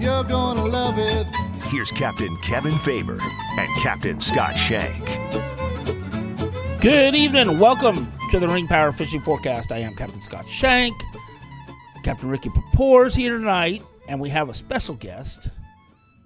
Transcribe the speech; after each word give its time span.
You're 0.00 0.24
gonna 0.24 0.64
love 0.64 0.94
it. 0.96 1.26
Here's 1.64 1.90
Captain 1.90 2.34
Kevin 2.38 2.78
Faber 2.78 3.18
and 3.20 3.82
Captain 3.82 4.18
Scott 4.18 4.56
Shank. 4.56 5.04
Good 6.80 7.14
evening. 7.14 7.58
Welcome 7.58 8.10
to 8.30 8.40
the 8.40 8.48
Ring 8.48 8.66
Power 8.66 8.92
Fishing 8.92 9.20
Forecast. 9.20 9.70
I 9.72 9.78
am 9.80 9.94
Captain 9.94 10.22
Scott 10.22 10.48
Shank. 10.48 10.98
Captain 12.02 12.30
Ricky 12.30 12.48
Papour 12.48 13.08
here 13.10 13.36
tonight, 13.36 13.82
and 14.08 14.18
we 14.18 14.30
have 14.30 14.48
a 14.48 14.54
special 14.54 14.94
guest, 14.94 15.50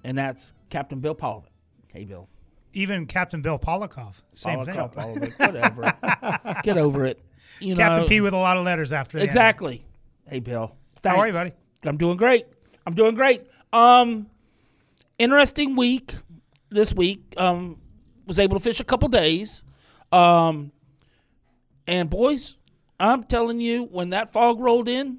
and 0.05 0.17
that's 0.17 0.52
Captain 0.70 1.00
Bill 1.00 1.17
Pollock. 1.17 1.48
Hey, 1.92 2.05
Bill. 2.05 2.28
Even 2.75 3.06
Captain 3.06 3.42
Bill 3.42 3.58
Polikoff, 3.58 4.22
same 4.30 4.61
Pollock, 4.61 4.69
thing. 4.69 4.89
Pollock, 4.89 5.39
whatever. 5.41 6.61
Get 6.62 6.77
over 6.77 7.05
it. 7.06 7.20
You 7.58 7.75
Captain 7.75 8.02
know, 8.02 8.08
P 8.08 8.20
with 8.20 8.34
a 8.34 8.39
lot 8.39 8.56
of 8.56 8.64
letters 8.64 8.92
after 8.92 9.17
the 9.17 9.22
end. 9.22 9.28
Exactly. 9.28 9.84
Hey, 10.28 10.39
Bill. 10.39 10.77
How 11.02 11.17
are 11.17 11.27
you, 11.27 11.33
buddy? 11.33 11.50
I'm 11.84 11.97
doing 11.97 12.17
great. 12.17 12.47
I'm 12.86 12.95
doing 12.95 13.17
great. 13.17 13.42
Um, 13.75 14.28
interesting 15.19 15.75
week 15.77 16.14
this 16.70 16.94
week. 16.94 17.34
Um, 17.36 17.77
was 18.27 18.39
able 18.39 18.56
to 18.56 18.62
fish 18.62 18.80
a 18.80 18.84
couple 18.84 19.08
days. 19.08 19.64
Um, 20.12 20.72
and 21.86 22.08
boys, 22.08 22.56
I'm 22.98 23.22
telling 23.25 23.61
you, 23.61 23.84
when 23.84 24.11
that 24.11 24.33
fog 24.33 24.61
rolled 24.61 24.89
in, 24.89 25.19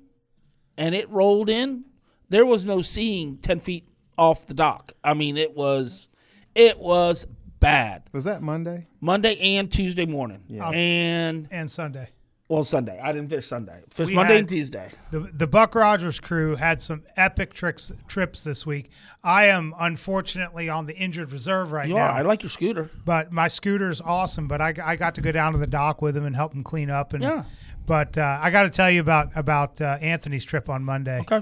and 0.78 0.96
it 0.96 1.10
rolled 1.10 1.50
in, 1.50 1.86
there 2.30 2.46
was 2.46 2.66
no 2.66 2.82
seeing 2.82 3.38
ten 3.38 3.60
feet 3.60 3.88
off 4.18 4.46
the 4.48 4.54
dock. 4.54 4.94
I 5.04 5.14
mean, 5.14 5.38
it 5.38 5.56
was, 5.56 6.08
it 6.56 6.80
was 6.80 7.28
bad. 7.60 8.04
Was 8.14 8.24
that 8.24 8.42
Monday? 8.42 8.88
Monday 9.02 9.38
and 9.58 9.72
Tuesday 9.72 10.06
morning, 10.06 10.44
Yeah. 10.48 10.70
and 10.74 11.48
And 11.52 11.70
Sunday. 11.70 12.10
Well, 12.48 12.64
Sunday. 12.64 13.00
I 13.02 13.12
didn't 13.12 13.30
fish 13.30 13.48
Sunday. 13.48 13.82
Fish 13.90 14.08
We 14.10 14.14
Monday 14.16 14.38
and 14.40 14.48
Tuesday. 14.48 14.92
The, 15.12 15.20
the 15.22 15.48
Buck 15.48 15.74
Rogers 15.74 16.20
crew 16.20 16.56
had 16.56 16.80
some 16.82 17.04
epic 17.18 17.54
trips 17.54 17.92
trips 18.08 18.44
this 18.44 18.66
week. 18.66 18.92
I 19.24 19.46
am 19.46 19.74
unfortunately 19.80 20.70
on 20.70 20.86
the 20.86 20.96
injured 20.96 21.32
reserve 21.32 21.72
right 21.72 21.88
You 21.88 21.96
now. 21.96 22.02
are. 22.02 22.12
I 22.12 22.22
like 22.22 22.44
your 22.44 22.50
scooter. 22.52 22.90
but 23.04 23.32
my 23.32 23.48
scooter's 23.48 24.00
awesome. 24.02 24.48
But 24.48 24.62
I, 24.62 24.74
I 24.84 24.96
got 24.96 25.16
to 25.16 25.22
go 25.22 25.32
down 25.32 25.54
to 25.54 25.58
the 25.58 25.68
dock 25.68 26.02
with 26.02 26.16
him 26.16 26.26
and 26.26 26.36
help 26.36 26.54
him 26.54 26.64
clean 26.64 26.90
up. 26.90 27.14
And 27.14 27.24
Yeah. 27.24 27.44
But 27.88 28.18
uh, 28.18 28.40
I 28.42 28.50
got 28.52 28.64
to 28.64 28.70
tell 28.70 28.90
you 28.92 29.02
about 29.02 29.30
about 29.36 29.80
uh, 29.82 29.98
Anthony's 30.02 30.46
trip 30.46 30.70
on 30.70 30.84
Monday 30.84 31.20
Okay. 31.22 31.42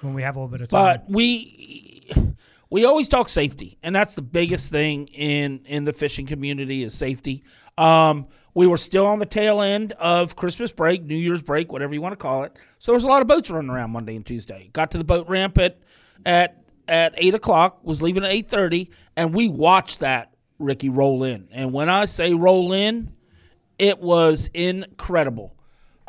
when 0.00 0.14
we 0.14 0.22
have 0.22 0.36
a 0.36 0.38
little 0.40 0.50
bit 0.50 0.60
of 0.62 0.68
time. 0.68 1.00
But 1.06 1.10
we 1.10 2.14
we 2.70 2.84
always 2.86 3.08
talk 3.08 3.28
safety, 3.28 3.76
and 3.82 3.94
that's 3.94 4.14
the 4.14 4.22
biggest 4.22 4.70
thing 4.70 5.06
in 5.14 5.60
in 5.66 5.84
the 5.84 5.92
fishing 5.92 6.26
community 6.26 6.82
is 6.82 6.94
safety. 6.94 7.44
Um, 7.76 8.26
we 8.54 8.66
were 8.66 8.76
still 8.76 9.06
on 9.06 9.18
the 9.18 9.26
tail 9.26 9.60
end 9.60 9.92
of 9.92 10.36
Christmas 10.36 10.72
break, 10.72 11.02
New 11.02 11.16
Year's 11.16 11.42
break, 11.42 11.72
whatever 11.72 11.94
you 11.94 12.00
want 12.00 12.12
to 12.12 12.18
call 12.18 12.44
it. 12.44 12.56
So 12.78 12.92
there 12.92 12.96
was 12.96 13.04
a 13.04 13.08
lot 13.08 13.22
of 13.22 13.28
boats 13.28 13.50
running 13.50 13.70
around 13.70 13.90
Monday 13.90 14.16
and 14.16 14.26
Tuesday. 14.26 14.70
Got 14.72 14.90
to 14.92 14.98
the 14.98 15.04
boat 15.04 15.28
ramp 15.28 15.58
at 15.58 15.78
at 16.26 16.62
at 16.88 17.14
eight 17.16 17.34
o'clock. 17.34 17.80
Was 17.82 18.02
leaving 18.02 18.24
at 18.24 18.30
eight 18.30 18.48
thirty, 18.48 18.90
and 19.16 19.34
we 19.34 19.48
watched 19.48 20.00
that 20.00 20.34
Ricky 20.58 20.90
roll 20.90 21.24
in. 21.24 21.48
And 21.52 21.72
when 21.72 21.88
I 21.88 22.04
say 22.04 22.34
roll 22.34 22.72
in, 22.72 23.14
it 23.78 24.00
was 24.00 24.50
incredible. 24.52 25.56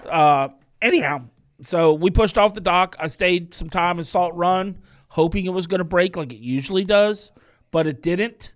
Uh, 0.09 0.49
anyhow, 0.81 1.25
so 1.61 1.93
we 1.93 2.11
pushed 2.11 2.37
off 2.37 2.53
the 2.53 2.61
dock. 2.61 2.95
I 2.99 3.07
stayed 3.07 3.53
some 3.53 3.69
time 3.69 3.97
in 3.99 4.03
Salt 4.03 4.35
Run, 4.35 4.79
hoping 5.07 5.45
it 5.45 5.53
was 5.53 5.67
going 5.67 5.79
to 5.79 5.85
break 5.85 6.17
like 6.17 6.33
it 6.33 6.39
usually 6.39 6.83
does, 6.83 7.31
but 7.71 7.87
it 7.87 8.01
didn't. 8.01 8.53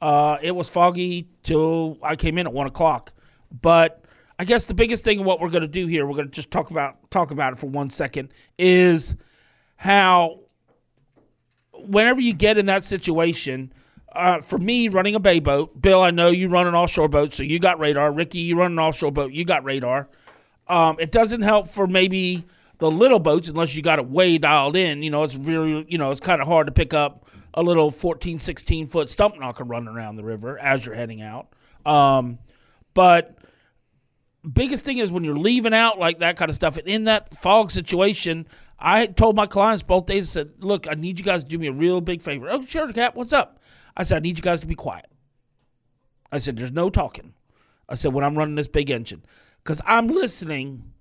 Uh, 0.00 0.38
it 0.42 0.54
was 0.54 0.68
foggy 0.70 1.28
till 1.42 1.98
I 2.02 2.16
came 2.16 2.38
in 2.38 2.46
at 2.46 2.52
one 2.52 2.66
o'clock. 2.66 3.12
But 3.50 4.04
I 4.38 4.44
guess 4.44 4.64
the 4.64 4.74
biggest 4.74 5.04
thing 5.04 5.24
what 5.24 5.40
we're 5.40 5.50
going 5.50 5.62
to 5.62 5.68
do 5.68 5.86
here, 5.86 6.06
we're 6.06 6.14
going 6.14 6.26
to 6.28 6.32
just 6.32 6.50
talk 6.50 6.70
about 6.70 7.10
talk 7.10 7.30
about 7.30 7.54
it 7.54 7.58
for 7.58 7.66
one 7.66 7.90
second, 7.90 8.30
is 8.58 9.16
how 9.76 10.40
whenever 11.72 12.20
you 12.20 12.34
get 12.34 12.58
in 12.58 12.66
that 12.66 12.84
situation, 12.84 13.72
uh, 14.12 14.40
for 14.40 14.58
me 14.58 14.88
running 14.88 15.14
a 15.14 15.20
bay 15.20 15.40
boat, 15.40 15.80
Bill, 15.80 16.02
I 16.02 16.10
know 16.10 16.28
you 16.28 16.48
run 16.48 16.66
an 16.66 16.74
offshore 16.74 17.08
boat, 17.08 17.34
so 17.34 17.42
you 17.42 17.58
got 17.58 17.78
radar. 17.78 18.12
Ricky, 18.12 18.38
you 18.38 18.58
run 18.58 18.72
an 18.72 18.78
offshore 18.78 19.12
boat, 19.12 19.32
you 19.32 19.44
got 19.44 19.64
radar. 19.64 20.08
Um, 20.68 20.96
it 20.98 21.12
doesn't 21.12 21.42
help 21.42 21.68
for 21.68 21.86
maybe 21.86 22.44
the 22.78 22.90
little 22.90 23.20
boats 23.20 23.48
unless 23.48 23.74
you 23.76 23.82
got 23.82 23.98
it 23.98 24.08
way 24.08 24.38
dialed 24.38 24.76
in. 24.76 25.02
You 25.02 25.10
know, 25.10 25.22
it's 25.22 25.36
really, 25.36 25.86
you 25.88 25.98
know, 25.98 26.10
it's 26.10 26.20
kind 26.20 26.40
of 26.40 26.48
hard 26.48 26.66
to 26.66 26.72
pick 26.72 26.92
up 26.92 27.26
a 27.54 27.62
little 27.62 27.90
14, 27.90 28.38
16 28.38 28.86
foot 28.86 29.08
stump 29.08 29.38
knocker 29.38 29.64
running 29.64 29.88
around 29.88 30.16
the 30.16 30.24
river 30.24 30.58
as 30.58 30.84
you're 30.84 30.94
heading 30.94 31.22
out. 31.22 31.48
Um, 31.84 32.38
but 32.96 33.36
biggest 34.52 34.84
thing 34.84 34.98
is 34.98 35.12
when 35.12 35.22
you're 35.22 35.36
leaving 35.36 35.74
out 35.74 35.98
like 35.98 36.18
that 36.20 36.36
kind 36.36 36.48
of 36.48 36.54
stuff 36.54 36.78
and 36.78 36.88
in 36.88 37.04
that 37.04 37.36
fog 37.36 37.70
situation 37.70 38.46
i 38.78 39.04
told 39.06 39.36
my 39.36 39.44
clients 39.46 39.82
both 39.82 40.06
days 40.06 40.30
I 40.30 40.40
said 40.40 40.52
look 40.60 40.88
i 40.88 40.94
need 40.94 41.18
you 41.18 41.24
guys 41.24 41.44
to 41.44 41.48
do 41.48 41.58
me 41.58 41.66
a 41.66 41.72
real 41.72 42.00
big 42.00 42.22
favor. 42.22 42.48
Oh 42.50 42.64
sure 42.64 42.90
cap 42.92 43.14
what's 43.14 43.32
up? 43.32 43.60
I 43.96 44.02
said 44.04 44.16
i 44.16 44.20
need 44.20 44.38
you 44.38 44.42
guys 44.42 44.60
to 44.60 44.66
be 44.66 44.74
quiet. 44.74 45.06
I 46.32 46.38
said 46.38 46.56
there's 46.56 46.72
no 46.72 46.90
talking. 46.90 47.34
I 47.88 47.96
said 47.96 48.12
when 48.12 48.24
i'm 48.24 48.36
running 48.36 48.54
this 48.54 48.68
big 48.68 48.90
engine. 48.90 49.22
Because 49.62 49.82
i'm 49.84 50.08
listening 50.08 50.92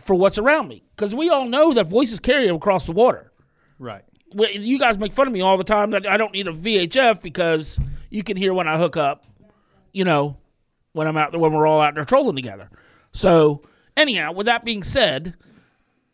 for 0.00 0.14
what's 0.14 0.36
around 0.38 0.68
me. 0.68 0.84
Because 0.94 1.14
we 1.14 1.30
all 1.30 1.46
know 1.46 1.72
that 1.72 1.86
voices 1.86 2.20
carry 2.20 2.48
across 2.48 2.84
the 2.84 2.92
water. 2.92 3.32
Right. 3.78 4.02
well, 4.34 4.50
you 4.50 4.78
guys 4.78 4.98
make 4.98 5.12
fun 5.12 5.26
of 5.26 5.32
me 5.32 5.40
all 5.40 5.56
the 5.56 5.64
time 5.64 5.90
that 5.92 6.06
I 6.06 6.16
don't 6.16 6.32
need 6.32 6.48
a 6.48 6.52
VHF 6.52 7.22
because 7.22 7.78
you 8.10 8.22
can 8.22 8.36
hear 8.36 8.52
when 8.52 8.68
I 8.68 8.76
hook 8.76 8.96
up, 8.96 9.24
you 9.92 10.04
know, 10.04 10.36
when 10.96 11.06
I'm 11.06 11.16
out 11.16 11.30
there 11.30 11.40
when 11.40 11.52
we're 11.52 11.66
all 11.66 11.80
out 11.80 11.94
there 11.94 12.04
trolling 12.04 12.36
together. 12.36 12.70
So 13.12 13.62
anyhow, 13.96 14.32
with 14.32 14.46
that 14.46 14.64
being 14.64 14.82
said, 14.82 15.34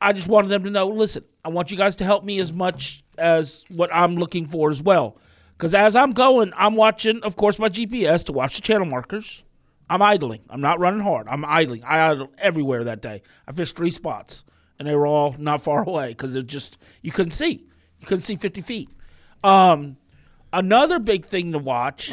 I 0.01 0.13
just 0.13 0.27
wanted 0.27 0.49
them 0.49 0.65
to 0.65 0.71
know. 0.71 0.89
Listen, 0.89 1.25
I 1.45 1.51
want 1.51 1.71
you 1.71 1.77
guys 1.77 1.95
to 1.97 2.05
help 2.05 2.25
me 2.25 2.41
as 2.41 2.53
much 2.53 3.05
as 3.17 3.65
what 3.69 3.95
I'm 3.95 4.17
looking 4.17 4.47
for 4.47 4.71
as 4.71 4.83
well. 4.83 5.17
Because 5.53 5.75
as 5.75 5.95
I'm 5.95 6.11
going, 6.11 6.53
I'm 6.57 6.75
watching, 6.75 7.23
of 7.23 7.37
course, 7.37 7.61
my 7.61 7.69
GPS 7.69 8.25
to 8.25 8.33
watch 8.33 8.57
the 8.57 8.63
channel 8.63 8.87
markers. 8.87 9.45
I'm 9.89 10.03
idling. 10.03 10.41
I'm 10.51 10.61
not 10.61 10.81
running 10.81 11.01
hard. 11.01 11.29
I'm 11.31 11.45
idling. 11.45 11.85
I 11.85 12.11
idled 12.11 12.31
everywhere 12.39 12.83
that 12.83 13.01
day. 13.01 13.23
I 13.47 13.53
fished 13.53 13.77
three 13.77 13.91
spots, 13.91 14.45
and 14.79 14.89
they 14.89 14.97
were 14.97 15.07
all 15.07 15.37
not 15.39 15.63
far 15.63 15.83
away 15.87 16.09
because 16.09 16.33
they're 16.33 16.43
just 16.43 16.79
you 17.03 17.13
couldn't 17.13 17.33
see. 17.33 17.69
You 18.01 18.07
couldn't 18.09 18.23
see 18.23 18.35
50 18.35 18.63
feet. 18.63 18.91
Um, 19.45 19.97
another 20.53 20.99
big 20.99 21.25
thing 21.25 21.53
to 21.53 21.59
watch, 21.59 22.13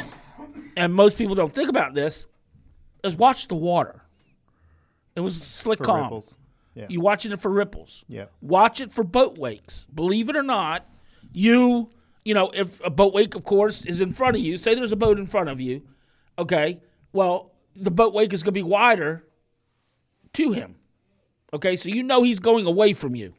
and 0.76 0.94
most 0.94 1.18
people 1.18 1.34
don't 1.34 1.52
think 1.52 1.68
about 1.68 1.94
this, 1.94 2.26
is 3.04 3.16
watch 3.16 3.48
the 3.48 3.54
water. 3.54 4.02
It 5.16 5.20
was 5.20 5.40
slick 5.42 5.78
For 5.78 5.84
calm. 5.84 6.04
ripples. 6.04 6.38
Yeah. 6.74 6.86
You 6.88 7.00
watching 7.00 7.32
it 7.32 7.40
for 7.40 7.50
ripples. 7.50 8.04
Yeah. 8.08 8.26
Watch 8.40 8.80
it 8.80 8.92
for 8.92 9.02
boat 9.04 9.36
wakes. 9.38 9.86
Believe 9.94 10.28
it 10.28 10.36
or 10.36 10.42
not, 10.42 10.86
you 11.32 11.90
you 12.24 12.34
know 12.34 12.50
if 12.54 12.84
a 12.84 12.90
boat 12.90 13.12
wake, 13.12 13.34
of 13.34 13.44
course, 13.44 13.84
is 13.84 14.00
in 14.00 14.12
front 14.12 14.36
of 14.36 14.42
you. 14.42 14.56
Say 14.56 14.74
there's 14.74 14.92
a 14.92 14.96
boat 14.96 15.18
in 15.18 15.26
front 15.26 15.48
of 15.48 15.60
you. 15.60 15.82
Okay. 16.38 16.80
Well, 17.12 17.52
the 17.74 17.90
boat 17.90 18.14
wake 18.14 18.32
is 18.32 18.42
going 18.42 18.54
to 18.54 18.58
be 18.58 18.62
wider 18.62 19.26
to 20.34 20.52
him. 20.52 20.76
Okay, 21.52 21.74
so 21.74 21.88
you 21.88 22.02
know 22.04 22.22
he's 22.22 22.38
going 22.38 22.66
away 22.66 22.92
from 22.92 23.16
you. 23.16 23.34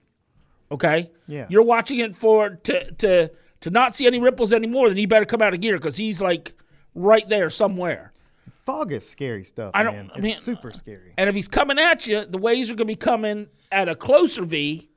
Okay. 0.71 1.09
Yeah. 1.27 1.47
You're 1.49 1.63
watching 1.63 1.99
it 1.99 2.13
for 2.15 2.49
to 2.49 2.91
to 2.95 3.31
to 3.61 3.69
not 3.69 3.95
see 3.95 4.07
any 4.07 4.19
ripples 4.19 4.51
anymore. 4.51 4.89
Then 4.89 4.97
you 4.97 5.07
better 5.07 5.25
come 5.25 5.41
out 5.41 5.53
of 5.53 5.61
gear 5.61 5.77
because 5.77 5.95
he's 5.95 6.19
like 6.21 6.53
right 6.93 7.27
there 7.29 7.49
somewhere. 7.49 8.10
Fog 8.65 8.91
is 8.91 9.07
scary 9.07 9.43
stuff. 9.43 9.71
I 9.73 9.83
don't- 9.83 9.95
Man. 9.95 10.11
It's 10.15 10.21
mean- 10.21 10.35
super 10.35 10.71
scary. 10.71 11.13
And 11.17 11.29
if 11.29 11.35
he's 11.35 11.47
coming 11.47 11.79
at 11.79 12.07
you, 12.07 12.25
the 12.25 12.37
waves 12.37 12.69
are 12.69 12.75
going 12.75 12.87
to 12.87 12.91
be 12.91 12.95
coming 12.95 13.47
at 13.71 13.89
a 13.89 13.95
closer 13.95 14.43
V. 14.43 14.89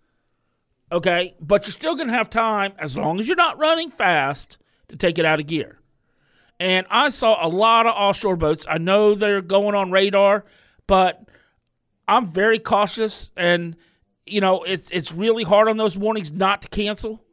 Okay, 0.93 1.35
but 1.41 1.67
you're 1.67 1.73
still 1.73 1.97
going 1.97 2.09
to 2.09 2.15
have 2.15 2.31
time 2.31 2.73
as 2.79 2.97
long 2.97 3.19
as 3.19 3.27
you're 3.27 3.37
not 3.37 3.59
running 3.59 3.91
fast 3.91 4.59
to 4.89 4.97
take 4.97 5.19
it 5.19 5.25
out 5.25 5.41
of 5.41 5.47
gear. 5.47 5.81
And 6.61 6.87
I 6.89 7.09
saw 7.09 7.45
a 7.45 7.49
lot 7.49 7.87
of 7.87 7.95
offshore 7.97 8.37
boats. 8.37 8.65
I 8.69 8.79
know 8.79 9.15
they're 9.15 9.43
going 9.43 9.75
on 9.75 9.91
radar, 9.91 10.45
but 10.87 11.29
I'm 12.07 12.27
very 12.27 12.59
cautious. 12.59 13.33
And 13.37 13.77
you 14.27 14.41
know, 14.41 14.63
it's 14.63 14.91
it's 14.91 15.13
really 15.13 15.43
hard 15.43 15.69
on 15.69 15.77
those 15.77 15.97
warnings 15.99 16.33
not 16.33 16.63
to 16.63 16.69
cancel. 16.69 17.25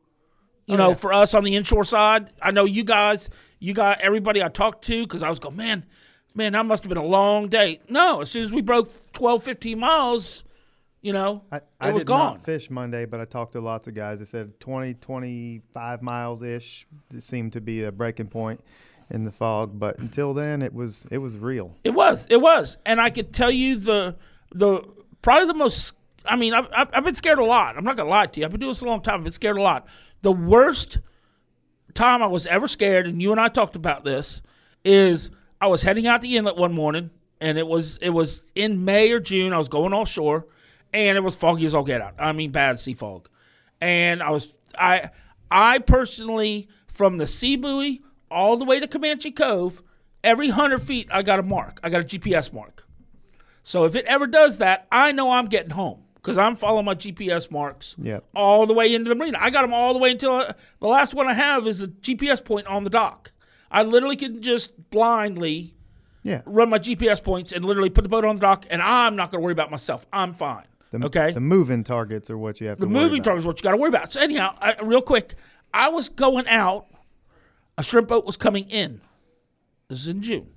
You 0.66 0.76
oh, 0.76 0.78
know, 0.78 0.94
for 0.94 1.14
us 1.14 1.34
on 1.34 1.44
the 1.44 1.56
inshore 1.56 1.84
side, 1.84 2.30
I 2.42 2.52
know 2.52 2.66
you 2.66 2.84
guys, 2.84 3.30
you 3.60 3.74
got 3.74 4.02
everybody 4.02 4.44
I 4.44 4.48
talked 4.48 4.86
to 4.86 5.04
because 5.04 5.24
I 5.24 5.30
was 5.30 5.40
going, 5.40 5.56
man, 5.58 5.86
man, 6.34 6.54
that 6.54 6.66
must 6.66 6.84
have 6.84 6.90
been 6.90 6.98
a 6.98 7.06
long 7.06 7.48
day. 7.48 7.80
No, 7.90 8.22
as 8.22 8.32
soon 8.32 8.44
as 8.44 8.52
we 8.52 8.62
broke 8.62 8.90
12, 9.14 9.44
15 9.44 9.80
miles, 9.80 10.44
you 11.02 11.14
know, 11.14 11.42
I, 11.52 11.58
it 11.58 11.64
I 11.80 11.92
was 11.92 12.02
did 12.02 12.08
gone. 12.08 12.34
not 12.36 12.44
fish 12.46 12.70
Monday, 12.70 13.06
but 13.06 13.20
I 13.20 13.26
talked 13.26 13.54
to 13.54 13.62
lots 13.62 13.88
of 13.88 13.94
guys. 13.96 14.20
They 14.20 14.26
said 14.26 14.60
20, 14.60 14.94
25 14.96 16.02
miles 16.02 16.42
ish 16.44 16.86
seemed 17.20 17.54
to 17.54 17.62
be 17.62 17.84
a 17.84 17.92
breaking 17.92 18.28
point 18.28 18.62
in 19.10 19.26
the 19.26 19.32
fog. 19.32 19.78
But 19.80 19.98
until 20.00 20.34
then, 20.34 20.62
it 20.62 20.74
was 20.74 21.06
it 21.12 21.18
was 21.18 21.38
real. 21.38 21.76
It 21.84 21.92
was. 21.92 22.28
It 22.30 22.40
was. 22.40 22.78
And 22.86 23.02
I 23.02 23.10
could 23.10 23.34
tell 23.34 23.52
you 23.52 23.78
the 23.78 24.16
the 24.52 24.82
probably 25.22 25.48
the 25.48 25.56
most. 25.56 25.96
I 26.30 26.36
mean, 26.36 26.54
I've, 26.54 26.68
I've 26.72 26.90
I've 26.94 27.04
been 27.04 27.16
scared 27.16 27.40
a 27.40 27.46
lot. 27.46 27.78
I'm 27.78 27.84
not 27.84 27.98
gonna 27.98 28.10
lie 28.10 28.28
to 28.28 28.40
you. 28.40 28.46
I've 28.46 28.52
been 28.52 28.60
doing 28.60 28.72
this 28.72 28.82
a 28.82 28.86
long 28.86 29.02
time. 29.02 29.16
I've 29.16 29.24
been 29.24 29.32
scared 29.34 29.58
a 29.58 29.62
lot. 29.62 29.88
The 30.22 30.32
worst 30.32 31.00
time 31.96 32.22
I 32.22 32.28
was 32.28 32.46
ever 32.46 32.68
scared, 32.68 33.08
and 33.08 33.20
you 33.22 33.32
and 33.32 33.42
I 33.42 33.48
talked 33.48 33.76
about 33.76 34.04
this, 34.04 34.44
is 34.86 35.32
I 35.62 35.68
was 35.68 35.84
heading 35.84 36.08
out 36.08 36.22
the 36.22 36.36
inlet 36.38 36.58
one 36.58 36.74
morning, 36.74 37.12
and 37.40 37.58
it 37.58 37.68
was 37.68 37.98
it 38.02 38.10
was 38.10 38.52
in 38.56 38.84
May 38.84 39.12
or 39.12 39.20
June. 39.20 39.54
I 39.54 39.58
was 39.58 39.70
going 39.70 39.94
offshore, 39.94 40.48
and 40.94 41.18
it 41.18 41.22
was 41.22 41.36
foggy 41.36 41.66
as 41.66 41.74
all 41.74 41.84
get 41.84 42.02
out. 42.02 42.16
I 42.20 42.32
mean, 42.32 42.52
bad 42.52 42.80
sea 42.80 42.94
fog, 42.96 43.30
and 43.80 44.22
I 44.24 44.32
was 44.32 44.58
I 44.78 45.10
I 45.52 45.80
personally 45.80 46.68
from 46.88 47.18
the 47.20 47.28
sea 47.28 47.56
buoy 47.56 48.02
all 48.30 48.58
the 48.58 48.66
way 48.66 48.80
to 48.80 48.88
Comanche 48.88 49.32
Cove, 49.32 49.82
every 50.24 50.50
hundred 50.50 50.80
feet 50.82 51.08
I 51.12 51.22
got 51.22 51.40
a 51.40 51.44
mark. 51.44 51.80
I 51.84 51.90
got 51.90 52.02
a 52.02 52.04
GPS 52.06 52.52
mark. 52.52 52.86
So 53.64 53.86
if 53.86 53.96
it 53.96 54.06
ever 54.06 54.26
does 54.26 54.58
that, 54.58 54.88
I 54.92 55.12
know 55.12 55.32
I'm 55.32 55.46
getting 55.46 55.70
home 55.72 56.04
because 56.16 56.38
I'm 56.38 56.56
following 56.56 56.86
my 56.86 56.96
GPS 56.96 57.52
marks 57.52 57.96
Yep. 58.02 58.24
all 58.36 58.66
the 58.66 58.74
way 58.74 58.94
into 58.96 59.10
the 59.10 59.16
marina. 59.16 59.38
I 59.40 59.50
got 59.52 59.62
them 59.62 59.74
all 59.74 59.94
the 59.94 60.00
way 60.00 60.12
until 60.12 60.32
uh, 60.34 60.54
the 60.80 60.88
last 60.88 61.14
one 61.14 61.28
I 61.28 61.34
have 61.34 61.68
is 61.68 61.82
a 61.82 61.88
GPS 61.88 62.44
point 62.44 62.66
on 62.68 62.84
the 62.84 62.90
dock. 62.90 63.32
I 63.72 63.84
literally 63.84 64.18
can 64.18 64.42
just 64.42 64.90
blindly 64.92 65.74
Yeah. 66.24 66.42
run 66.46 66.70
my 66.70 66.78
GPS 66.78 67.24
points 67.24 67.52
and 67.52 67.64
literally 67.66 67.90
put 67.90 68.04
the 68.04 68.10
boat 68.10 68.26
on 68.26 68.36
the 68.36 68.42
dock, 68.42 68.66
and 68.70 68.82
I'm 68.82 69.16
not 69.16 69.32
going 69.32 69.42
to 69.42 69.44
worry 69.44 69.54
about 69.54 69.72
myself. 69.72 70.06
I'm 70.12 70.34
fine. 70.34 70.66
The, 70.92 71.06
okay. 71.06 71.32
The 71.32 71.40
moving 71.40 71.84
targets 71.86 72.30
are 72.30 72.38
what 72.38 72.60
you 72.60 72.68
have 72.68 72.78
The 72.78 72.86
to 72.86 72.92
worry 72.94 73.04
moving 73.04 73.20
about. 73.20 73.26
target 73.26 73.40
is 73.40 73.46
what 73.48 73.60
you 73.60 73.64
got 73.64 73.72
to 73.72 73.78
worry 73.78 73.88
about. 73.90 74.12
So 74.12 74.20
anyhow, 74.20 74.56
I, 74.60 74.76
real 74.84 75.02
quick, 75.02 75.36
I 75.74 75.88
was 75.90 76.10
going 76.10 76.48
out. 76.48 76.88
A 77.78 77.84
shrimp 77.84 78.10
boat 78.10 78.26
was 78.26 78.36
coming 78.36 78.66
in. 78.70 79.00
This 79.88 80.02
is 80.02 80.08
in 80.10 80.22
June. 80.22 80.50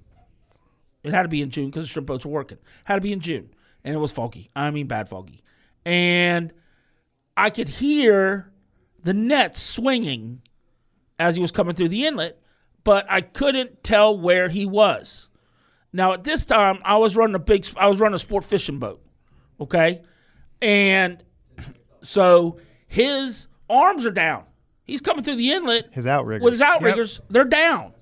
It 1.04 1.12
had 1.12 1.22
to 1.22 1.28
be 1.28 1.40
in 1.40 1.50
June 1.50 1.66
because 1.66 1.84
the 1.84 1.88
shrimp 1.88 2.08
boats 2.08 2.26
were 2.26 2.32
working. 2.32 2.58
Had 2.84 2.96
to 2.96 3.00
be 3.00 3.12
in 3.12 3.20
June, 3.20 3.50
and 3.84 3.94
it 3.94 3.98
was 3.98 4.10
foggy. 4.10 4.50
I 4.56 4.70
mean, 4.72 4.88
bad 4.88 5.08
foggy. 5.08 5.42
And 5.86 6.52
I 7.36 7.50
could 7.50 7.68
hear 7.68 8.50
the 9.02 9.14
nets 9.14 9.60
swinging 9.62 10.42
as 11.18 11.36
he 11.36 11.40
was 11.42 11.50
coming 11.52 11.74
through 11.74 11.88
the 11.88 12.06
inlet, 12.06 12.40
but 12.84 13.06
I 13.10 13.20
couldn't 13.22 13.82
tell 13.82 14.16
where 14.18 14.48
he 14.48 14.66
was. 14.66 15.28
Now 15.92 16.12
at 16.12 16.24
this 16.24 16.44
time, 16.44 16.78
I 16.84 16.96
was 16.98 17.16
running 17.16 17.34
a 17.34 17.40
big, 17.40 17.66
I 17.76 17.86
was 17.88 18.00
running 18.00 18.14
a 18.14 18.18
sport 18.18 18.44
fishing 18.44 18.78
boat, 18.78 19.02
okay, 19.60 20.02
and 20.62 21.24
so 22.02 22.58
his 22.86 23.46
arms 23.68 24.04
are 24.06 24.10
down. 24.10 24.44
He's 24.84 25.00
coming 25.00 25.24
through 25.24 25.36
the 25.36 25.52
inlet. 25.52 25.88
His 25.92 26.06
outriggers. 26.06 26.44
With 26.44 26.52
his 26.52 26.60
outriggers, 26.60 27.20
they're 27.28 27.44
down. 27.44 27.92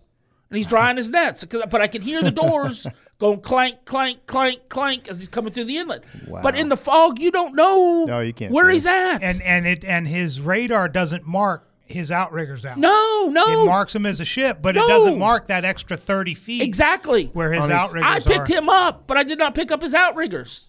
And 0.50 0.56
he's 0.56 0.66
drying 0.66 0.96
his 0.96 1.08
nets. 1.10 1.44
But 1.44 1.80
I 1.80 1.86
can 1.86 2.02
hear 2.02 2.20
the 2.22 2.30
doors 2.32 2.86
going 3.18 3.40
clank, 3.40 3.84
clank, 3.84 4.26
clank, 4.26 4.68
clank 4.68 5.08
as 5.08 5.18
he's 5.18 5.28
coming 5.28 5.52
through 5.52 5.64
the 5.64 5.78
inlet. 5.78 6.04
But 6.42 6.58
in 6.58 6.68
the 6.68 6.76
fog, 6.76 7.18
you 7.20 7.30
don't 7.30 7.54
know 7.54 8.04
No, 8.06 8.20
you 8.20 8.32
can't 8.32 8.52
where 8.52 8.66
see. 8.70 8.74
he's 8.74 8.86
at. 8.86 9.22
and 9.22 9.40
and 9.42 9.66
it 9.66 9.84
and 9.84 10.08
his 10.08 10.40
radar 10.40 10.88
doesn't 10.88 11.24
mark 11.26 11.68
his 11.92 12.10
outriggers 12.12 12.64
out. 12.66 12.76
no, 12.78 13.28
no. 13.30 13.62
It 13.62 13.66
marks 13.66 13.94
him 13.94 14.06
as 14.06 14.20
a 14.20 14.24
ship, 14.24 14.58
but 14.62 14.74
No. 14.74 14.84
it 14.84 14.88
doesn't 14.88 15.18
mark 15.18 15.46
that 15.48 15.64
extra 15.64 15.96
thirty 15.96 16.34
feet 16.34 16.62
exactly. 16.62 17.26
where 17.32 17.52
his 17.52 17.62
On 17.64 17.70
each- 17.70 17.76
outriggers 17.76 18.10
I 18.10 18.18
picked 18.20 18.50
are. 18.50 18.54
him 18.54 18.68
up, 18.68 19.06
but 19.06 19.16
I 19.16 19.22
did 19.22 19.38
not 19.38 19.54
pick 19.54 19.70
up 19.70 19.82
his 19.82 19.94
outriggers. 19.94 20.64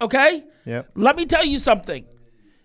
Okay? 0.00 0.44
Yep. 0.64 0.90
Let 0.94 1.16
me 1.16 1.26
tell 1.26 1.44
you 1.44 1.58
something. 1.58 2.04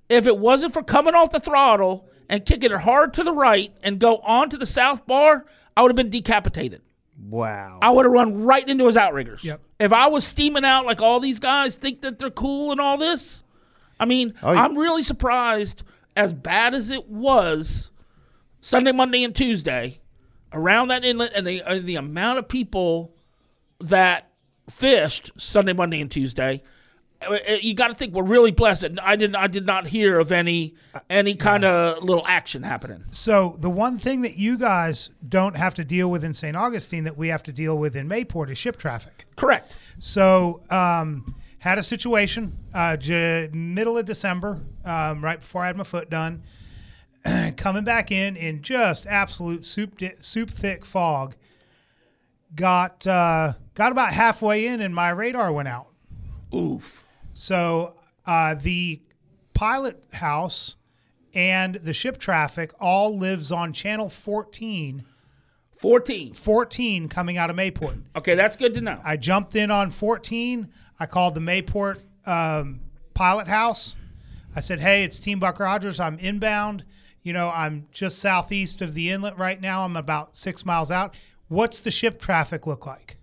If 0.10 0.28
it 0.28 0.38
wasn't 0.38 0.74
for 0.74 0.84
coming 0.84 1.16
off 1.16 1.32
the 1.32 1.40
throttle 1.40 2.08
and 2.30 2.46
kicking 2.46 2.72
it 2.72 2.80
hard 2.82 3.14
to 3.16 3.24
the 3.24 3.32
right 3.34 3.72
and 3.84 4.00
go 4.00 4.18
onto 4.18 4.58
the 4.58 4.66
south 4.66 5.06
bar, 5.08 5.46
I 5.76 5.82
would 5.82 5.90
have 5.90 5.96
been 5.96 6.10
decapitated. 6.10 6.82
Wow. 7.30 7.80
I 7.82 7.90
would 7.92 8.06
have 8.06 8.12
run 8.12 8.44
right 8.44 8.68
into 8.68 8.86
his 8.86 8.98
outriggers. 8.98 9.44
Yep. 9.44 9.62
If 9.80 9.94
I 9.94 10.08
was 10.08 10.26
steaming 10.26 10.64
out 10.66 10.86
like 10.86 11.02
all 11.02 11.20
these 11.20 11.40
guys 11.40 11.76
think 11.76 12.02
that 12.02 12.20
they're 12.20 12.30
cool 12.30 12.72
and 12.72 12.80
all 12.80 12.98
this, 12.98 13.42
I 14.00 14.06
mean, 14.06 14.32
Oh, 14.44 14.52
yeah. 14.52 14.64
I'm 14.64 14.78
really 14.78 15.02
surprised. 15.04 15.84
As 16.16 16.34
bad 16.34 16.74
as 16.74 16.92
it 16.92 17.10
was, 17.10 17.92
Sunday, 18.62 18.92
Monday, 18.92 19.24
and 19.24 19.36
Tuesday, 19.36 20.00
around 20.54 20.88
that 20.90 21.04
inlet, 21.04 21.32
and 21.36 21.46
the 21.46 21.62
uh, 21.64 21.80
the 21.82 21.96
amount 21.98 22.40
of 22.40 22.48
people 22.48 23.14
that 23.80 24.32
fished 24.70 25.32
Sunday, 25.38 25.74
Monday, 25.74 26.00
and 26.02 26.10
Tuesday. 26.10 26.64
uh, 27.28 27.34
uh, 27.34 27.54
You 27.62 27.74
got 27.76 27.90
to 27.90 27.94
think 27.94 28.14
we're 28.14 28.24
really 28.24 28.52
blessed. 28.52 28.98
I 29.04 29.16
didn't. 29.18 29.36
I 29.36 29.48
did 29.48 29.66
not 29.66 29.88
hear 29.88 30.18
of 30.20 30.32
any 30.32 30.76
any 31.10 31.36
kind 31.36 31.66
of 31.66 32.02
little 32.02 32.26
action 32.28 32.64
happening. 32.64 33.04
So 33.12 33.58
the 33.60 33.70
one 33.70 33.98
thing 33.98 34.22
that 34.22 34.38
you 34.38 34.58
guys 34.58 35.10
don't 35.28 35.56
have 35.58 35.74
to 35.76 35.84
deal 35.84 36.10
with 36.10 36.24
in 36.24 36.34
St. 36.34 36.56
Augustine 36.56 37.04
that 37.04 37.18
we 37.18 37.28
have 37.28 37.44
to 37.44 37.52
deal 37.52 37.78
with 37.78 37.96
in 37.96 38.08
Mayport 38.08 38.50
is 38.50 38.58
ship 38.58 38.78
traffic. 38.78 39.26
Correct. 39.36 39.76
So 40.00 40.62
um, 40.70 41.36
had 41.66 41.80
a 41.80 41.84
situation 41.84 42.56
uh, 42.76 42.96
j- 42.96 43.50
middle 43.52 43.98
of 43.98 44.06
December, 44.06 44.62
um, 44.86 45.24
right 45.24 45.40
before 45.42 45.64
I 45.64 45.68
had 45.68 45.76
my 45.76 45.84
foot 45.84 46.12
done, 46.12 46.44
coming 47.58 47.84
back 47.84 48.12
in 48.12 48.36
in 48.36 48.62
just 48.62 49.08
absolute 49.08 49.66
soup 49.66 49.98
di- 49.98 50.14
soup 50.20 50.52
thick 50.52 50.86
fog. 50.86 51.36
Got 52.54 53.08
uh, 53.08 53.54
got 53.74 53.92
about 53.92 54.14
halfway 54.14 54.68
in 54.68 54.80
and 54.80 54.94
my 54.94 55.10
radar 55.10 55.52
went 55.52 55.68
out. 55.68 55.88
Oof. 56.54 57.04
So 57.34 57.96
uh, 58.28 58.54
the 58.54 59.02
pilot 59.56 60.04
house 60.14 60.76
and 61.34 61.74
the 61.76 61.94
ship 61.94 62.20
traffic 62.20 62.74
all 62.80 63.18
lives 63.18 63.52
on 63.52 63.74
channel 63.74 64.08
14, 64.10 65.04
Fourteen. 65.72 66.32
14 66.32 67.10
coming 67.10 67.38
out 67.38 67.50
of 67.50 67.56
Mayport. 67.56 68.04
Okay, 68.16 68.36
that's 68.36 68.56
good 68.56 68.76
to 68.76 68.82
know. 68.82 69.02
I 69.04 69.18
jumped 69.18 69.56
in 69.56 69.72
on 69.72 69.90
14. 69.90 70.72
I 71.00 71.06
called 71.06 71.36
the 71.36 71.42
Mayport 71.42 72.00
um, 72.26 72.82
pilot 73.14 73.48
house. 73.48 73.96
I 74.56 74.60
said, 74.60 74.80
"Hey, 74.80 75.04
it's 75.04 75.20
Team 75.20 75.40
Buck 75.40 75.60
Rogers. 75.60 76.00
I'm 76.00 76.18
inbound. 76.20 76.86
You 77.22 77.34
know, 77.34 77.52
I'm 77.54 77.88
just 77.92 78.20
southeast 78.20 78.82
of 78.82 78.94
the 78.94 79.10
inlet 79.10 79.38
right 79.38 79.60
now. 79.60 79.84
I'm 79.84 79.98
about 79.98 80.36
six 80.36 80.66
miles 80.66 80.92
out. 80.92 81.16
What's 81.48 81.82
the 81.82 81.92
ship 81.92 82.22
traffic 82.22 82.66
look 82.66 82.86
like?" 82.86 83.18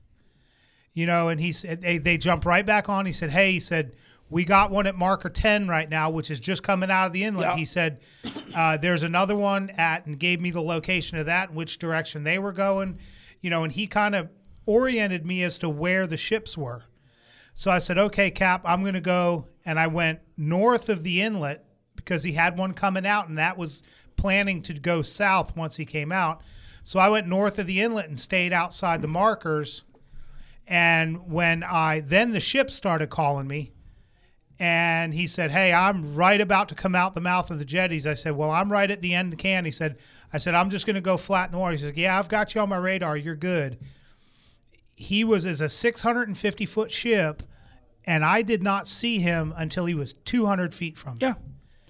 You 0.92 1.06
know, 1.06 1.28
and 1.28 1.40
he 1.40 1.52
said 1.52 1.80
they, 1.80 1.98
they 1.98 2.18
jumped 2.18 2.44
right 2.44 2.66
back 2.66 2.88
on. 2.88 3.06
He 3.06 3.12
said, 3.12 3.30
"Hey," 3.30 3.52
he 3.52 3.60
said, 3.60 3.92
"We 4.28 4.44
got 4.44 4.70
one 4.70 4.86
at 4.86 4.94
marker 4.94 5.30
10 5.30 5.68
right 5.68 5.88
now, 5.88 6.10
which 6.10 6.30
is 6.30 6.38
just 6.38 6.62
coming 6.62 6.90
out 6.90 7.06
of 7.06 7.12
the 7.14 7.24
inlet." 7.24 7.46
He 7.56 7.64
said, 7.64 8.00
uh, 8.54 8.76
"There's 8.76 9.02
another 9.02 9.36
one 9.36 9.70
at," 9.70 10.04
and 10.04 10.18
gave 10.18 10.40
me 10.40 10.50
the 10.50 10.60
location 10.60 11.16
of 11.16 11.26
that, 11.26 11.48
and 11.48 11.56
which 11.56 11.78
direction 11.78 12.24
they 12.24 12.38
were 12.38 12.52
going. 12.52 12.98
You 13.40 13.48
know, 13.48 13.64
and 13.64 13.72
he 13.72 13.86
kind 13.86 14.14
of 14.14 14.28
oriented 14.66 15.24
me 15.24 15.42
as 15.42 15.56
to 15.58 15.68
where 15.70 16.06
the 16.06 16.18
ships 16.18 16.58
were. 16.58 16.84
So 17.54 17.70
I 17.70 17.78
said, 17.78 17.98
okay, 17.98 18.30
Cap, 18.30 18.62
I'm 18.64 18.82
going 18.82 18.94
to 18.94 19.00
go. 19.00 19.46
And 19.64 19.78
I 19.78 19.86
went 19.86 20.20
north 20.36 20.88
of 20.88 21.04
the 21.04 21.22
inlet 21.22 21.64
because 21.96 22.22
he 22.24 22.32
had 22.32 22.58
one 22.58 22.72
coming 22.72 23.06
out, 23.06 23.28
and 23.28 23.38
that 23.38 23.56
was 23.56 23.82
planning 24.16 24.62
to 24.62 24.74
go 24.74 25.02
south 25.02 25.56
once 25.56 25.76
he 25.76 25.84
came 25.84 26.10
out. 26.10 26.42
So 26.82 26.98
I 26.98 27.08
went 27.08 27.28
north 27.28 27.58
of 27.58 27.66
the 27.66 27.80
inlet 27.80 28.08
and 28.08 28.18
stayed 28.18 28.52
outside 28.52 29.02
the 29.02 29.08
markers. 29.08 29.84
And 30.66 31.30
when 31.30 31.62
I, 31.62 32.00
then 32.00 32.32
the 32.32 32.40
ship 32.40 32.70
started 32.70 33.08
calling 33.10 33.46
me. 33.46 33.72
And 34.58 35.14
he 35.14 35.26
said, 35.26 35.50
Hey, 35.50 35.72
I'm 35.72 36.14
right 36.14 36.40
about 36.40 36.68
to 36.68 36.74
come 36.74 36.94
out 36.94 37.14
the 37.14 37.20
mouth 37.20 37.50
of 37.50 37.58
the 37.58 37.64
jetties. 37.64 38.06
I 38.06 38.14
said, 38.14 38.36
Well, 38.36 38.50
I'm 38.50 38.70
right 38.70 38.90
at 38.90 39.00
the 39.00 39.14
end 39.14 39.32
of 39.32 39.38
the 39.38 39.42
can. 39.42 39.64
He 39.64 39.70
said, 39.70 39.96
I 40.32 40.38
said, 40.38 40.54
I'm 40.54 40.70
just 40.70 40.86
going 40.86 40.94
to 40.94 41.00
go 41.00 41.16
flat 41.16 41.46
in 41.46 41.52
the 41.52 41.58
water. 41.58 41.72
He 41.72 41.82
said, 41.82 41.96
Yeah, 41.96 42.18
I've 42.18 42.28
got 42.28 42.54
you 42.54 42.60
on 42.60 42.68
my 42.68 42.76
radar. 42.76 43.16
You're 43.16 43.34
good 43.34 43.78
he 44.94 45.24
was 45.24 45.46
as 45.46 45.60
a 45.60 45.68
650 45.68 46.66
foot 46.66 46.92
ship, 46.92 47.42
and 48.04 48.24
I 48.24 48.42
did 48.42 48.62
not 48.62 48.86
see 48.86 49.18
him 49.18 49.52
until 49.56 49.86
he 49.86 49.94
was 49.94 50.12
200 50.12 50.74
feet 50.74 50.96
from 50.96 51.14
me. 51.14 51.18
Yeah. 51.22 51.34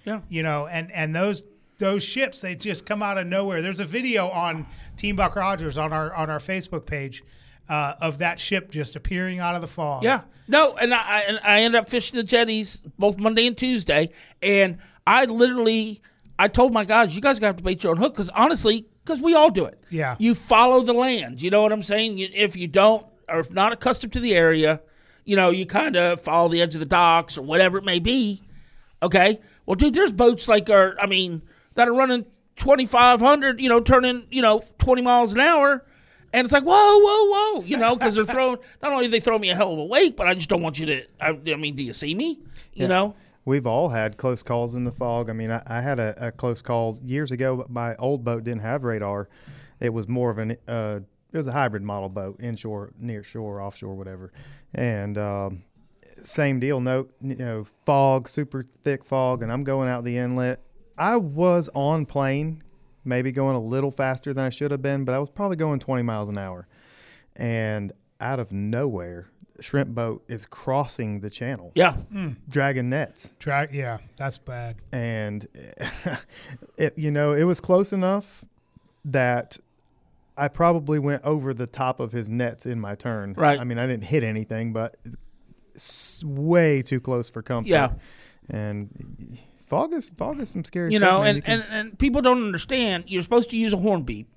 Yeah. 0.05 0.21
You 0.29 0.43
know, 0.43 0.67
and 0.67 0.91
and 0.91 1.15
those 1.15 1.43
those 1.79 2.03
ships 2.03 2.41
they 2.41 2.55
just 2.55 2.85
come 2.85 3.01
out 3.01 3.17
of 3.17 3.27
nowhere. 3.27 3.61
There's 3.61 3.79
a 3.79 3.85
video 3.85 4.29
on 4.29 4.67
Team 4.95 5.15
Buck 5.15 5.35
Rogers 5.35 5.77
on 5.77 5.93
our 5.93 6.13
on 6.13 6.29
our 6.29 6.39
Facebook 6.39 6.85
page 6.85 7.23
uh, 7.69 7.95
of 8.01 8.19
that 8.19 8.39
ship 8.39 8.69
just 8.71 8.95
appearing 8.95 9.39
out 9.39 9.55
of 9.55 9.61
the 9.61 9.67
fog. 9.67 10.03
Yeah. 10.03 10.21
No, 10.47 10.75
and 10.75 10.93
I 10.93 11.21
and 11.27 11.39
I 11.43 11.61
ended 11.61 11.79
up 11.79 11.89
fishing 11.89 12.17
the 12.17 12.23
jetties 12.23 12.81
both 12.99 13.17
Monday 13.17 13.47
and 13.47 13.57
Tuesday, 13.57 14.09
and 14.41 14.77
I 15.07 15.25
literally 15.25 16.01
I 16.37 16.49
told 16.49 16.73
my 16.73 16.83
guys, 16.83 17.15
you 17.15 17.21
guys 17.21 17.39
got 17.39 17.57
to 17.57 17.63
bait 17.63 17.83
your 17.83 17.91
own 17.91 17.97
hook 17.97 18.13
because 18.13 18.29
honestly, 18.29 18.87
because 19.03 19.21
we 19.21 19.35
all 19.35 19.49
do 19.49 19.65
it. 19.65 19.79
Yeah. 19.89 20.15
You 20.19 20.35
follow 20.35 20.81
the 20.81 20.93
land. 20.93 21.41
You 21.41 21.49
know 21.49 21.61
what 21.61 21.71
I'm 21.71 21.83
saying? 21.83 22.19
If 22.19 22.55
you 22.55 22.67
don't, 22.67 23.05
or 23.29 23.39
if 23.39 23.51
not 23.51 23.73
accustomed 23.73 24.13
to 24.13 24.19
the 24.19 24.35
area, 24.35 24.81
you 25.25 25.35
know, 25.35 25.51
you 25.51 25.65
kind 25.65 25.95
of 25.95 26.21
follow 26.21 26.49
the 26.49 26.61
edge 26.61 26.73
of 26.73 26.79
the 26.79 26.85
docks 26.85 27.37
or 27.37 27.41
whatever 27.41 27.77
it 27.77 27.83
may 27.83 27.99
be. 27.99 28.41
Okay. 29.01 29.39
Well, 29.65 29.75
dude, 29.75 29.93
there's 29.93 30.13
boats 30.13 30.47
like 30.47 30.69
are 30.69 30.95
I 30.99 31.07
mean 31.07 31.41
that 31.75 31.87
are 31.87 31.93
running 31.93 32.25
2,500, 32.57 33.59
you 33.61 33.69
know, 33.69 33.79
turning 33.79 34.27
you 34.31 34.41
know 34.41 34.63
20 34.79 35.01
miles 35.01 35.33
an 35.33 35.39
hour. 35.39 35.85
And 36.35 36.45
it's 36.45 36.51
like, 36.51 36.63
whoa, 36.63 36.71
whoa, 36.99 37.59
whoa, 37.59 37.63
you 37.63 37.77
know, 37.77 37.95
because 37.95 38.15
they're 38.15 38.25
throwing. 38.35 38.57
Not 38.81 38.91
only 38.91 39.07
they 39.07 39.19
throw 39.19 39.37
me 39.37 39.51
a 39.51 39.55
hell 39.55 39.73
of 39.73 39.79
a 39.79 39.85
wake, 39.85 40.17
but 40.17 40.27
I 40.27 40.33
just 40.33 40.49
don't 40.49 40.63
want 40.63 40.79
you 40.79 40.87
to. 40.87 41.03
I, 41.21 41.29
I 41.29 41.55
mean, 41.55 41.75
do 41.75 41.83
you 41.83 41.93
see 41.93 42.15
me? 42.15 42.39
You 42.73 42.87
know, 42.87 43.15
We've 43.45 43.67
all 43.67 43.89
had 43.89 44.17
close 44.17 44.41
calls 44.43 44.75
in 44.75 44.85
the 44.85 44.91
fog. 44.91 45.29
I 45.29 45.33
mean, 45.33 45.51
I, 45.51 45.61
I 45.67 45.81
had 45.81 45.99
a, 45.99 46.27
a 46.27 46.31
close 46.31 46.61
call 46.61 46.99
years 47.03 47.31
ago. 47.31 47.57
But 47.57 47.69
my 47.69 47.95
old 47.95 48.23
boat 48.23 48.43
didn't 48.43 48.61
have 48.61 48.83
radar. 48.83 49.27
It 49.79 49.93
was 49.93 50.07
more 50.07 50.29
of 50.29 50.37
an 50.37 50.57
uh, 50.67 51.01
it 51.33 51.37
was 51.37 51.47
a 51.47 51.51
hybrid 51.51 51.81
model 51.81 52.09
boat, 52.09 52.39
inshore, 52.41 52.93
near 52.99 53.23
shore, 53.23 53.59
offshore, 53.59 53.95
whatever. 53.95 54.31
And 54.73 55.17
um, 55.17 55.63
same 56.21 56.59
deal. 56.59 56.79
No, 56.79 57.07
you 57.21 57.35
know, 57.35 57.65
fog, 57.85 58.29
super 58.29 58.63
thick 58.83 59.03
fog, 59.03 59.41
and 59.41 59.51
I'm 59.51 59.63
going 59.63 59.89
out 59.89 60.03
the 60.03 60.17
inlet. 60.17 60.61
I 60.97 61.17
was 61.17 61.69
on 61.73 62.05
plane, 62.05 62.61
maybe 63.03 63.31
going 63.31 63.55
a 63.55 63.59
little 63.59 63.91
faster 63.91 64.31
than 64.33 64.45
I 64.45 64.49
should 64.49 64.69
have 64.69 64.81
been, 64.83 65.05
but 65.05 65.15
I 65.15 65.19
was 65.19 65.29
probably 65.29 65.57
going 65.57 65.79
20 65.79 66.03
miles 66.03 66.29
an 66.29 66.37
hour. 66.37 66.67
And 67.35 67.91
out 68.21 68.39
of 68.39 68.51
nowhere, 68.51 69.27
shrimp 69.63 69.89
boat 69.95 70.23
is 70.27 70.45
crossing 70.45 71.21
the 71.21 71.29
channel, 71.29 71.71
yeah, 71.75 71.93
hmm. 71.93 72.29
dragging 72.49 72.89
nets 72.89 73.33
Dra- 73.39 73.67
yeah, 73.71 73.97
that's 74.17 74.37
bad. 74.37 74.75
and 74.91 75.47
it 76.77 76.97
you 76.97 77.11
know 77.11 77.33
it 77.33 77.43
was 77.43 77.59
close 77.61 77.93
enough 77.93 78.43
that 79.05 79.57
I 80.37 80.47
probably 80.47 80.99
went 80.99 81.23
over 81.23 81.53
the 81.53 81.67
top 81.67 81.99
of 81.99 82.11
his 82.11 82.29
nets 82.29 82.65
in 82.65 82.79
my 82.79 82.95
turn. 82.95 83.33
Right. 83.37 83.59
I 83.59 83.63
mean, 83.65 83.77
I 83.77 83.85
didn't 83.85 84.05
hit 84.05 84.23
anything, 84.23 84.73
but 84.73 84.97
it's 85.75 86.23
way 86.25 86.81
too 86.81 86.99
close 86.99 87.29
for 87.29 87.43
comfort. 87.43 87.69
Yeah. 87.69 87.91
And 88.49 88.89
fog 89.67 89.93
is 89.93 90.09
fog 90.09 90.39
is 90.39 90.49
some 90.49 90.63
scary. 90.63 90.91
you 90.91 90.97
stuff, 90.99 91.11
know, 91.11 91.19
man. 91.19 91.27
and, 91.27 91.35
You 91.37 91.41
can- 91.43 91.61
and 91.61 91.73
and 91.89 91.99
people 91.99 92.21
don't 92.21 92.43
understand. 92.43 93.03
You're 93.07 93.21
supposed 93.23 93.49
to 93.51 93.57
use 93.57 93.73
a 93.73 93.77
horn 93.77 94.01
beep. 94.03 94.27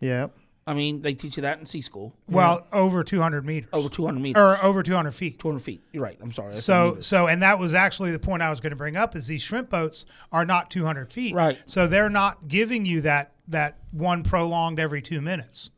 yeah, 0.00 0.28
I 0.68 0.74
mean, 0.74 1.00
they 1.00 1.14
teach 1.14 1.38
you 1.38 1.42
that 1.44 1.58
in 1.58 1.64
sea 1.64 1.80
school. 1.80 2.14
Well, 2.28 2.66
over 2.74 3.02
200 3.02 3.46
meters 3.46 3.70
Over 3.72 3.88
200 3.88 4.20
meters, 4.20 4.42
or 4.42 4.62
over 4.62 4.82
200 4.82 5.12
feet. 5.12 5.38
200 5.38 5.60
feet. 5.60 5.82
You're 5.92 6.02
right. 6.02 6.18
I'm 6.20 6.30
sorry. 6.30 6.56
So, 6.56 6.96
so, 7.00 7.26
and 7.26 7.40
that 7.42 7.58
was 7.58 7.72
actually 7.72 8.12
the 8.12 8.18
point 8.18 8.42
I 8.42 8.50
was 8.50 8.60
going 8.60 8.72
to 8.72 8.76
bring 8.76 8.94
up 8.94 9.16
is 9.16 9.26
these 9.26 9.40
shrimp 9.40 9.70
boats 9.70 10.04
are 10.30 10.44
not 10.44 10.70
200 10.70 11.10
feet. 11.10 11.34
Right. 11.34 11.58
So 11.64 11.86
they're 11.86 12.10
not 12.10 12.48
giving 12.48 12.84
you 12.84 13.00
that, 13.00 13.32
that 13.48 13.78
one 13.92 14.22
prolonged 14.22 14.78
every 14.78 15.00
two 15.00 15.22
minutes. 15.22 15.70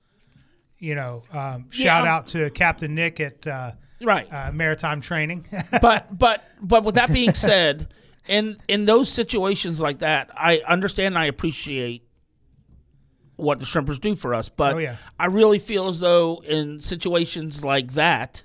You 0.78 0.96
know, 0.96 1.22
um, 1.32 1.70
shout 1.70 2.02
um, 2.02 2.08
out 2.08 2.26
to 2.28 2.50
Captain 2.50 2.92
Nick 2.92 3.20
at 3.20 3.46
uh, 3.46 3.72
right. 4.02 4.26
uh, 4.32 4.50
Maritime 4.50 5.00
Training. 5.00 5.46
but 5.80 6.18
but 6.18 6.42
but 6.60 6.82
with 6.82 6.96
that 6.96 7.12
being 7.12 7.34
said, 7.34 7.92
in 8.26 8.56
in 8.66 8.86
those 8.86 9.08
situations 9.08 9.80
like 9.80 10.00
that, 10.00 10.30
I 10.34 10.62
understand 10.66 11.14
and 11.14 11.18
I 11.18 11.26
appreciate 11.26 12.09
what 13.40 13.58
the 13.58 13.64
shrimpers 13.64 14.00
do 14.00 14.14
for 14.14 14.34
us. 14.34 14.48
But 14.48 14.76
Oh, 14.76 14.78
yeah. 14.78 14.96
I 15.18 15.26
really 15.26 15.58
feel 15.58 15.88
as 15.88 16.00
though 16.00 16.42
in 16.46 16.80
situations 16.80 17.64
like 17.64 17.92
that, 17.92 18.42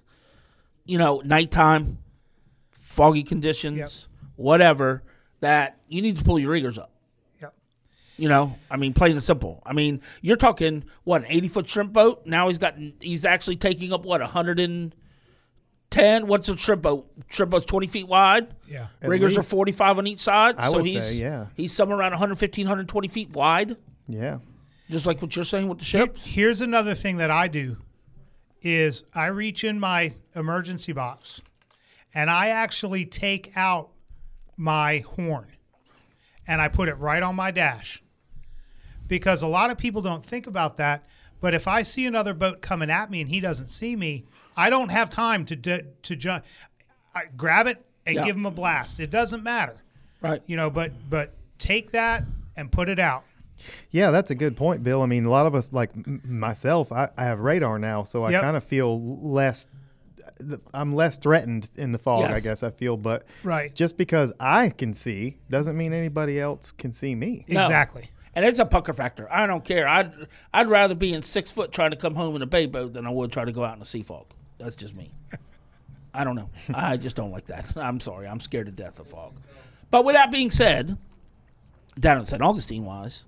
you 0.85 0.97
know, 0.97 1.21
nighttime, 1.25 1.97
foggy 2.71 3.23
conditions, 3.23 3.77
Yep. 3.77 3.89
whatever, 4.35 5.03
that 5.41 5.79
you 5.87 6.01
need 6.01 6.17
to 6.17 6.23
pull 6.23 6.39
your 6.39 6.51
riggers 6.51 6.77
up. 6.77 6.91
Yep. 7.41 7.53
You 8.17 8.29
know, 8.29 8.57
I 8.71 8.77
mean, 8.77 8.93
plain 8.93 9.11
and 9.13 9.23
simple. 9.23 9.61
I 9.65 9.73
mean, 9.73 10.01
you're 10.21 10.35
talking 10.37 10.85
what 11.03 11.21
an 11.21 11.27
80 11.29 11.47
foot 11.49 11.69
shrimp 11.69 11.93
boat. 11.93 12.25
Now 12.25 12.47
he's 12.47 12.57
got 12.57 12.75
he's 12.99 13.25
actually 13.25 13.57
taking 13.57 13.93
up 13.93 14.05
what 14.05 14.21
110. 14.21 16.27
What's 16.27 16.49
a 16.49 16.57
shrimp 16.57 16.81
boat? 16.81 17.09
Shrimp 17.29 17.51
boat's 17.51 17.65
20 17.65 17.87
feet 17.87 18.07
wide. 18.07 18.47
Yeah. 18.67 18.87
At 19.01 19.09
Riggers 19.09 19.37
are 19.37 19.43
45 19.43 19.99
on 19.99 20.07
each 20.07 20.19
side. 20.19 20.55
I 20.57 20.69
so 20.69 20.77
would 20.77 20.85
he's 20.85 21.09
say, 21.09 21.15
yeah. 21.15 21.47
he's 21.55 21.73
somewhere 21.73 21.97
around 21.99 22.11
115, 22.11 22.65
120 22.65 23.07
feet 23.07 23.29
wide. 23.31 23.75
yeah. 24.07 24.39
Just 24.89 25.05
like 25.05 25.21
what 25.21 25.35
you're 25.35 25.45
saying 25.45 25.67
with 25.67 25.79
the 25.79 25.85
Here- 25.85 26.01
ship. 26.01 26.17
Here's 26.17 26.61
another 26.61 26.93
thing 26.93 27.17
that 27.17 27.31
I 27.31 27.47
do 27.47 27.77
is 28.61 29.03
I 29.13 29.27
reach 29.27 29.63
in 29.63 29.79
my 29.79 30.13
emergency 30.35 30.91
box 30.91 31.41
and 32.13 32.29
I 32.29 32.47
actually 32.49 33.05
take 33.05 33.51
out 33.55 33.89
my 34.57 34.99
horn 34.99 35.47
and 36.47 36.61
I 36.61 36.67
put 36.67 36.87
it 36.89 36.95
right 36.95 37.21
on 37.21 37.35
my 37.35 37.51
dash. 37.51 38.01
Because 39.07 39.43
a 39.43 39.47
lot 39.47 39.69
of 39.69 39.77
people 39.77 40.01
don't 40.01 40.25
think 40.25 40.47
about 40.47 40.77
that, 40.77 41.03
but 41.41 41.53
if 41.53 41.67
I 41.67 41.83
see 41.83 42.05
another 42.07 42.33
boat 42.33 42.61
coming 42.61 42.89
at 42.89 43.11
me 43.11 43.21
and 43.21 43.29
he 43.29 43.39
doesn't 43.39 43.69
see 43.69 43.95
me, 43.95 44.25
I 44.57 44.69
don't 44.69 44.89
have 44.89 45.09
time 45.09 45.45
to 45.45 45.55
d- 45.55 45.81
to 46.03 46.15
jump. 46.15 46.43
I 47.13 47.25
grab 47.37 47.67
it 47.67 47.85
and 48.05 48.15
Yeah. 48.15 48.23
give 48.25 48.35
him 48.35 48.45
a 48.47 48.51
blast. 48.51 48.99
It 48.99 49.11
doesn't 49.11 49.43
matter, 49.43 49.77
Right. 50.21 50.41
you 50.47 50.55
know. 50.55 50.69
But 50.71 50.91
but 51.09 51.35
take 51.59 51.91
that 51.91 52.23
and 52.55 52.71
put 52.71 52.89
it 52.89 52.97
out. 52.99 53.25
Yeah, 53.91 54.11
that's 54.11 54.31
a 54.31 54.35
good 54.35 54.55
point, 54.55 54.83
Bill. 54.83 55.01
I 55.01 55.05
mean, 55.05 55.25
a 55.25 55.29
lot 55.29 55.45
of 55.45 55.55
us, 55.55 55.71
like 55.73 55.91
m- 55.95 56.21
myself, 56.25 56.91
I, 56.91 57.09
I 57.17 57.23
have 57.25 57.39
radar 57.39 57.79
now, 57.79 58.03
so 58.03 58.23
I 58.23 58.31
Yep. 58.31 58.41
kind 58.41 58.57
of 58.57 58.63
feel 58.63 58.99
less. 59.21 59.67
I'm 60.73 60.91
less 60.93 61.17
threatened 61.17 61.69
in 61.75 61.91
the 61.93 61.97
fog, 61.97 62.29
I 62.29 62.39
guess 62.41 62.61
I 62.63 62.71
feel. 62.71 62.97
But 62.97 63.23
Right. 63.43 63.73
just 63.73 63.97
because 63.97 64.33
I 64.39 64.69
can 64.69 64.93
see 64.93 65.37
doesn't 65.49 65.77
mean 65.77 65.93
anybody 65.93 66.39
else 66.39 66.71
can 66.73 66.91
see 66.91 67.15
me. 67.15 67.45
No. 67.47 67.61
Exactly. 67.61 68.09
And 68.35 68.43
it's 68.43 68.59
a 68.59 68.65
pucker 68.65 68.91
factor. 68.93 69.31
I 69.31 69.47
don't 69.47 69.63
care. 69.63 69.87
I'd 69.87 70.11
I'd 70.53 70.69
rather 70.69 70.93
be 70.93 71.13
in 71.13 71.21
six 71.21 71.51
foot 71.51 71.71
trying 71.71 71.91
to 71.91 71.95
come 71.97 72.15
home 72.15 72.35
in 72.35 72.41
a 72.41 72.45
bay 72.45 72.65
boat 72.65 72.91
than 72.91 73.05
I 73.07 73.09
would 73.11 73.31
try 73.31 73.45
to 73.45 73.51
go 73.53 73.63
out 73.63 73.77
in 73.77 73.81
a 73.81 73.85
sea 73.85 74.01
fog. 74.01 74.25
That's 74.57 74.75
just 74.75 74.93
me. 74.93 75.09
I 76.13 76.25
don't 76.25 76.35
know. 76.35 76.49
I 76.75 76.97
just 76.97 77.15
don't 77.15 77.31
like 77.31 77.45
that. 77.45 77.77
I'm 77.77 78.01
sorry. 78.01 78.27
I'm 78.27 78.41
scared 78.41 78.65
to 78.65 78.73
death 78.73 78.99
of 78.99 79.07
fog. 79.07 79.35
But 79.89 80.03
with 80.03 80.15
that 80.15 80.31
being 80.31 80.51
said, 80.51 80.97
down 81.97 82.17
in 82.17 82.25
St. 82.25 82.41
Augustine 82.41 82.83
wise, 82.83 83.23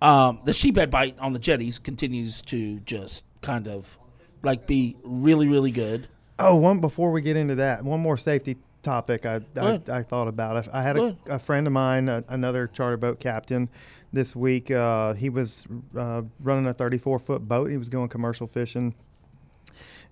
um, 0.00 0.40
the 0.44 0.52
sheephead 0.52 0.90
bite 0.90 1.18
on 1.18 1.32
the 1.32 1.38
jetties 1.38 1.78
continues 1.78 2.42
to 2.42 2.80
just 2.80 3.24
kind 3.42 3.68
of 3.68 3.98
like 4.42 4.66
be 4.66 4.96
really, 5.02 5.48
really 5.48 5.70
good. 5.70 6.08
Oh, 6.38 6.56
one 6.56 6.80
before 6.80 7.10
we 7.10 7.20
get 7.20 7.36
into 7.36 7.56
that, 7.56 7.84
one 7.84 8.00
more 8.00 8.16
safety 8.16 8.56
topic 8.82 9.26
I 9.26 9.40
I. 9.56 9.80
I 9.90 10.02
thought 10.02 10.28
about. 10.28 10.68
I, 10.68 10.80
I 10.80 10.82
had 10.82 10.96
a, 10.96 11.16
a 11.28 11.38
friend 11.38 11.66
of 11.66 11.72
mine, 11.72 12.08
a, 12.08 12.24
another 12.28 12.66
charter 12.66 12.96
boat 12.96 13.20
captain, 13.20 13.68
this 14.12 14.34
week. 14.34 14.70
Uh, 14.70 15.14
he 15.14 15.28
was 15.28 15.66
uh, 15.96 16.22
running 16.40 16.66
a 16.66 16.74
34 16.74 17.18
foot 17.18 17.46
boat. 17.46 17.70
He 17.70 17.76
was 17.76 17.88
going 17.88 18.08
commercial 18.08 18.46
fishing, 18.46 18.94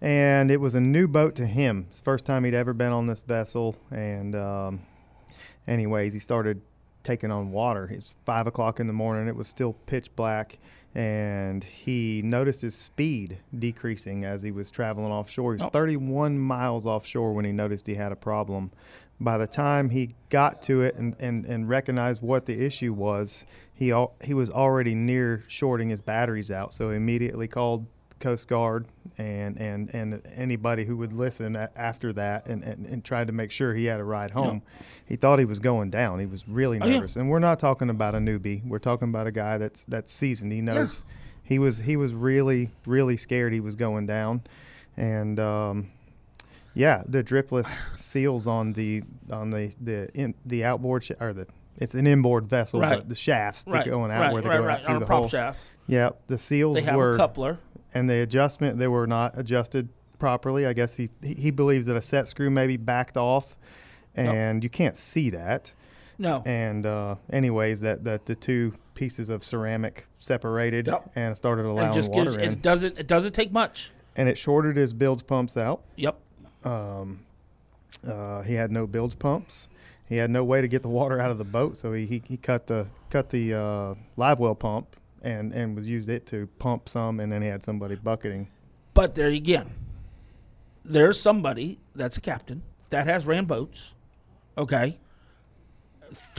and 0.00 0.50
it 0.50 0.60
was 0.60 0.74
a 0.74 0.80
new 0.80 1.08
boat 1.08 1.34
to 1.36 1.46
him. 1.46 1.86
It's 1.88 2.00
the 2.00 2.04
first 2.04 2.24
time 2.24 2.44
he'd 2.44 2.54
ever 2.54 2.72
been 2.72 2.92
on 2.92 3.06
this 3.06 3.20
vessel. 3.20 3.76
And 3.90 4.34
um, 4.34 4.80
anyways, 5.66 6.12
he 6.12 6.18
started 6.18 6.60
taking 7.08 7.30
on 7.30 7.50
water. 7.50 7.88
It's 7.90 8.14
five 8.26 8.46
o'clock 8.46 8.78
in 8.80 8.86
the 8.86 8.92
morning. 8.92 9.28
It 9.28 9.34
was 9.36 9.48
still 9.48 9.72
pitch 9.86 10.14
black, 10.14 10.58
and 10.94 11.64
he 11.64 12.20
noticed 12.22 12.60
his 12.60 12.74
speed 12.74 13.40
decreasing 13.58 14.24
as 14.24 14.42
he 14.42 14.50
was 14.50 14.70
traveling 14.70 15.10
offshore. 15.10 15.52
He 15.52 15.56
was 15.56 15.66
Oh. 15.66 15.70
31 15.70 16.38
miles 16.38 16.84
offshore 16.84 17.32
when 17.32 17.46
he 17.46 17.52
noticed 17.52 17.86
he 17.86 17.94
had 17.94 18.12
a 18.12 18.16
problem. 18.16 18.70
By 19.20 19.38
the 19.38 19.46
time 19.46 19.88
he 19.90 20.14
got 20.28 20.62
to 20.64 20.82
it 20.82 20.96
and, 20.96 21.16
and, 21.18 21.46
and 21.46 21.66
recognized 21.68 22.20
what 22.20 22.44
the 22.44 22.62
issue 22.64 22.92
was, 22.92 23.46
he 23.72 23.90
al- 23.90 24.14
he 24.22 24.34
was 24.34 24.50
already 24.50 24.94
near 24.94 25.44
shorting 25.48 25.88
his 25.88 26.00
batteries 26.02 26.50
out. 26.50 26.74
So 26.74 26.90
he 26.90 26.96
immediately 26.96 27.48
called 27.48 27.86
Coast 28.20 28.48
Guard 28.48 28.86
and, 29.16 29.56
and, 29.58 29.92
and 29.94 30.22
anybody 30.34 30.84
who 30.84 30.96
would 30.96 31.12
listen 31.12 31.56
after 31.76 32.12
that 32.14 32.48
and, 32.48 32.62
and, 32.62 32.86
and 32.86 33.04
tried 33.04 33.26
to 33.28 33.32
make 33.32 33.50
sure 33.50 33.74
he 33.74 33.84
had 33.86 34.00
a 34.00 34.04
ride 34.04 34.30
home. 34.32 34.62
He 35.06 35.16
thought 35.16 35.38
he 35.38 35.44
was 35.44 35.60
going 35.60 35.90
down. 35.90 36.18
He 36.20 36.26
was 36.26 36.48
really 36.48 36.78
Oh, 36.80 36.86
yeah. 36.86 36.94
nervous. 36.94 37.16
And 37.16 37.28
we're 37.30 37.38
not 37.38 37.58
talking 37.58 37.90
about 37.90 38.14
a 38.14 38.18
newbie. 38.18 38.64
We're 38.66 38.78
talking 38.78 39.08
about 39.08 39.26
a 39.26 39.32
guy 39.32 39.58
that's 39.58 39.84
that's 39.84 40.12
seasoned. 40.12 40.52
He 40.52 40.60
knows 40.60 41.04
he 41.42 41.58
was 41.58 41.78
he 41.78 41.96
was 41.96 42.12
really 42.14 42.70
really 42.86 43.16
scared 43.16 43.52
he 43.52 43.60
was 43.60 43.74
going 43.76 44.06
down. 44.06 44.42
And 44.96 45.38
um, 45.40 45.90
yeah, 46.74 47.02
the 47.06 47.22
dripless 47.24 47.96
seals 47.96 48.46
on 48.46 48.72
the 48.74 49.02
on 49.30 49.50
the 49.50 49.74
the 49.80 50.08
in, 50.14 50.34
the 50.44 50.64
outboard 50.64 51.04
sh- 51.04 51.12
or 51.20 51.32
the 51.32 51.46
it's 51.80 51.94
an 51.94 52.08
inboard 52.08 52.48
vessel, 52.48 52.80
Right. 52.80 52.96
but 52.98 53.08
the 53.08 53.14
shafts 53.14 53.62
that 53.62 53.70
Right. 53.72 53.86
going 53.86 54.10
out 54.10 54.20
right, 54.20 54.32
where 54.32 54.42
they 54.42 54.48
go 54.48 54.68
out 54.68 54.82
through 54.82 54.98
the 54.98 55.06
prop 55.06 55.18
hole. 55.20 55.28
shaft. 55.28 55.70
Yeah, 55.86 56.10
the 56.26 56.36
seals 56.36 56.74
They 56.76 56.82
have 56.82 56.96
were 56.96 57.12
a 57.12 57.16
coupler. 57.16 57.58
And 57.94 58.08
the 58.08 58.20
adjustment 58.22 58.78
they 58.78 58.88
were 58.88 59.06
not 59.06 59.36
adjusted 59.38 59.88
properly. 60.18 60.66
I 60.66 60.72
guess 60.72 60.96
he 60.96 61.08
he 61.22 61.50
believes 61.50 61.86
that 61.86 61.96
a 61.96 62.00
set 62.00 62.28
screw 62.28 62.50
maybe 62.50 62.76
backed 62.76 63.16
off, 63.16 63.56
and 64.16 64.62
you 64.64 64.70
can't 64.70 64.96
see 64.96 65.30
that. 65.30 65.72
No. 66.18 66.42
And 66.44 66.84
uh, 66.84 67.16
anyways, 67.32 67.80
that 67.82 68.04
that 68.04 68.26
the 68.26 68.34
two 68.34 68.74
pieces 68.94 69.28
of 69.28 69.44
ceramic 69.44 70.06
separated 70.14 70.88
Yep. 70.88 71.12
and 71.14 71.36
started 71.36 71.64
allowing 71.64 71.86
and 71.86 71.94
just 71.94 72.10
water 72.10 72.32
gives 72.32 72.42
in. 72.42 72.52
it 72.54 72.62
doesn't 72.62 72.98
it 72.98 73.06
doesn't 73.06 73.32
take 73.32 73.52
much. 73.52 73.92
and 74.16 74.28
it 74.28 74.36
shorted 74.36 74.74
his 74.76 74.92
bilge 74.92 75.24
pumps 75.26 75.56
out. 75.56 75.82
Yep. 75.96 76.18
Uh, 76.64 78.42
he 78.42 78.54
had 78.54 78.70
no 78.70 78.86
bilge 78.86 79.18
pumps. 79.18 79.68
He 80.08 80.16
had 80.16 80.30
no 80.30 80.42
way 80.44 80.60
to 80.60 80.68
get 80.68 80.82
the 80.82 80.88
water 80.88 81.20
out 81.20 81.30
of 81.30 81.38
the 81.38 81.44
boat, 81.44 81.76
so 81.76 81.92
he, 81.92 82.06
he, 82.06 82.22
he 82.26 82.36
cut 82.36 82.66
the 82.66 82.88
cut 83.10 83.30
the 83.30 83.54
uh, 83.54 83.94
live 84.16 84.38
well 84.38 84.54
pump 84.54 84.96
and 85.22 85.52
and 85.52 85.76
was 85.76 85.86
used 85.88 86.08
it 86.08 86.26
to 86.26 86.46
pump 86.58 86.88
some, 86.88 87.20
and 87.20 87.30
then 87.30 87.42
he 87.42 87.48
had 87.48 87.62
somebody 87.62 87.94
bucketing. 87.96 88.48
But 88.94 89.14
there 89.14 89.28
again, 89.28 89.70
there's 90.84 91.20
somebody 91.20 91.78
that's 91.94 92.16
a 92.16 92.20
captain 92.20 92.62
that 92.90 93.06
has 93.06 93.26
ran 93.26 93.44
boats. 93.44 93.94
Okay. 94.56 94.98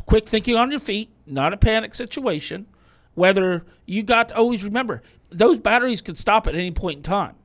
Quick 0.06 0.28
thinking 0.28 0.56
on 0.56 0.72
your 0.72 0.80
feet, 0.80 1.10
not 1.28 1.54
a 1.54 1.58
panic 1.58 1.94
situation. 1.94 2.66
Whether 3.14 3.64
you 3.86 4.02
got 4.04 4.30
to 4.30 4.38
always 4.38 4.64
remember 4.64 5.02
those 5.30 5.60
batteries 5.60 6.02
could 6.02 6.18
stop 6.18 6.48
at 6.48 6.56
any 6.56 6.72
point 6.72 6.98
in 6.98 7.04
time. 7.04 7.36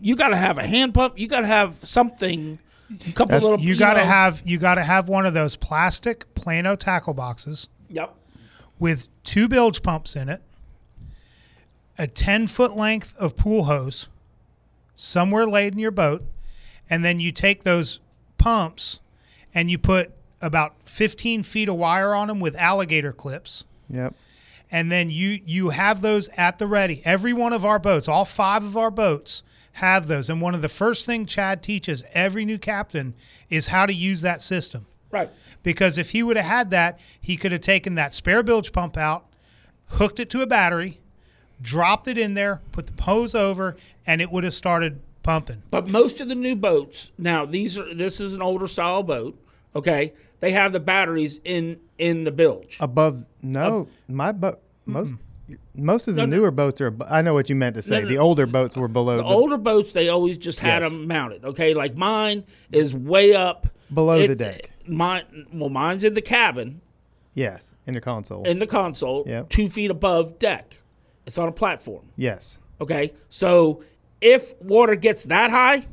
You 0.00 0.16
got 0.16 0.28
to 0.28 0.36
have 0.36 0.58
a 0.58 0.66
hand 0.66 0.94
pump. 0.94 1.18
You 1.18 1.28
got 1.28 1.40
to 1.40 1.46
have 1.46 1.74
something. 1.76 2.58
A 2.90 3.12
couple 3.12 3.26
That's- 3.32 3.42
little. 3.42 3.60
You 3.60 3.76
got 3.76 3.94
to 3.94 4.00
have 4.04 4.42
you 4.44 4.58
got 4.58 4.74
to 4.76 4.82
have 4.82 5.08
one 5.08 5.26
of 5.26 5.34
those 5.34 5.56
plastic 5.56 6.32
Plano 6.34 6.76
tackle 6.76 7.14
boxes 7.14 7.68
Yep. 7.88 8.14
With 8.82 9.06
two 9.22 9.46
bilge 9.46 9.80
pumps 9.80 10.16
in 10.16 10.28
it, 10.28 10.42
a 11.96 12.08
10 12.08 12.48
foot 12.48 12.76
length 12.76 13.16
of 13.16 13.36
pool 13.36 13.64
hose 13.64 14.08
somewhere 14.96 15.46
laid 15.46 15.72
in 15.72 15.78
your 15.78 15.92
boat, 15.92 16.24
and 16.90 17.04
then 17.04 17.20
you 17.20 17.30
take 17.30 17.62
those 17.62 18.00
pumps 18.38 19.00
and 19.54 19.70
you 19.70 19.78
put 19.78 20.10
about 20.40 20.74
15 20.84 21.44
feet 21.44 21.68
of 21.68 21.76
wire 21.76 22.12
on 22.12 22.26
them 22.26 22.40
with 22.40 22.56
alligator 22.56 23.12
clips. 23.12 23.64
Yep. 23.88 24.16
And 24.68 24.90
then 24.90 25.10
you 25.10 25.38
you 25.44 25.70
have 25.70 26.00
those 26.00 26.28
at 26.30 26.58
the 26.58 26.66
ready. 26.66 27.02
Every 27.04 27.32
one 27.32 27.52
of 27.52 27.64
our 27.64 27.78
boats, 27.78 28.08
all 28.08 28.24
five 28.24 28.64
of 28.64 28.76
our 28.76 28.90
boats 28.90 29.44
have 29.74 30.08
those. 30.08 30.28
And 30.28 30.40
one 30.40 30.56
of 30.56 30.62
the 30.62 30.68
first 30.68 31.06
thing 31.06 31.24
Chad 31.24 31.62
teaches 31.62 32.02
every 32.14 32.44
new 32.44 32.58
captain 32.58 33.14
is 33.48 33.68
how 33.68 33.86
to 33.86 33.94
use 33.94 34.22
that 34.22 34.42
system 34.42 34.86
Right. 35.12 35.30
because 35.62 35.98
if 35.98 36.10
he 36.10 36.22
would 36.22 36.36
have 36.36 36.46
had 36.46 36.70
that, 36.70 36.98
he 37.20 37.36
could 37.36 37.52
have 37.52 37.60
taken 37.60 37.94
that 37.96 38.14
spare 38.14 38.42
bilge 38.42 38.72
pump 38.72 38.96
out, 38.96 39.26
hooked 39.86 40.18
it 40.18 40.28
to 40.30 40.40
a 40.40 40.46
battery, 40.46 40.98
dropped 41.60 42.08
it 42.08 42.18
in 42.18 42.34
there, 42.34 42.60
put 42.72 42.86
the 42.96 43.02
hose 43.02 43.34
over, 43.34 43.76
and 44.06 44.20
it 44.20 44.32
would 44.32 44.42
have 44.44 44.54
started 44.54 45.00
pumping. 45.22 45.62
But 45.70 45.88
most 45.90 46.20
of 46.20 46.28
the 46.28 46.34
new 46.34 46.56
boats 46.56 47.12
now, 47.18 47.44
these 47.44 47.78
are 47.78 47.94
this 47.94 48.18
is 48.20 48.32
an 48.32 48.42
older 48.42 48.66
style 48.66 49.02
boat. 49.02 49.38
Okay, 49.76 50.12
they 50.40 50.52
have 50.52 50.72
the 50.72 50.80
batteries 50.80 51.40
in 51.44 51.78
in 51.98 52.24
the 52.24 52.32
bilge. 52.32 52.78
Above 52.80 53.26
no, 53.42 53.88
my 54.08 54.32
boat 54.32 54.60
most 54.86 55.14
most 55.74 56.08
of 56.08 56.16
the 56.16 56.22
No, 56.22 56.26
no. 56.26 56.36
newer 56.38 56.50
boats 56.50 56.80
are. 56.80 56.94
I 57.08 57.20
know 57.22 57.34
what 57.34 57.48
you 57.50 57.54
meant 57.56 57.74
to 57.76 57.82
say. 57.82 58.00
no, 58.02 58.08
the 58.08 58.14
no. 58.16 58.20
older 58.22 58.46
boats 58.46 58.76
were 58.76 58.88
below 58.88 59.18
The 59.18 59.22
the, 59.22 59.28
older 59.28 59.58
boats, 59.58 59.92
they 59.92 60.08
always 60.08 60.36
just 60.38 60.58
had 60.60 60.82
Yes. 60.82 60.92
them 60.96 61.06
mounted. 61.06 61.44
Okay, 61.44 61.74
like 61.74 61.96
mine 61.96 62.44
is 62.72 62.94
way 62.94 63.34
up 63.34 63.66
Below 63.92 64.26
the 64.26 64.36
deck. 64.36 64.70
Mine, 64.86 65.46
well, 65.52 65.68
mine's 65.68 66.04
in 66.04 66.14
the 66.14 66.22
cabin 66.22 66.80
yes 67.34 67.72
in 67.86 67.94
the 67.94 68.00
console. 68.00 68.44
in 68.44 68.58
the 68.58 68.66
console, 68.66 69.24
Yep. 69.26 69.48
two 69.48 69.68
feet 69.68 69.90
above 69.90 70.38
deck. 70.38 70.76
It's 71.26 71.38
on 71.38 71.48
a 71.48 71.52
platform. 71.52 72.10
yes. 72.16 72.58
Okay, 72.80 73.12
so 73.28 73.82
if 74.20 74.60
water 74.60 74.96
gets 74.96 75.24
that 75.26 75.50
high, 75.50 75.84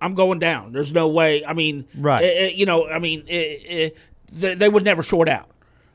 I'm 0.00 0.14
going 0.14 0.38
down. 0.38 0.72
There's 0.72 0.92
no 0.92 1.08
way. 1.08 1.44
I 1.44 1.52
mean, 1.52 1.84
Right. 1.98 2.24
eh, 2.24 2.28
eh, 2.46 2.52
you 2.54 2.64
know, 2.64 2.86
I 2.88 2.98
mean, 2.98 3.24
eh, 3.28 3.56
eh, 3.68 3.90
they, 4.32 4.54
they 4.54 4.68
would 4.70 4.84
never 4.84 5.02
short 5.02 5.28
out. 5.28 5.50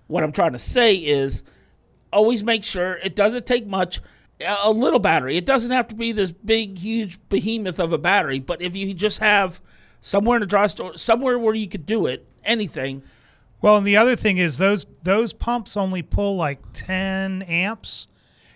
What 0.06 0.24
I'm 0.24 0.32
trying 0.32 0.52
to 0.54 0.60
say 0.60 0.94
is, 0.96 1.42
always 2.14 2.44
make 2.44 2.64
sure 2.64 3.00
it 3.04 3.16
doesn't 3.16 3.48
take 3.48 3.66
much. 3.66 4.00
A 4.46 4.70
little 4.72 5.00
battery. 5.00 5.36
It 5.38 5.46
doesn't 5.48 5.72
have 5.72 5.88
to 5.88 5.96
be 5.96 6.12
this 6.12 6.30
big, 6.32 6.78
huge 6.78 7.18
behemoth 7.30 7.80
of 7.80 7.92
a 7.94 7.98
battery. 7.98 8.40
But 8.40 8.62
if 8.62 8.76
you 8.76 8.94
just 8.94 9.18
have 9.20 9.60
somewhere 10.06 10.38
in 10.38 10.44
a 10.44 10.46
dry 10.46 10.68
store, 10.68 10.96
somewhere 10.98 11.40
where 11.40 11.56
you 11.56 11.68
could 11.68 11.86
do 11.86 12.06
it, 12.06 12.26
anything. 12.44 13.04
Well, 13.62 13.78
and 13.78 13.88
the 13.88 13.98
other 13.98 14.16
thing 14.16 14.38
is 14.38 14.58
those 14.60 14.86
those 15.03 15.34
pumps 15.34 15.75
only 15.75 16.01
pull 16.03 16.36
like 16.36 16.60
10 16.74 17.42
amps. 17.44 18.08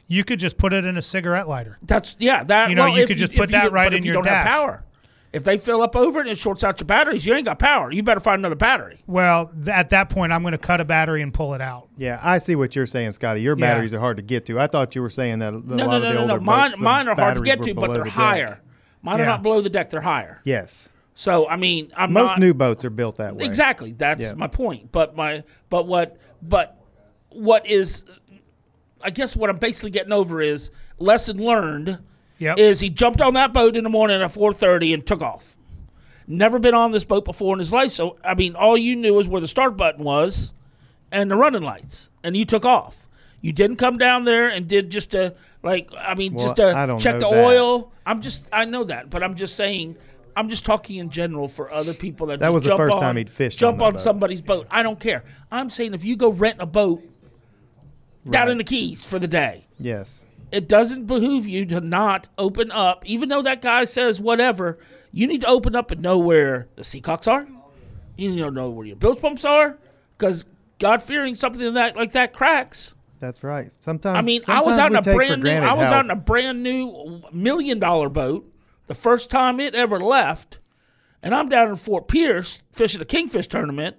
You 0.07 0.23
could 0.23 0.39
just 0.39 0.57
put 0.57 0.73
it 0.73 0.85
in 0.85 0.97
a 0.97 1.01
cigarette 1.01 1.47
lighter. 1.47 1.77
That's 1.81 2.15
yeah. 2.19 2.43
That 2.43 2.69
You 2.69 2.75
know, 2.75 2.85
well, 2.85 2.95
you 2.95 3.03
if 3.03 3.07
could 3.09 3.17
just 3.17 3.31
if 3.33 3.37
put 3.39 3.49
that 3.49 3.63
don't- 3.65 3.73
right 3.73 3.85
but 3.87 3.93
in 3.93 3.99
if 3.99 4.05
you 4.05 4.13
your 4.13 4.21
don't 4.23 4.31
have 4.31 4.43
dash. 4.45 4.51
power. 4.53 4.83
If 5.31 5.43
they 5.43 5.59
fill 5.59 5.83
up 5.83 5.95
over 5.95 6.19
it 6.19 6.23
and 6.23 6.31
it 6.31 6.39
shorts 6.39 6.63
out 6.63 6.79
your 6.79 6.87
batteries, 6.87 7.23
you 7.23 7.35
ain't 7.35 7.45
got 7.45 7.59
power. 7.59 7.91
You 7.91 8.01
better 8.01 8.19
find 8.19 8.39
another 8.39 8.55
battery. 8.55 8.97
Well, 9.05 9.45
th- 9.53 9.67
at 9.67 9.91
that 9.91 10.09
point, 10.09 10.33
I'm 10.33 10.41
going 10.41 10.53
to 10.53 10.57
cut 10.57 10.81
a 10.81 10.85
battery 10.85 11.21
and 11.21 11.31
pull 11.31 11.53
it 11.53 11.61
out. 11.61 11.87
Yeah, 11.97 12.19
I 12.23 12.39
see 12.39 12.55
what 12.55 12.75
you're 12.75 12.87
saying, 12.87 13.11
Scotty. 13.11 13.41
Your 13.41 13.55
Yeah. 13.55 13.67
batteries 13.67 13.93
are 13.93 13.99
hard 13.99 14.17
to 14.17 14.23
get 14.23 14.47
to. 14.47 14.59
I 14.59 14.65
thought 14.65 14.95
you 14.95 15.03
were 15.03 15.09
saying 15.11 15.37
that 15.39 15.53
a 15.53 15.57
lot 15.57 15.65
No, 15.67 15.75
no, 15.75 15.83
of 15.83 15.89
no, 15.91 15.99
the 16.09 16.13
no, 16.15 16.21
older 16.21 16.33
no. 16.33 16.39
Mine, 16.39 16.61
boats, 16.69 16.77
the 16.77 16.83
mine 16.83 17.07
are 17.07 17.15
hard 17.15 17.35
to 17.35 17.41
get 17.41 17.61
to, 17.61 17.73
but 17.75 17.91
they're 17.91 17.99
the 17.99 18.03
deck. 18.05 18.13
higher. 18.13 18.61
Mine 19.03 19.21
are 19.21 19.25
not 19.27 19.43
below 19.43 19.61
the 19.61 19.69
deck; 19.69 19.91
they're 19.91 20.01
higher. 20.01 20.41
Yes. 20.45 20.89
So 21.19 21.49
I 21.49 21.57
mean, 21.57 21.91
I'm 21.97 22.13
Most 22.13 22.29
not, 22.29 22.39
new 22.39 22.53
boats 22.53 22.85
are 22.85 22.89
built 22.89 23.17
that 23.17 23.35
way. 23.35 23.43
Exactly. 23.43 23.91
That's 23.91 24.21
Yeah. 24.21 24.33
my 24.35 24.47
point. 24.47 24.89
But 24.93 25.17
my 25.17 25.43
but 25.69 25.85
what 25.85 26.15
but 26.41 26.81
what 27.27 27.67
is 27.67 28.05
I 29.03 29.09
guess 29.09 29.35
what 29.35 29.49
I'm 29.49 29.57
basically 29.57 29.89
getting 29.91 30.13
over 30.13 30.39
is 30.41 30.71
lesson 30.97 31.37
learned 31.37 31.99
Yep. 32.37 32.57
is 32.57 32.79
he 32.79 32.89
jumped 32.89 33.19
on 33.19 33.33
that 33.33 33.51
boat 33.51 33.75
in 33.75 33.83
the 33.83 33.89
morning 33.89 34.21
at 34.21 34.31
4:30 34.31 34.93
and 34.93 35.05
took 35.05 35.21
off. 35.21 35.57
Never 36.25 36.57
been 36.57 36.73
on 36.73 36.91
this 36.91 37.03
boat 37.03 37.25
before 37.25 37.53
in 37.53 37.59
his 37.59 37.73
life, 37.73 37.91
so 37.91 38.15
I 38.23 38.33
mean, 38.33 38.55
all 38.55 38.77
you 38.77 38.95
knew 38.95 39.13
was 39.13 39.27
where 39.27 39.41
the 39.41 39.47
start 39.49 39.75
button 39.75 40.05
was 40.05 40.53
and 41.11 41.29
the 41.29 41.35
running 41.35 41.63
lights, 41.63 42.11
and 42.23 42.37
you 42.37 42.45
took 42.45 42.63
off. 42.63 43.09
You 43.41 43.51
didn't 43.51 43.75
come 43.75 43.97
down 43.97 44.23
there 44.23 44.47
and 44.47 44.69
did 44.69 44.89
just 44.89 45.13
a 45.13 45.35
like 45.63 45.89
I 45.99 46.15
mean, 46.15 46.35
Well, 46.35 46.45
just 46.45 46.55
to 46.55 46.97
check 47.01 47.19
the 47.19 47.27
that. 47.29 47.45
oil. 47.45 47.91
I'm 48.05 48.21
just 48.21 48.47
I 48.53 48.63
know 48.63 48.85
that, 48.85 49.09
but 49.09 49.21
I'm 49.21 49.35
just 49.35 49.57
saying. 49.57 49.97
I'm 50.39 50.47
just 50.49 50.65
talking 50.65 50.97
in 50.99 51.09
general 51.09 51.47
for 51.49 51.69
other 51.71 51.93
people 51.93 52.27
that, 52.27 52.39
That 52.39 52.47
just 52.47 52.53
was 52.53 52.63
the 52.63 52.77
first 52.77 52.95
on, 52.95 53.01
time 53.01 53.17
he'd 53.17 53.29
fished 53.29 53.59
Jump 53.59 53.81
on 53.81 53.91
boat. 53.93 54.01
somebody's 54.01 54.41
boat. 54.41 54.67
I 54.71 54.83
don't 54.83 54.99
care. 54.99 55.23
I'm 55.51 55.69
saying 55.69 55.93
if 55.93 56.05
you 56.05 56.15
go 56.15 56.31
rent 56.31 56.57
a 56.59 56.65
boat 56.65 57.03
down 58.29 58.49
in 58.49 58.57
the 58.57 58.63
Keys 58.63 59.05
for 59.05 59.19
the 59.19 59.27
day, 59.27 59.65
Yes. 59.79 60.25
it 60.51 60.67
doesn't 60.69 61.05
behoove 61.07 61.45
you 61.47 61.65
to 61.65 61.81
not 61.81 62.29
open 62.37 62.71
up, 62.71 63.03
even 63.05 63.27
though 63.29 63.41
that 63.41 63.61
guy 63.61 63.85
says 63.85 64.19
whatever. 64.19 64.77
You 65.11 65.27
need 65.27 65.41
to 65.41 65.47
open 65.47 65.75
up 65.75 65.91
and 65.91 66.01
know 66.01 66.17
where 66.19 66.67
the 66.75 66.83
Seacocks 66.83 67.27
are. 67.29 67.47
You 68.17 68.31
need 68.31 68.39
to 68.41 68.51
know 68.51 68.69
where 68.69 68.85
your 68.85 68.95
bilge 68.95 69.19
pumps 69.21 69.43
are, 69.43 69.77
because 70.17 70.45
God 70.77 71.01
fearing 71.03 71.35
something 71.35 71.73
that 71.73 71.95
like 71.97 72.11
that 72.13 72.31
cracks. 72.33 72.95
That's 73.19 73.43
right. 73.43 73.69
Sometimes 73.81 74.17
I 74.17 74.21
mean, 74.21 74.41
I 74.47 74.61
was 74.61 74.75
sometimes 74.77 74.79
out 74.79 75.05
in 75.07 75.13
a 75.13 75.15
brand 75.17 75.43
new. 75.43 75.49
I 75.49 75.73
was 75.73 75.87
how- 75.89 75.95
out 75.95 76.05
in 76.05 76.11
a 76.11 76.15
brand 76.15 76.63
new 76.63 77.21
million 77.33 77.79
dollar 77.79 78.07
boat 78.07 78.49
the 78.89 78.95
first 78.95 79.29
time 79.29 79.59
it 79.59 79.75
ever 79.75 79.99
left, 79.99 80.57
and 81.21 81.35
I'm 81.35 81.47
down 81.47 81.69
in 81.69 81.75
Fort 81.75 82.07
Pierce 82.07 82.63
fishing 82.71 82.99
a 82.99 83.05
kingfish 83.05 83.47
tournament, 83.47 83.97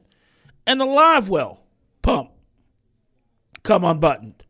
and 0.67 0.81
the 0.81 0.85
live 0.85 1.29
well 1.29 1.63
pump 2.03 2.33
come 3.63 3.85
unbuttoned. 3.85 4.43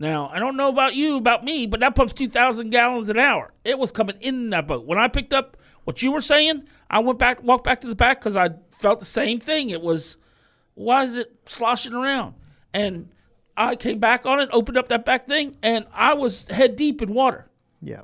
Now 0.00 0.28
I 0.32 0.40
don't 0.40 0.56
know 0.56 0.68
about 0.68 0.96
you, 0.96 1.16
about 1.16 1.44
me, 1.44 1.68
but 1.68 1.78
that 1.78 1.94
pumps 1.94 2.12
two 2.12 2.26
thousand 2.26 2.70
gallons 2.70 3.08
an 3.08 3.20
hour. 3.20 3.54
It 3.64 3.78
was 3.78 3.92
coming 3.92 4.16
in 4.20 4.50
that 4.50 4.66
boat 4.66 4.84
when 4.84 4.98
I 4.98 5.06
picked 5.06 5.32
up 5.32 5.56
what 5.84 6.02
you 6.02 6.10
were 6.10 6.20
saying. 6.20 6.64
I 6.90 6.98
went 6.98 7.20
back, 7.20 7.40
walked 7.44 7.64
back 7.64 7.80
to 7.82 7.86
the 7.86 7.94
back 7.94 8.20
because 8.20 8.34
I 8.34 8.50
felt 8.72 8.98
the 8.98 9.06
same 9.06 9.38
thing. 9.38 9.70
It 9.70 9.80
was 9.80 10.16
why 10.74 11.04
is 11.04 11.16
it 11.16 11.32
sloshing 11.46 11.92
around? 11.92 12.34
And 12.74 13.10
I 13.56 13.76
came 13.76 14.00
back 14.00 14.26
on 14.26 14.40
it, 14.40 14.48
opened 14.50 14.76
up 14.76 14.88
that 14.88 15.04
back 15.04 15.28
thing, 15.28 15.54
and 15.62 15.86
I 15.94 16.14
was 16.14 16.48
head 16.48 16.74
deep 16.74 17.00
in 17.00 17.14
water. 17.14 17.48
Yeah. 17.80 18.02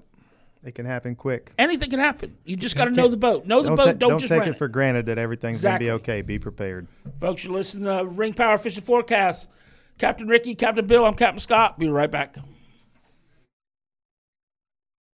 It 0.68 0.74
can 0.74 0.84
happen 0.84 1.14
quick. 1.16 1.54
Anything 1.58 1.88
can 1.88 1.98
happen. 1.98 2.36
You 2.44 2.54
just 2.54 2.76
got 2.76 2.84
to 2.84 2.90
know 2.90 3.08
the 3.08 3.16
boat. 3.16 3.46
Know 3.46 3.62
the 3.62 3.68
Don't, 3.68 3.76
boat. 3.76 3.84
ta- 3.86 3.92
don't, 3.92 4.10
don't 4.10 4.18
just 4.18 4.30
take 4.30 4.40
rent 4.40 4.50
it 4.54 4.58
for 4.58 4.68
granted 4.68 5.06
that 5.06 5.16
everything's 5.16 5.56
Exactly. 5.56 5.86
going 5.86 5.98
to 5.98 6.04
be 6.04 6.10
okay. 6.12 6.20
Be 6.20 6.38
prepared. 6.38 6.86
Folks, 7.18 7.42
you're 7.42 7.54
listening 7.54 7.86
to 7.86 8.04
Ring 8.06 8.34
Power 8.34 8.58
Fishing 8.58 8.82
Forecast. 8.82 9.48
Captain 9.96 10.28
Ricky, 10.28 10.54
Captain 10.54 10.86
Bill, 10.86 11.06
I'm 11.06 11.14
Captain 11.14 11.40
Scott. 11.40 11.78
Be 11.78 11.88
right 11.88 12.10
back. 12.10 12.36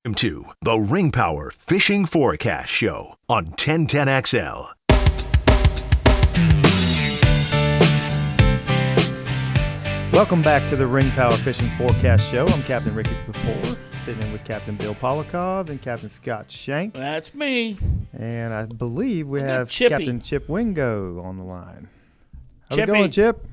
Welcome 0.07 0.15
to 0.17 0.47
the 0.63 0.79
Ring 0.81 1.13
Power 1.13 1.51
Fishing 1.51 2.07
Forecast 2.07 2.71
Show 2.73 3.17
on 3.29 3.49
1010XL. 3.53 4.73
Welcome 10.13 10.43
back 10.43 10.67
to 10.69 10.77
the 10.77 10.87
Ring 10.87 11.11
Power 11.11 11.33
Fishing 11.33 11.69
Forecast 11.69 12.31
Show. 12.31 12.47
I'm 12.47 12.63
Captain 12.63 12.95
Ricky 12.95 13.15
Kapoor, 13.27 13.79
sitting 14.03 14.21
in 14.25 14.33
with 14.33 14.43
Captain 14.43 14.75
Bill 14.75 14.97
Polakov 14.97 15.69
and 15.69 15.81
Captain 15.81 16.09
Scott 16.09 16.51
Shank. 16.51 16.95
That's 16.95 17.35
me. 17.35 17.79
And 18.13 18.53
I 18.53 18.67
believe 18.67 19.29
we 19.29 19.39
got 19.39 19.49
have 19.49 19.71
Chippy. 19.71 19.91
Captain 19.91 20.21
Chip 20.21 20.49
Wingo 20.49 21.21
on 21.21 21.37
the 21.39 21.45
line. 21.45 21.89
How's 22.69 22.79
Chippy. 22.79 22.91
it 22.91 22.95
going, 22.95 23.11
Chip? 23.13 23.47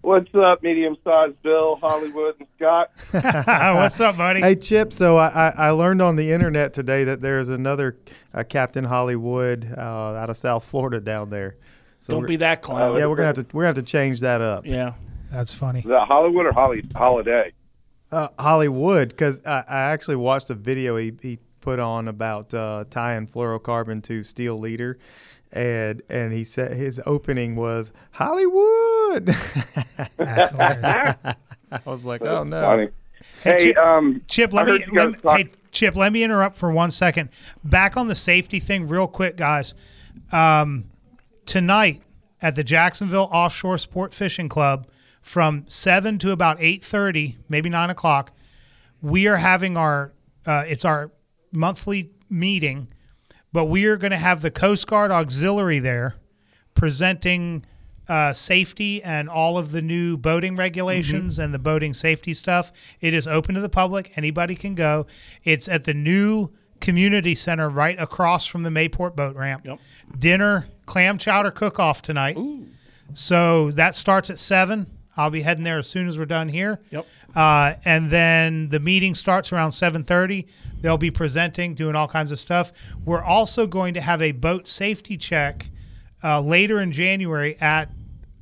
What's 0.00 0.34
up, 0.34 0.62
medium 0.62 0.96
sized 1.04 1.42
Bill, 1.42 1.76
Hollywood, 1.76 2.36
and 2.38 2.48
Scott? 2.56 2.90
What's 3.76 4.00
up, 4.00 4.16
buddy? 4.16 4.40
Hey, 4.40 4.54
Chip. 4.54 4.94
So 4.94 5.18
I, 5.18 5.28
I, 5.28 5.48
I 5.50 5.70
learned 5.72 6.00
on 6.00 6.16
the 6.16 6.32
internet 6.32 6.72
today 6.72 7.04
that 7.04 7.20
there's 7.20 7.50
another 7.50 7.98
uh, 8.32 8.44
Captain 8.48 8.84
Hollywood 8.84 9.70
uh, 9.76 9.80
out 9.80 10.30
of 10.30 10.38
South 10.38 10.64
Florida 10.64 11.02
down 11.02 11.28
there. 11.28 11.56
So 12.00 12.14
Don't 12.14 12.26
be 12.26 12.36
that 12.36 12.62
clown. 12.62 12.96
Yeah, 12.96 13.08
we're 13.08 13.16
gonna 13.16 13.26
have 13.26 13.36
to 13.36 13.46
we're 13.52 13.64
gonna 13.64 13.74
have 13.74 13.84
to 13.84 13.90
change 13.90 14.20
that 14.20 14.40
up. 14.40 14.64
yeah. 14.64 14.94
That's 15.30 15.52
funny. 15.52 15.80
Is 15.80 15.84
that 15.84 16.08
Hollywood 16.08 16.46
or 16.46 16.52
Holly 16.52 16.82
Holiday? 16.96 17.52
Uh, 18.12 18.28
Hollywood, 18.38 19.10
because 19.10 19.44
I, 19.46 19.64
I 19.68 19.80
actually 19.92 20.16
watched 20.16 20.50
a 20.50 20.54
video. 20.54 20.96
He, 20.96 21.12
he 21.22 21.38
put 21.60 21.78
on 21.78 22.08
about 22.08 22.52
uh, 22.52 22.84
tying 22.90 23.26
fluorocarbon 23.26 24.02
to 24.04 24.24
steel 24.24 24.58
leader, 24.58 24.98
and 25.52 26.02
and 26.10 26.32
he 26.32 26.42
said 26.42 26.72
his 26.76 27.00
opening 27.06 27.54
was 27.56 27.92
Hollywood. 28.12 29.26
That's. 30.16 30.58
I 31.72 31.80
was 31.84 32.04
like, 32.04 32.22
oh 32.22 32.42
no. 32.42 32.60
Funny. 32.60 32.88
Hey, 33.42 33.58
Chip- 33.58 33.76
um, 33.78 34.22
Chip, 34.26 34.52
let 34.52 34.66
me, 34.66 34.72
heard 34.72 34.92
you 34.92 35.00
let, 35.10 35.22
talk- 35.22 35.38
hey, 35.38 35.48
Chip, 35.70 35.94
let 35.94 36.12
me 36.12 36.22
interrupt 36.24 36.56
for 36.56 36.72
one 36.72 36.90
second. 36.90 37.28
Back 37.64 37.96
on 37.96 38.08
the 38.08 38.14
safety 38.14 38.58
thing, 38.58 38.88
real 38.88 39.06
quick, 39.06 39.36
guys. 39.36 39.74
Um, 40.32 40.90
tonight 41.46 42.02
at 42.42 42.54
the 42.54 42.64
Jacksonville 42.64 43.28
Offshore 43.32 43.78
Sport 43.78 44.14
Fishing 44.14 44.48
Club, 44.48 44.86
from 45.20 45.64
seven 45.68 46.18
to 46.18 46.30
about 46.30 46.56
eight 46.60 46.84
thirty, 46.84 47.38
maybe 47.48 47.68
nine 47.68 47.90
o'clock, 47.90 48.32
we 49.02 49.28
are 49.28 49.36
having 49.36 49.76
our 49.76 50.12
uh, 50.46 50.64
it's 50.66 50.84
our 50.84 51.10
monthly 51.52 52.10
meeting, 52.28 52.88
but 53.52 53.66
we 53.66 53.84
are 53.86 53.96
going 53.96 54.12
to 54.12 54.16
have 54.16 54.40
the 54.40 54.50
Coast 54.50 54.86
Guard 54.86 55.10
Auxiliary 55.10 55.78
there 55.78 56.16
presenting 56.74 57.64
uh, 58.08 58.32
safety 58.32 59.02
and 59.02 59.28
all 59.28 59.58
of 59.58 59.70
the 59.70 59.82
new 59.82 60.16
boating 60.16 60.56
regulations 60.56 61.38
and 61.38 61.54
the 61.54 61.58
boating 61.58 61.92
safety 61.92 62.32
stuff. 62.32 62.72
It 63.00 63.14
is 63.14 63.28
open 63.28 63.54
to 63.54 63.60
the 63.60 63.68
public. 63.68 64.16
Anybody 64.16 64.54
can 64.54 64.74
go. 64.74 65.06
It's 65.44 65.68
at 65.68 65.84
the 65.84 65.94
new 65.94 66.50
community 66.80 67.34
center 67.34 67.68
right 67.68 68.00
across 68.00 68.46
from 68.46 68.62
the 68.62 68.70
Mayport 68.70 69.14
boat 69.14 69.36
ramp. 69.36 69.66
Yep. 69.66 69.78
Dinner, 70.18 70.68
clam 70.86 71.18
chowder 71.18 71.50
cook 71.50 71.78
off 71.78 72.02
tonight. 72.02 72.38
So 73.12 73.70
that 73.72 73.94
starts 73.94 74.30
at 74.30 74.38
seven. 74.38 74.90
I'll 75.20 75.30
be 75.30 75.42
heading 75.42 75.64
there 75.64 75.78
as 75.78 75.86
soon 75.86 76.08
as 76.08 76.18
we're 76.18 76.24
done 76.24 76.48
here. 76.48 76.80
Yep. 76.90 77.06
Uh, 77.34 77.74
and 77.84 78.10
then 78.10 78.68
the 78.70 78.80
meeting 78.80 79.14
starts 79.14 79.52
around 79.52 79.70
7.30 79.70 80.48
they'll 80.80 80.98
be 80.98 81.10
presenting 81.10 81.74
doing 81.74 81.94
all 81.94 82.08
kinds 82.08 82.32
of 82.32 82.38
stuff. 82.38 82.72
We're 83.04 83.22
also 83.22 83.66
going 83.66 83.94
to 83.94 84.00
have 84.00 84.22
a 84.22 84.32
boat 84.32 84.66
safety 84.66 85.16
check 85.16 85.70
uh, 86.24 86.40
later 86.40 86.80
in 86.80 86.92
january 86.92 87.56
at 87.60 87.90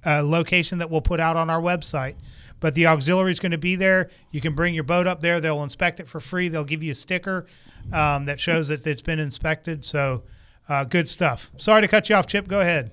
a 0.04 0.22
location 0.22 0.78
that 0.78 0.90
we'll 0.90 1.00
put 1.00 1.20
out 1.20 1.36
on 1.36 1.50
our 1.50 1.60
website. 1.60 2.14
But 2.60 2.74
the 2.74 2.86
auxiliary 2.86 3.30
is 3.30 3.40
going 3.40 3.52
to 3.52 3.58
be 3.58 3.76
there. 3.76 4.10
You 4.30 4.40
can 4.40 4.54
bring 4.54 4.74
your 4.74 4.84
boat 4.84 5.06
up 5.06 5.20
there. 5.20 5.40
They'll 5.40 5.62
inspect 5.62 6.00
it 6.00 6.08
for 6.08 6.18
free. 6.18 6.48
They'll 6.48 6.64
give 6.64 6.82
you 6.82 6.92
a 6.92 6.94
sticker 6.94 7.46
um, 7.92 8.24
that 8.24 8.40
shows 8.40 8.68
that 8.68 8.86
it's 8.86 9.02
been 9.02 9.20
inspected. 9.20 9.84
So 9.84 10.24
uh, 10.68 10.84
good 10.84 11.08
stuff. 11.08 11.50
Sorry 11.56 11.82
to 11.82 11.88
cut 11.88 12.08
you 12.08 12.16
off 12.16 12.26
chip. 12.26 12.48
Go 12.48 12.60
ahead. 12.60 12.90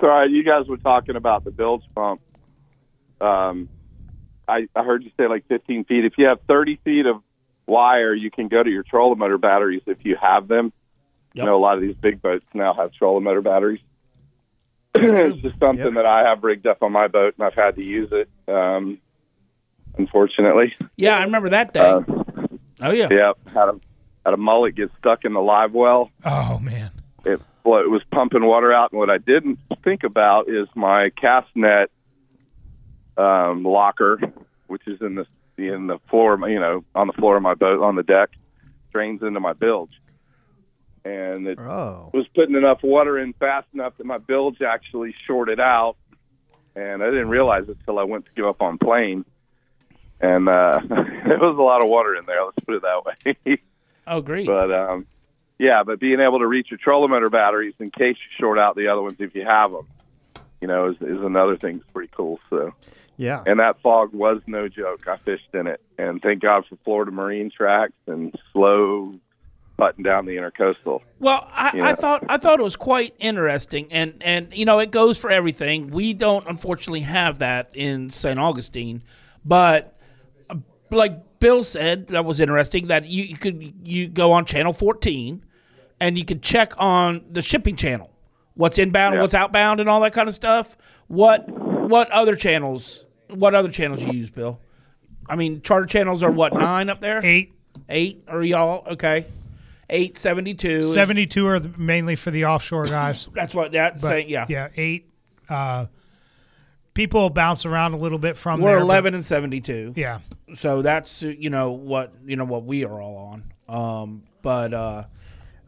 Sorry. 0.00 0.30
You 0.30 0.42
guys 0.42 0.66
were 0.66 0.78
talking 0.78 1.16
about 1.16 1.44
the 1.44 1.50
bilge 1.50 1.82
pump. 1.94 2.20
Um, 3.20 3.68
I, 4.46 4.68
I 4.74 4.84
heard 4.84 5.02
you 5.04 5.10
say 5.16 5.26
like 5.28 5.46
15 5.48 5.84
feet. 5.84 6.04
If 6.04 6.14
you 6.18 6.26
have 6.26 6.38
30 6.48 6.78
feet 6.84 7.06
of 7.06 7.22
wire, 7.66 8.14
you 8.14 8.30
can 8.30 8.48
go 8.48 8.62
to 8.62 8.70
your 8.70 8.82
trolling 8.82 9.18
motor 9.18 9.38
batteries 9.38 9.82
if 9.86 9.98
you 10.04 10.16
have 10.20 10.48
them. 10.48 10.72
Yep. 11.34 11.44
You 11.44 11.50
know, 11.50 11.56
a 11.56 11.62
lot 11.62 11.76
of 11.76 11.80
these 11.82 11.96
big 11.96 12.20
boats 12.22 12.44
now 12.54 12.74
have 12.74 12.92
trolling 12.92 13.24
motor 13.24 13.40
batteries. 13.42 13.80
it's 14.94 15.40
just 15.42 15.58
something 15.58 15.84
Yep. 15.86 15.94
that 15.94 16.06
I 16.06 16.28
have 16.28 16.44
rigged 16.44 16.66
up 16.66 16.82
on 16.82 16.92
my 16.92 17.08
boat, 17.08 17.34
and 17.38 17.46
I've 17.46 17.54
had 17.54 17.76
to 17.76 17.82
use 17.82 18.10
it. 18.12 18.28
Um, 18.52 18.98
unfortunately, 19.98 20.74
Yeah, 20.96 21.16
I 21.18 21.24
remember 21.24 21.48
that 21.50 21.72
day. 21.72 21.80
Uh, 21.80 22.02
oh 22.82 22.92
yeah. 22.92 23.08
yep. 23.10 23.38
Had 23.46 23.68
a 23.70 23.80
had 24.24 24.34
a 24.34 24.36
mullet 24.38 24.74
get 24.76 24.90
stuck 24.98 25.24
in 25.24 25.32
the 25.34 25.40
live 25.40 25.72
well. 25.72 26.10
oh 26.24 26.58
man 26.58 26.90
it, 27.24 27.40
well, 27.64 27.80
it 27.80 27.90
was 27.90 28.02
pumping 28.10 28.44
water 28.44 28.72
out. 28.72 28.92
And 28.92 28.98
what 28.98 29.10
I 29.10 29.18
didn't 29.18 29.58
think 29.82 30.04
about 30.04 30.48
is 30.48 30.68
my 30.74 31.10
cast 31.20 31.48
net 31.54 31.90
um, 33.16 33.62
locker, 33.64 34.18
which 34.66 34.82
is 34.86 35.00
in 35.00 35.14
the 35.14 35.26
in 35.56 35.86
the 35.86 35.98
floor, 36.10 36.38
you 36.48 36.58
know, 36.58 36.84
on 36.94 37.06
the 37.06 37.12
floor 37.12 37.36
of 37.36 37.42
my 37.42 37.54
boat 37.54 37.82
on 37.82 37.94
the 37.96 38.02
deck, 38.02 38.30
drains 38.92 39.22
into 39.22 39.38
my 39.40 39.52
bilge, 39.52 39.92
and 41.04 41.46
it 41.46 41.58
Oh. 41.58 42.10
was 42.12 42.26
putting 42.34 42.56
enough 42.56 42.82
water 42.82 43.18
in 43.18 43.32
fast 43.34 43.68
enough 43.72 43.96
that 43.98 44.06
my 44.06 44.18
bilge 44.18 44.62
actually 44.62 45.14
shorted 45.26 45.60
out, 45.60 45.96
and 46.74 47.02
I 47.02 47.06
didn't 47.06 47.28
realize 47.28 47.68
it 47.68 47.76
till 47.84 47.98
I 47.98 48.02
went 48.04 48.24
to 48.26 48.30
go 48.36 48.48
up 48.48 48.62
on 48.62 48.78
plane, 48.78 49.24
and 50.20 50.48
uh, 50.48 50.80
it 50.90 51.40
was 51.40 51.56
a 51.58 51.62
lot 51.62 51.82
of 51.82 51.88
water 51.88 52.16
in 52.16 52.26
there. 52.26 52.44
Let's 52.44 52.58
put 52.64 52.74
it 52.76 52.82
that 52.82 53.04
way. 53.46 53.58
Oh, 54.06 54.20
great. 54.20 54.46
But 54.46 54.70
um, 54.70 55.06
yeah, 55.58 55.82
but 55.82 55.98
being 55.98 56.20
able 56.20 56.40
to 56.40 56.46
reach 56.46 56.70
your 56.70 56.76
trolling 56.76 57.10
motor 57.10 57.30
batteries 57.30 57.72
in 57.78 57.90
case 57.90 58.16
you 58.18 58.36
short 58.38 58.58
out 58.58 58.76
the 58.76 58.88
other 58.88 59.00
ones 59.00 59.16
if 59.18 59.34
you 59.34 59.46
have 59.46 59.72
them, 59.72 59.86
you 60.60 60.68
know, 60.68 60.90
is, 60.90 60.96
is 60.96 61.22
another 61.22 61.56
thing 61.56 61.78
that's 61.78 61.90
pretty 61.90 62.10
cool. 62.14 62.38
So, 62.50 62.74
Yeah. 63.16 63.42
and 63.46 63.60
that 63.60 63.80
fog 63.80 64.12
was 64.12 64.40
no 64.46 64.68
joke. 64.68 65.06
I 65.08 65.16
fished 65.18 65.48
in 65.54 65.66
it, 65.66 65.80
and 65.98 66.20
thank 66.22 66.42
God 66.42 66.64
for 66.68 66.76
Florida 66.84 67.10
Marine 67.10 67.50
tracks 67.50 67.92
and 68.06 68.34
slow 68.52 69.14
putting 69.76 70.04
down 70.04 70.24
the 70.26 70.36
intercoastal. 70.36 71.00
Well, 71.18 71.48
I, 71.52 71.80
I 71.80 71.94
thought 71.94 72.24
I 72.28 72.36
thought 72.38 72.60
it 72.60 72.62
was 72.62 72.76
quite 72.76 73.14
interesting, 73.18 73.88
and 73.90 74.14
and 74.20 74.56
you 74.56 74.64
know 74.64 74.78
it 74.78 74.90
goes 74.90 75.18
for 75.18 75.30
everything. 75.30 75.90
We 75.90 76.14
don't 76.14 76.46
unfortunately 76.48 77.00
have 77.00 77.38
that 77.40 77.70
in 77.74 78.10
St. 78.10 78.38
Augustine, 78.38 79.02
but 79.44 79.98
uh, 80.50 80.56
like 80.90 81.38
Bill 81.40 81.64
said, 81.64 82.08
that 82.08 82.24
was 82.24 82.40
interesting. 82.40 82.86
That 82.88 83.06
you, 83.06 83.24
you 83.24 83.36
could 83.36 83.74
you 83.84 84.08
go 84.08 84.32
on 84.32 84.44
channel 84.44 84.72
fourteen, 84.72 85.44
and 86.00 86.18
you 86.18 86.24
could 86.24 86.42
check 86.42 86.72
on 86.78 87.24
the 87.30 87.42
shipping 87.42 87.76
channel, 87.76 88.10
what's 88.54 88.78
inbound, 88.78 89.14
Yeah. 89.16 89.22
what's 89.22 89.34
outbound, 89.34 89.80
and 89.80 89.88
all 89.88 90.00
that 90.00 90.12
kind 90.12 90.28
of 90.28 90.34
stuff. 90.34 90.76
What 91.08 91.46
what 91.86 92.10
other 92.10 92.34
channels? 92.36 93.04
What 93.30 93.54
other 93.54 93.70
channels 93.70 94.04
you 94.04 94.12
use, 94.12 94.30
Bill? 94.30 94.60
I 95.28 95.36
mean, 95.36 95.62
charter 95.62 95.86
channels 95.86 96.22
are 96.22 96.30
what 96.30 96.52
nine 96.52 96.88
up 96.90 97.00
there? 97.00 97.20
eight 97.24 97.52
Eight 97.88 98.22
are 98.28 98.42
y'all 98.42 98.86
okay? 98.92 99.26
Eight 99.90 100.16
seventy 100.16 100.54
two. 100.54 100.82
72 100.82 101.46
are 101.46 101.58
the- 101.60 101.78
mainly 101.78 102.16
for 102.16 102.30
the 102.30 102.44
offshore 102.46 102.86
guys 102.86 103.28
That's 103.34 103.54
what 103.54 103.72
that's 103.72 104.00
But, 104.02 104.08
saying. 104.08 104.28
Yeah, 104.28 104.46
yeah, 104.48 104.68
eight. 104.76 105.10
Uh, 105.48 105.86
people 106.94 107.28
bounce 107.30 107.66
around 107.66 107.94
a 107.94 107.96
little 107.96 108.18
bit 108.18 108.36
from 108.38 108.60
we're 108.60 108.70
there, 108.70 108.78
but- 108.78 108.84
eleven 108.84 109.14
and 109.14 109.24
seventy 109.24 109.60
two. 109.60 109.92
Yeah, 109.96 110.20
So 110.52 110.82
that's 110.82 111.22
you 111.22 111.50
know 111.50 111.72
what 111.72 112.12
you 112.24 112.36
know 112.36 112.44
what 112.44 112.64
we 112.64 112.84
are 112.84 113.00
all 113.00 113.16
on. 113.16 113.52
Um, 113.68 114.22
but 114.42 114.72
uh, 114.72 115.04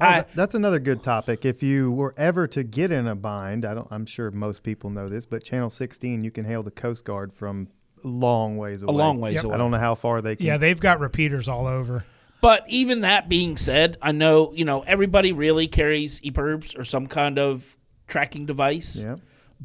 Oh, 0.00 0.04
I 0.04 0.24
that's 0.34 0.54
another 0.54 0.78
good 0.78 1.02
topic. 1.02 1.44
If 1.44 1.62
you 1.62 1.90
were 1.92 2.14
ever 2.16 2.46
to 2.48 2.62
get 2.62 2.90
in 2.92 3.06
a 3.06 3.14
bind, 3.14 3.64
I 3.64 3.74
don't, 3.74 3.88
I'm 3.90 4.04
sure 4.06 4.30
most 4.30 4.62
people 4.62 4.90
know 4.90 5.08
this, 5.08 5.24
but 5.26 5.42
Channel 5.44 5.70
16, 5.70 6.22
you 6.24 6.30
can 6.30 6.44
hail 6.44 6.62
the 6.62 6.70
Coast 6.70 7.04
Guard 7.04 7.32
from 7.32 7.68
long 8.04 8.56
ways 8.58 8.82
away. 8.82 8.92
A 8.94 8.96
long 8.96 9.20
ways 9.20 9.34
Yep. 9.36 9.44
away. 9.44 9.54
I 9.54 9.58
don't 9.58 9.70
know 9.70 9.78
how 9.78 9.94
far 9.94 10.20
they 10.20 10.36
can. 10.36 10.46
yeah, 10.46 10.56
they've 10.58 10.78
got 10.78 11.00
repeaters 11.00 11.48
all 11.48 11.66
over. 11.66 12.04
But 12.42 12.64
even 12.68 13.00
that 13.00 13.28
being 13.28 13.56
said, 13.56 13.96
I 14.02 14.12
know 14.12 14.52
you 14.54 14.64
know 14.66 14.82
everybody 14.82 15.32
really 15.32 15.66
carries 15.66 16.20
EPIRBs 16.20 16.78
or 16.78 16.84
some 16.84 17.06
kind 17.06 17.38
of 17.38 17.76
tracking 18.06 18.44
device. 18.46 19.02
Yeah. 19.02 19.16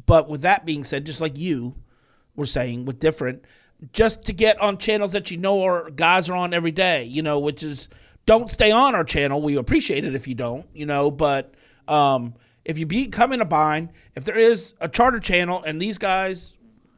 But 0.06 0.28
with 0.30 0.40
that 0.40 0.64
being 0.64 0.82
said, 0.84 1.04
just 1.04 1.20
like 1.20 1.36
you 1.36 1.74
were 2.34 2.46
saying 2.46 2.86
with 2.86 2.98
different, 2.98 3.44
just 3.92 4.24
to 4.24 4.32
get 4.32 4.58
on 4.60 4.78
channels 4.78 5.12
that 5.12 5.30
you 5.30 5.36
know 5.36 5.60
our 5.62 5.90
guys 5.90 6.30
are 6.30 6.34
on 6.34 6.54
every 6.54 6.72
day, 6.72 7.04
you 7.04 7.20
know, 7.22 7.38
which 7.38 7.62
is 7.62 7.88
don't 8.26 8.50
stay 8.50 8.70
on 8.70 8.94
our 8.94 9.04
channel. 9.04 9.42
We 9.42 9.56
appreciate 9.56 10.04
it 10.04 10.14
if 10.14 10.28
you 10.28 10.34
don't, 10.34 10.66
you 10.72 10.86
know, 10.86 11.10
but 11.10 11.54
um, 11.88 12.34
if 12.64 12.78
you 12.78 12.86
become 12.86 13.32
in 13.32 13.40
a 13.40 13.44
bind, 13.44 13.90
if 14.14 14.24
there 14.24 14.38
is 14.38 14.74
a 14.80 14.88
charter 14.88 15.20
channel 15.20 15.62
and 15.62 15.80
these 15.80 15.98
guys 15.98 16.54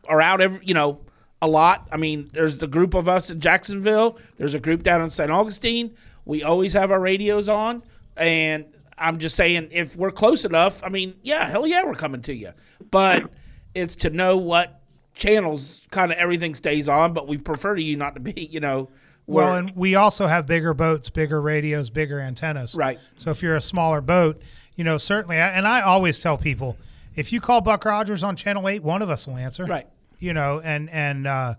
are 0.09 0.21
out 0.21 0.41
every, 0.41 0.65
you 0.65 0.75
know, 0.75 1.01
a 1.43 1.49
lot. 1.49 1.89
I 1.93 1.99
mean, 1.99 2.31
there's 2.33 2.57
the 2.57 2.67
group 2.67 2.95
of 2.95 3.07
us 3.07 3.31
in 3.31 3.39
Jacksonville. 3.39 4.19
There's 4.39 4.55
a 4.55 4.61
group 4.61 4.83
down 4.83 5.03
in 5.03 5.11
St. 5.11 5.31
Augustine. 5.31 5.95
We 6.25 6.43
always 6.43 6.73
have 6.73 6.91
our 6.91 7.01
radios 7.01 7.51
on, 7.51 7.83
and 8.17 8.65
I'm 8.97 9.19
just 9.19 9.37
saying, 9.37 9.69
if 9.71 9.95
we're 9.95 10.11
close 10.11 10.47
enough, 10.47 10.83
I 10.83 10.89
mean, 10.89 11.15
yeah, 11.23 11.47
hell 11.47 11.67
yeah, 11.67 11.85
we're 11.85 11.95
coming 11.95 12.23
to 12.23 12.35
you. 12.35 12.53
But 12.91 13.31
it's 13.75 13.97
to 13.97 14.11
know 14.11 14.39
what 14.39 14.81
channels 15.15 15.87
kind 15.91 16.13
of 16.13 16.19
everything 16.19 16.55
stays 16.55 16.89
on. 16.89 17.13
But 17.13 17.29
we 17.29 17.37
prefer 17.37 17.75
to 17.75 17.83
you 17.83 17.97
not 17.97 18.15
to 18.15 18.21
be, 18.21 18.49
you 18.51 18.61
know, 18.61 18.89
Well, 19.27 19.55
and 19.57 19.75
we 19.75 19.95
also 19.95 20.27
have 20.27 20.47
bigger 20.47 20.75
boats, 20.75 21.09
bigger 21.11 21.41
radios, 21.41 21.89
bigger 21.91 22.21
antennas. 22.21 22.75
Right. 22.75 22.99
So 23.17 23.31
if 23.31 23.43
you're 23.43 23.57
a 23.57 23.61
smaller 23.61 24.01
boat, 24.01 24.41
you 24.77 24.85
know, 24.85 24.99
certainly, 24.99 25.37
and 25.37 25.67
I 25.67 25.81
always 25.81 26.19
tell 26.19 26.37
people, 26.37 26.77
if 27.17 27.33
you 27.33 27.41
call 27.41 27.61
Buck 27.61 27.85
Rogers 27.85 28.23
on 28.25 28.37
Channel 28.37 28.69
8, 28.69 28.83
one 28.83 29.01
of 29.03 29.09
us 29.11 29.27
will 29.27 29.37
answer. 29.37 29.65
Right. 29.65 29.87
You 30.19 30.35
know, 30.35 30.61
and, 30.63 30.91
and, 30.91 31.27
uh, 31.27 31.55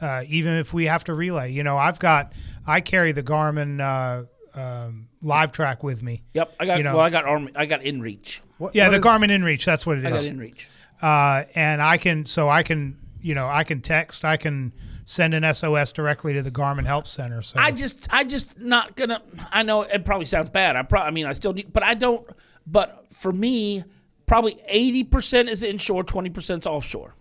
uh, 0.00 0.24
even 0.28 0.54
if 0.54 0.72
we 0.72 0.86
have 0.86 1.04
to 1.04 1.14
relay, 1.14 1.52
you 1.52 1.62
know, 1.62 1.76
I've 1.76 1.98
got, 1.98 2.32
I 2.66 2.80
carry 2.80 3.12
the 3.12 3.22
Garmin, 3.22 3.80
uh, 3.80 4.24
um, 4.58 5.08
live 5.22 5.52
track 5.52 5.82
with 5.82 6.02
me. 6.02 6.22
Yep, 6.34 6.54
I 6.58 6.66
got. 6.66 6.78
you 6.78 6.84
know- 6.84 6.94
well, 6.94 7.04
I 7.04 7.10
got 7.10 7.24
arm. 7.26 7.48
I 7.54 7.66
got 7.66 7.80
InReach. 7.82 8.40
What- 8.58 8.74
Yeah, 8.74 8.86
what 8.88 8.90
the 8.92 8.96
is- 8.98 9.04
Garmin 9.04 9.30
InReach, 9.30 9.64
that's 9.64 9.84
what 9.86 9.98
it 9.98 10.06
I 10.06 10.10
got. 10.10 10.20
InReach. 10.20 10.66
uh, 11.02 11.44
and 11.54 11.80
I 11.82 11.96
can 11.98 12.26
so 12.26 12.48
I 12.48 12.62
can 12.64 12.98
you 13.20 13.34
know 13.34 13.46
I 13.48 13.62
can 13.64 13.80
text 13.80 14.24
I 14.24 14.36
can 14.36 14.72
send 15.08 15.32
an 15.32 15.54
SOS 15.54 15.92
directly 15.92 16.34
to 16.34 16.42
the 16.42 16.50
Garmin 16.50 16.84
Help 16.84 17.08
Center. 17.08 17.40
So 17.40 17.58
I 17.58 17.70
just, 17.70 18.12
I 18.12 18.24
just 18.24 18.60
not 18.60 18.94
gonna. 18.94 19.22
I 19.50 19.62
know 19.62 19.82
it 19.82 20.04
probably 20.04 20.26
sounds 20.26 20.50
bad. 20.50 20.76
I 20.76 20.82
probably, 20.82 21.08
I 21.08 21.10
mean, 21.12 21.24
I 21.24 21.32
still 21.32 21.54
need, 21.54 21.72
but 21.72 21.82
I 21.82 21.94
don't. 21.94 22.28
But 22.66 23.10
for 23.10 23.32
me, 23.32 23.84
probably 24.26 24.54
eighty 24.66 25.04
percent 25.04 25.48
is 25.48 25.62
inshore, 25.62 26.04
twenty 26.04 26.28
percent 26.28 26.64
is 26.64 26.66
offshore. 26.66 27.14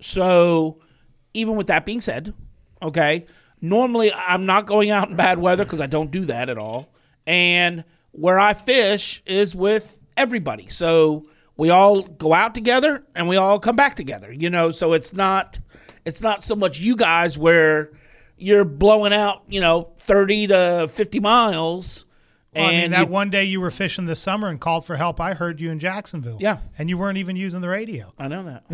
So, 0.00 0.78
even 1.34 1.56
with 1.56 1.66
that 1.66 1.84
being 1.84 2.00
said, 2.00 2.32
okay, 2.80 3.26
normally 3.60 4.10
I'm 4.14 4.46
not 4.46 4.64
going 4.64 4.90
out 4.90 5.10
in 5.10 5.16
bad 5.16 5.38
weather 5.38 5.64
because 5.64 5.82
I 5.82 5.86
don't 5.86 6.10
do 6.10 6.24
that 6.24 6.48
at 6.48 6.56
all. 6.56 6.90
And 7.26 7.84
where 8.12 8.38
I 8.38 8.54
fish 8.54 9.22
is 9.26 9.54
with 9.54 10.06
everybody. 10.16 10.68
So 10.68 11.26
we 11.58 11.68
all 11.68 12.02
go 12.02 12.32
out 12.32 12.54
together 12.54 13.04
and 13.14 13.28
we 13.28 13.36
all 13.36 13.58
come 13.58 13.76
back 13.76 13.94
together, 13.94 14.32
you 14.32 14.48
know, 14.48 14.70
so 14.70 14.94
it's 14.94 15.12
not 15.12 15.58
it's 16.08 16.20
not 16.22 16.42
so 16.42 16.56
much 16.56 16.80
you 16.80 16.96
guys 16.96 17.36
where 17.38 17.90
you're 18.36 18.64
blowing 18.64 19.12
out, 19.12 19.42
you 19.48 19.60
know, 19.60 19.92
30 20.00 20.46
to 20.48 20.88
50 20.90 21.20
miles 21.20 22.04
Well, 22.54 22.64
I 22.66 22.70
mean, 22.70 22.80
and 22.84 22.92
that 22.94 23.06
you- 23.06 23.12
one 23.12 23.30
day 23.30 23.44
you 23.44 23.60
were 23.60 23.70
fishing 23.70 24.06
this 24.06 24.20
summer 24.20 24.48
and 24.48 24.60
called 24.60 24.86
for 24.86 24.96
help, 24.96 25.20
I 25.20 25.34
heard 25.34 25.60
you 25.60 25.70
in 25.70 25.78
Jacksonville. 25.78 26.38
Yeah. 26.40 26.58
And 26.78 26.88
you 26.88 26.96
weren't 26.98 27.18
even 27.18 27.36
using 27.36 27.60
the 27.60 27.68
radio. 27.68 28.12
I 28.18 28.28
know 28.28 28.42
that. 28.44 28.64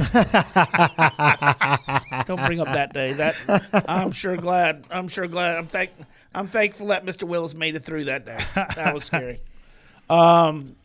Don't 2.26 2.44
bring 2.46 2.60
up 2.60 2.68
that 2.68 2.92
day. 2.92 3.12
That 3.14 3.84
I'm 3.88 4.12
sure 4.12 4.36
glad. 4.36 4.84
I'm 4.90 5.08
sure 5.08 5.26
glad. 5.26 5.56
I'm 5.56 5.66
thank. 5.66 5.90
I'm 6.34 6.46
thankful 6.46 6.88
that 6.88 7.04
Mr. 7.04 7.24
Willis 7.24 7.54
made 7.54 7.74
it 7.76 7.80
through 7.84 8.04
that 8.04 8.24
day. 8.26 8.38
That 8.54 8.92
was 8.94 9.04
scary. 9.04 9.40
Um, 10.10 10.76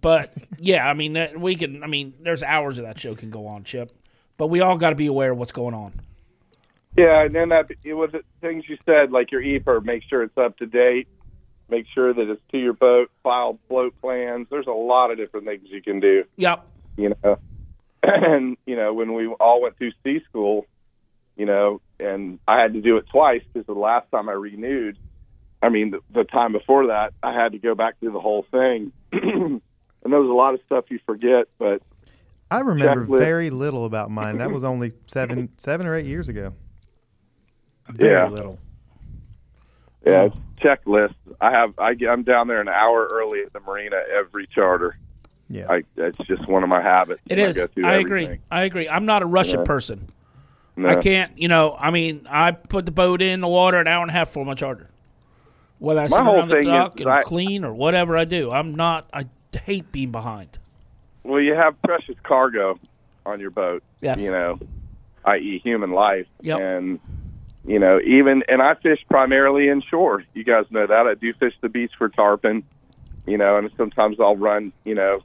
but 0.00 0.34
yeah, 0.58 0.88
I 0.88 0.94
mean, 0.94 1.12
that, 1.12 1.38
we 1.38 1.56
can. 1.56 1.84
I 1.84 1.88
mean, 1.88 2.14
there's 2.20 2.42
hours 2.42 2.78
of 2.78 2.86
that 2.86 2.98
show 2.98 3.14
can 3.14 3.28
go 3.28 3.46
on, 3.48 3.64
Chip. 3.64 3.92
But 4.36 4.48
we 4.48 4.60
all 4.60 4.76
got 4.76 4.90
to 4.90 4.96
be 4.96 5.06
aware 5.06 5.32
of 5.32 5.38
what's 5.38 5.52
going 5.52 5.74
on. 5.74 5.92
Yeah, 6.96 7.24
and 7.24 7.34
then 7.34 7.50
that 7.50 7.70
it 7.84 7.94
was 7.94 8.12
the 8.12 8.22
things 8.40 8.64
you 8.68 8.78
said, 8.86 9.12
like 9.12 9.30
your 9.30 9.42
EPR, 9.42 9.84
make 9.84 10.02
sure 10.08 10.22
it's 10.22 10.36
up 10.38 10.56
to 10.58 10.66
date, 10.66 11.08
make 11.68 11.86
sure 11.94 12.14
that 12.14 12.28
it's 12.30 12.40
to 12.52 12.58
your 12.58 12.72
boat, 12.72 13.10
file 13.22 13.58
float 13.68 13.94
plans. 14.00 14.46
There's 14.50 14.66
a 14.66 14.72
lot 14.72 15.10
of 15.10 15.18
different 15.18 15.46
things 15.46 15.62
you 15.66 15.82
can 15.82 16.00
do, 16.00 16.24
Yep. 16.36 16.66
you 16.96 17.14
know. 17.22 17.38
And 18.02 18.56
you 18.66 18.76
know, 18.76 18.94
when 18.94 19.14
we 19.14 19.26
all 19.26 19.60
went 19.60 19.76
through 19.78 19.90
sea 20.04 20.20
school, 20.28 20.66
you 21.36 21.44
know, 21.44 21.80
and 21.98 22.38
I 22.46 22.60
had 22.62 22.74
to 22.74 22.80
do 22.80 22.98
it 22.98 23.06
twice 23.10 23.42
because 23.52 23.66
the 23.66 23.72
last 23.72 24.08
time 24.12 24.28
I 24.28 24.32
renewed, 24.32 24.96
I 25.60 25.70
mean, 25.70 25.90
the, 25.90 26.00
the 26.14 26.22
time 26.24 26.52
before 26.52 26.86
that, 26.86 27.14
I 27.20 27.32
had 27.32 27.52
to 27.52 27.58
go 27.58 27.74
back 27.74 27.98
through 27.98 28.12
the 28.12 28.20
whole 28.20 28.46
thing, 28.50 28.92
and 29.12 29.60
there 30.04 30.20
was 30.20 30.30
a 30.30 30.32
lot 30.32 30.54
of 30.54 30.60
stuff 30.66 30.84
you 30.88 31.00
forget, 31.04 31.48
but 31.58 31.82
I 32.50 32.60
remember 32.60 33.06
Checklist. 33.06 33.18
very 33.18 33.50
little 33.50 33.84
about 33.86 34.10
mine. 34.10 34.38
That 34.38 34.50
was 34.50 34.62
only 34.64 34.92
seven, 35.06 35.48
seven 35.58 35.86
or 35.86 35.94
eight 35.94 36.06
years 36.06 36.28
ago. 36.28 36.52
Very 37.88 38.12
Yeah. 38.12 38.28
little. 38.28 38.58
Yeah, 40.04 40.24
it's 40.26 40.36
checklist. 40.60 41.14
I 41.40 41.50
have. 41.50 41.74
I, 41.78 41.96
I'm 42.08 42.22
down 42.22 42.46
there 42.46 42.60
an 42.60 42.68
hour 42.68 43.08
early 43.12 43.40
at 43.42 43.52
the 43.52 43.58
marina 43.60 43.96
every 44.16 44.46
charter. 44.46 44.96
Yeah. 45.48 45.66
I, 45.68 45.82
it's 45.96 46.18
just 46.26 46.46
one 46.48 46.62
of 46.62 46.68
my 46.68 46.80
habits. 46.80 47.20
It 47.28 47.38
when 47.38 47.48
is. 47.48 47.58
I, 47.84 47.88
I 47.88 47.94
agree. 47.96 48.38
I 48.50 48.64
agree. 48.64 48.88
I'm 48.88 49.06
not 49.06 49.22
a 49.22 49.26
Russian 49.26 49.60
Yeah. 49.60 49.64
person. 49.66 50.08
No. 50.76 50.88
I 50.90 50.96
can't. 50.96 51.36
You 51.38 51.48
know. 51.48 51.76
I 51.78 51.90
mean, 51.90 52.26
I 52.30 52.52
put 52.52 52.86
the 52.86 52.92
boat 52.92 53.20
in 53.22 53.40
the 53.40 53.48
water 53.48 53.78
an 53.80 53.88
hour 53.88 54.02
and 54.02 54.10
a 54.10 54.12
half 54.12 54.28
for 54.28 54.44
my 54.44 54.54
charter. 54.54 54.88
Whether 55.78 56.00
I 56.02 56.06
sit 56.06 56.20
around 56.20 56.48
the 56.48 56.62
dock 56.62 57.00
and 57.00 57.10
I- 57.10 57.22
clean 57.22 57.64
or 57.64 57.74
whatever 57.74 58.16
I 58.16 58.24
do, 58.24 58.50
I'm 58.52 58.74
not. 58.76 59.08
I 59.12 59.26
hate 59.64 59.90
being 59.90 60.12
behind. 60.12 60.58
Well, 61.26 61.40
you 61.40 61.54
have 61.54 61.80
precious 61.82 62.16
cargo 62.22 62.78
on 63.24 63.40
your 63.40 63.50
boat. 63.50 63.82
Yes. 64.00 64.20
You 64.20 64.30
know, 64.30 64.58
i.e., 65.24 65.60
human 65.62 65.92
life. 65.92 66.26
Yep. 66.40 66.60
And 66.60 67.00
you 67.66 67.78
know, 67.78 68.00
even 68.00 68.44
and 68.48 68.62
I 68.62 68.74
fish 68.74 69.00
primarily 69.10 69.68
inshore. 69.68 70.24
You 70.34 70.44
guys 70.44 70.66
know 70.70 70.86
that 70.86 71.06
I 71.06 71.14
do 71.14 71.32
fish 71.34 71.54
the 71.60 71.68
beach 71.68 71.92
for 71.98 72.08
tarpon. 72.08 72.64
You 73.26 73.38
know, 73.38 73.56
and 73.56 73.70
sometimes 73.76 74.18
I'll 74.20 74.36
run. 74.36 74.72
You 74.84 74.94
know, 74.94 75.22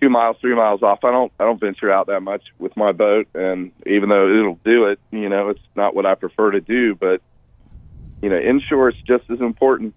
two 0.00 0.10
miles, 0.10 0.36
three 0.40 0.56
miles 0.56 0.82
off. 0.82 1.04
I 1.04 1.10
don't. 1.10 1.32
I 1.38 1.44
don't 1.44 1.60
venture 1.60 1.92
out 1.92 2.08
that 2.08 2.20
much 2.20 2.42
with 2.58 2.76
my 2.76 2.92
boat, 2.92 3.28
and 3.34 3.70
even 3.86 4.08
though 4.08 4.28
it'll 4.28 4.58
do 4.64 4.86
it, 4.86 4.98
you 5.12 5.28
know, 5.28 5.50
it's 5.50 5.60
not 5.76 5.94
what 5.94 6.06
I 6.06 6.16
prefer 6.16 6.50
to 6.50 6.60
do. 6.60 6.96
But 6.96 7.22
you 8.20 8.30
know, 8.30 8.38
inshore 8.38 8.88
is 8.88 8.96
just 9.06 9.30
as 9.30 9.40
important. 9.40 9.94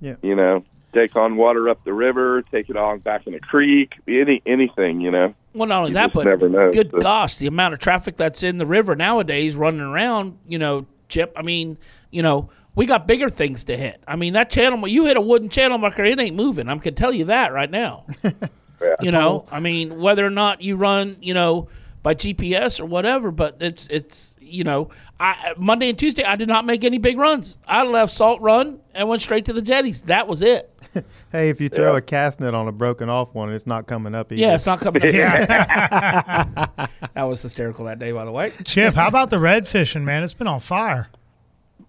Yeah. 0.00 0.16
You 0.22 0.36
know, 0.36 0.64
take 0.92 1.16
on 1.16 1.36
water 1.36 1.68
up 1.68 1.84
the 1.84 1.92
river, 1.92 2.42
take 2.42 2.68
it 2.70 2.76
on 2.76 2.98
back 3.00 3.26
in 3.26 3.34
a 3.34 3.40
creek, 3.40 3.94
any 4.06 4.42
anything. 4.46 5.00
You 5.00 5.10
know. 5.10 5.34
Well, 5.54 5.68
not 5.68 5.78
only 5.80 5.90
You 5.90 5.94
that, 5.94 6.12
but 6.12 6.24
never 6.24 6.48
know, 6.48 6.70
good 6.72 6.90
so. 6.90 6.98
gosh, 6.98 7.36
the 7.36 7.46
amount 7.46 7.74
of 7.74 7.80
traffic 7.80 8.16
that's 8.16 8.42
in 8.42 8.58
the 8.58 8.66
river 8.66 8.96
nowadays 8.96 9.54
running 9.54 9.80
around, 9.80 10.38
you 10.48 10.58
know, 10.58 10.86
Chip. 11.08 11.32
I 11.36 11.42
mean, 11.42 11.76
you 12.10 12.22
know, 12.22 12.48
we 12.74 12.86
got 12.86 13.06
bigger 13.06 13.28
things 13.28 13.64
to 13.64 13.76
hit. 13.76 14.02
I 14.08 14.16
mean, 14.16 14.32
that 14.32 14.48
channel, 14.50 14.86
you 14.88 15.04
hit 15.04 15.16
a 15.16 15.20
wooden 15.20 15.50
channel 15.50 15.76
marker, 15.76 16.04
it 16.04 16.18
ain't 16.18 16.36
moving. 16.36 16.68
I 16.68 16.78
can 16.78 16.94
tell 16.94 17.12
you 17.12 17.26
that 17.26 17.52
right 17.52 17.70
now. 17.70 18.06
You 19.00 19.12
know, 19.12 19.44
I 19.52 19.60
mean, 19.60 20.00
whether 20.00 20.26
or 20.26 20.30
not 20.30 20.60
you 20.60 20.74
run, 20.74 21.16
you 21.20 21.34
know, 21.34 21.68
by 22.02 22.14
GPS 22.14 22.80
or 22.80 22.86
whatever, 22.86 23.30
but 23.30 23.58
it's 23.60 23.88
it's 23.88 24.36
you 24.40 24.64
know, 24.64 24.88
I 25.20 25.54
Monday 25.56 25.88
and 25.88 25.98
Tuesday 25.98 26.24
I 26.24 26.36
did 26.36 26.48
not 26.48 26.64
make 26.64 26.82
any 26.82 26.98
big 26.98 27.16
runs. 27.16 27.58
I 27.66 27.84
left 27.84 28.12
Salt 28.12 28.40
Run 28.40 28.80
and 28.94 29.08
went 29.08 29.22
straight 29.22 29.44
to 29.44 29.52
the 29.52 29.62
jetties. 29.62 30.02
That 30.02 30.26
was 30.26 30.42
it. 30.42 30.71
Hey, 31.32 31.48
if 31.48 31.60
you 31.60 31.70
throw 31.70 31.96
a 31.96 32.02
cast 32.02 32.40
net 32.40 32.54
on 32.54 32.68
a 32.68 32.72
broken 32.72 33.08
off 33.08 33.34
one, 33.34 33.50
it's 33.50 33.66
not 33.66 33.86
coming 33.86 34.14
up 34.14 34.30
either. 34.30 34.40
Yeah, 34.40 34.54
it's 34.54 34.66
not 34.66 34.80
coming. 34.80 35.02
Up. 35.02 35.12
that 37.14 37.22
was 37.22 37.40
hysterical 37.40 37.86
that 37.86 37.98
day, 37.98 38.12
by 38.12 38.26
the 38.26 38.32
way. 38.32 38.50
Chip, 38.64 38.94
how 38.94 39.08
about 39.08 39.30
the 39.30 39.38
red 39.38 39.66
fishing, 39.66 40.04
man? 40.04 40.22
It's 40.22 40.34
been 40.34 40.46
on 40.46 40.60
fire. 40.60 41.08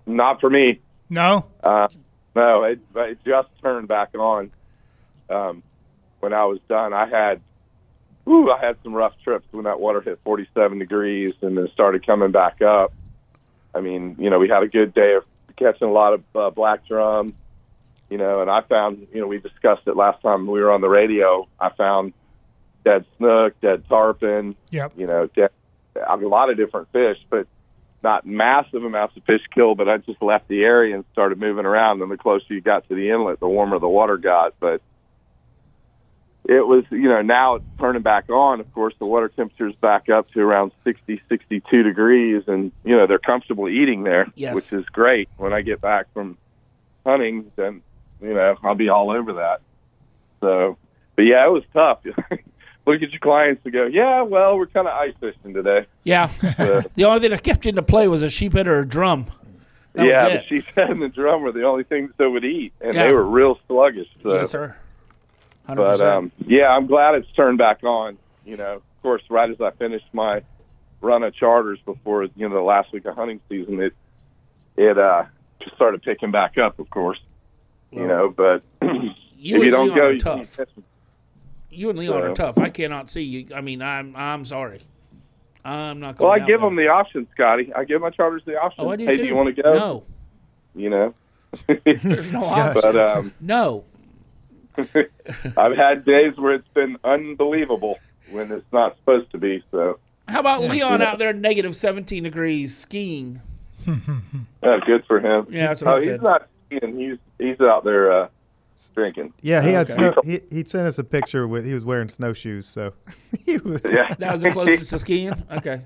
Not 0.05 0.39
for 0.39 0.49
me. 0.49 0.79
No? 1.09 1.45
Uh, 1.61 1.89
no, 2.35 2.63
it, 2.63 2.79
it 2.95 3.19
just 3.25 3.49
turned 3.61 3.87
back 3.87 4.15
on. 4.15 4.51
Um, 5.29 5.63
when 6.19 6.33
I 6.33 6.45
was 6.45 6.59
done, 6.69 6.93
I 6.93 7.07
had, 7.07 7.41
whew, 8.23 8.51
I 8.51 8.65
had 8.65 8.77
some 8.83 8.93
rough 8.93 9.13
trips 9.23 9.45
when 9.51 9.65
that 9.65 9.79
water 9.79 9.99
hit 9.99 10.19
47 10.23 10.79
degrees 10.79 11.33
and 11.41 11.57
then 11.57 11.67
started 11.73 12.05
coming 12.05 12.31
back 12.31 12.61
up. 12.61 12.93
I 13.75 13.81
mean, 13.81 14.15
you 14.19 14.29
know, 14.29 14.39
we 14.39 14.47
had 14.47 14.63
a 14.63 14.67
good 14.67 14.93
day 14.93 15.15
of 15.15 15.25
catching 15.57 15.87
a 15.87 15.91
lot 15.91 16.13
of 16.13 16.23
uh, 16.35 16.49
black 16.49 16.87
drum, 16.87 17.33
you 18.13 18.19
know, 18.19 18.41
and 18.41 18.49
I 18.51 18.61
found, 18.61 19.07
you 19.11 19.21
know, 19.21 19.25
we 19.25 19.39
discussed 19.39 19.87
it 19.87 19.97
last 19.97 20.21
time 20.21 20.45
we 20.45 20.61
were 20.61 20.71
on 20.71 20.81
the 20.81 20.87
radio. 20.87 21.47
I 21.59 21.69
found 21.71 22.13
dead 22.85 23.05
snook, 23.17 23.59
dead 23.59 23.89
tarpon, 23.89 24.55
Yep. 24.69 24.93
you 24.97 25.07
know, 25.07 25.25
dead, 25.35 25.49
a 26.07 26.15
lot 26.17 26.51
of 26.51 26.55
different 26.57 26.91
fish, 26.91 27.17
but 27.31 27.47
not 28.03 28.23
massive 28.23 28.83
amounts 28.83 29.17
of 29.17 29.23
fish 29.23 29.41
killed, 29.51 29.79
but 29.79 29.89
I 29.89 29.97
just 29.97 30.21
left 30.21 30.47
the 30.47 30.61
area 30.61 30.93
and 30.93 31.05
started 31.11 31.39
moving 31.39 31.65
around. 31.65 32.03
And 32.03 32.11
the 32.11 32.17
closer 32.17 32.53
you 32.53 32.61
got 32.61 32.87
to 32.89 32.93
the 32.93 33.09
inlet, 33.09 33.39
the 33.39 33.47
warmer 33.47 33.79
the 33.79 33.89
water 33.89 34.17
got. 34.17 34.53
But 34.59 34.83
it 36.45 36.67
was, 36.67 36.83
you 36.91 37.09
know, 37.09 37.21
now 37.21 37.55
it's 37.55 37.65
turning 37.79 38.03
back 38.03 38.29
on. 38.29 38.59
Of 38.59 38.71
course, 38.75 38.93
the 38.99 39.07
water 39.07 39.29
temperature's 39.29 39.75
back 39.77 40.07
up 40.07 40.29
to 40.33 40.41
around 40.41 40.71
60, 40.83 41.19
62 41.29 41.81
degrees, 41.81 42.43
and 42.45 42.71
you 42.83 42.95
know 42.95 43.07
they're 43.07 43.17
comfortable 43.17 43.67
eating 43.69 44.03
there, 44.03 44.27
Yes. 44.35 44.53
which 44.53 44.71
is 44.71 44.85
great. 44.89 45.29
When 45.37 45.51
I 45.51 45.61
get 45.61 45.81
back 45.81 46.13
from 46.13 46.37
hunting, 47.05 47.51
then 47.55 47.81
you 48.23 48.33
know 48.33 48.55
I'll 48.63 48.75
be 48.75 48.89
all 48.89 49.11
over 49.11 49.33
that. 49.33 49.61
So, 50.41 50.77
but 51.15 51.23
yeah, 51.23 51.45
it 51.45 51.51
was 51.51 51.63
tough. 51.73 51.99
Look 52.85 53.01
at 53.01 53.11
your 53.11 53.19
clients 53.21 53.61
and 53.63 53.73
go, 53.73 53.85
yeah, 53.85 54.23
well, 54.23 54.57
we're 54.57 54.65
kind 54.67 54.87
of 54.89 54.93
ice 54.93 55.13
fishing 55.21 55.53
today. 55.53 55.85
Yeah. 56.03 56.27
The 56.95 57.05
only 57.05 57.21
thing 57.21 57.29
that 57.31 57.41
kept 57.41 57.63
you 57.63 57.69
into 57.69 57.81
play 57.81 58.09
was 58.09 58.23
a 58.23 58.29
sheep 58.29 58.51
head 58.53 58.67
or 58.67 58.79
a 58.79 58.85
drum. 58.85 59.27
That 59.93 60.05
yeah, 60.07 60.27
the 60.27 60.43
sheep 60.49 60.65
head 60.75 60.89
and 60.89 61.01
the 61.01 61.07
drum 61.07 61.43
were 61.43 61.53
the 61.53 61.63
only 61.63 61.85
things 61.85 62.11
that 62.17 62.29
would 62.29 62.43
eat, 62.43 62.73
and 62.81 62.93
Yeah. 62.93 63.07
they 63.07 63.13
were 63.13 63.23
real 63.23 63.57
sluggish. 63.67 64.09
So. 64.21 64.33
Yes, 64.33 64.49
sir. 64.49 64.75
100%. 65.69 65.75
But 65.77 66.01
um, 66.01 66.31
yeah, 66.45 66.67
I'm 66.69 66.87
glad 66.87 67.15
it's 67.15 67.31
turned 67.37 67.57
back 67.57 67.83
on. 67.85 68.17
You 68.45 68.57
know, 68.57 68.73
of 68.75 69.01
course, 69.01 69.21
right 69.29 69.49
as 69.49 69.61
I 69.61 69.71
finished 69.71 70.07
my 70.11 70.41
run 70.99 71.23
of 71.23 71.33
charters 71.35 71.79
before 71.85 72.23
you 72.25 72.49
know 72.49 72.55
the 72.55 72.61
last 72.61 72.91
week 72.91 73.05
of 73.05 73.15
hunting 73.15 73.39
season, 73.47 73.79
it 73.81 73.93
it 74.75 74.97
uh, 74.97 75.23
just 75.61 75.75
started 75.75 76.01
picking 76.03 76.31
back 76.31 76.57
up. 76.57 76.79
Of 76.79 76.89
course, 76.89 77.19
you 77.95 78.07
know, 78.07 78.29
but 78.29 78.63
you 78.81 79.57
if 79.57 79.65
you 79.65 79.69
don't 79.69 79.87
Leon 79.87 79.97
go, 79.97 80.05
are 80.05 80.11
you 80.13 80.19
tough. 80.19 80.57
can't- 80.57 80.69
You 81.69 81.89
and 81.89 81.99
Leon 81.99 82.21
are 82.21 82.33
tough. 82.33 82.57
I 82.57 82.69
cannot 82.69 83.09
see 83.09 83.23
you. 83.23 83.55
I 83.55 83.61
mean, 83.61 83.81
I'm 83.81 84.15
I'm 84.15 84.45
sorry. 84.45 84.81
I'm 85.65 85.99
not 85.99 86.17
going. 86.17 86.29
Well, 86.29 86.37
going 86.37 86.43
I 86.43 86.47
give 86.47 86.61
them 86.61 86.75
the 86.75 86.87
option, 86.89 87.27
Scotty. 87.33 87.73
I 87.73 87.83
give 87.85 88.01
my 88.01 88.09
charters 88.09 88.43
the 88.45 88.57
option. 88.57 88.83
Oh, 88.83 88.89
I 88.89 88.95
do 88.95 89.05
hey, 89.05 89.13
too. 89.13 89.23
do 89.23 89.27
you 89.27 89.35
want 89.35 89.55
to 89.55 89.61
go? 89.61 89.71
No. 89.71 90.03
You 90.75 90.89
know. 90.89 91.13
There's 91.85 92.33
no 92.33 92.41
option. 92.41 92.81
but 92.81 92.95
um, 92.95 93.33
No. 93.41 93.85
I've 94.77 95.77
had 95.77 96.03
days 96.03 96.33
where 96.37 96.55
it's 96.55 96.67
been 96.73 96.97
unbelievable 97.03 97.99
when 98.31 98.51
it's 98.51 98.65
not 98.73 98.97
supposed 98.97 99.31
to 99.31 99.37
be. 99.37 99.63
So 99.69 99.99
How 100.27 100.39
about 100.39 100.63
Leon 100.63 101.01
out 101.01 101.19
there 101.19 101.31
negative 101.31 101.75
17 101.75 102.23
degrees 102.23 102.75
skiing? 102.75 103.41
uh, 103.87 104.77
good 104.85 105.05
for 105.07 105.19
him. 105.19 105.47
Yeah, 105.49 105.67
that's 105.67 105.83
oh, 105.83 105.87
what 105.87 105.95
I 106.07 106.11
he's 106.11 106.21
not 106.21 106.47
skiing. 106.77 106.97
He's 106.97 107.17
he's 107.39 107.61
out 107.61 107.83
there 107.83 108.11
uh, 108.11 108.27
drinking. 108.93 109.33
Yeah, 109.41 109.61
he 109.61 109.71
had 109.71 109.89
Okay. 109.89 109.93
snow. 109.93 110.13
He, 110.23 110.41
he 110.49 110.63
sent 110.65 110.87
us 110.87 110.97
a 110.97 111.03
picture 111.03 111.47
with 111.47 111.65
he 111.65 111.73
was 111.73 111.85
wearing 111.85 112.09
snowshoes, 112.09 112.67
so 112.67 112.93
he 113.45 113.57
was. 113.57 113.81
Yeah, 113.89 114.13
That 114.19 114.33
was 114.33 114.41
the 114.41 114.51
closest 114.51 114.89
to 114.91 114.99
skiing? 114.99 115.33
Okay. 115.51 115.81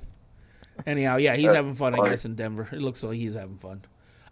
Anyhow, 0.85 1.17
yeah, 1.17 1.35
he's 1.35 1.45
That's 1.45 1.55
having 1.55 1.73
fun, 1.73 1.99
I 1.99 2.07
guess, 2.07 2.23
in 2.25 2.35
Denver. 2.35 2.69
It 2.71 2.81
looks 2.81 3.01
like 3.03 3.17
he's 3.17 3.33
having 3.33 3.57
fun. 3.57 3.81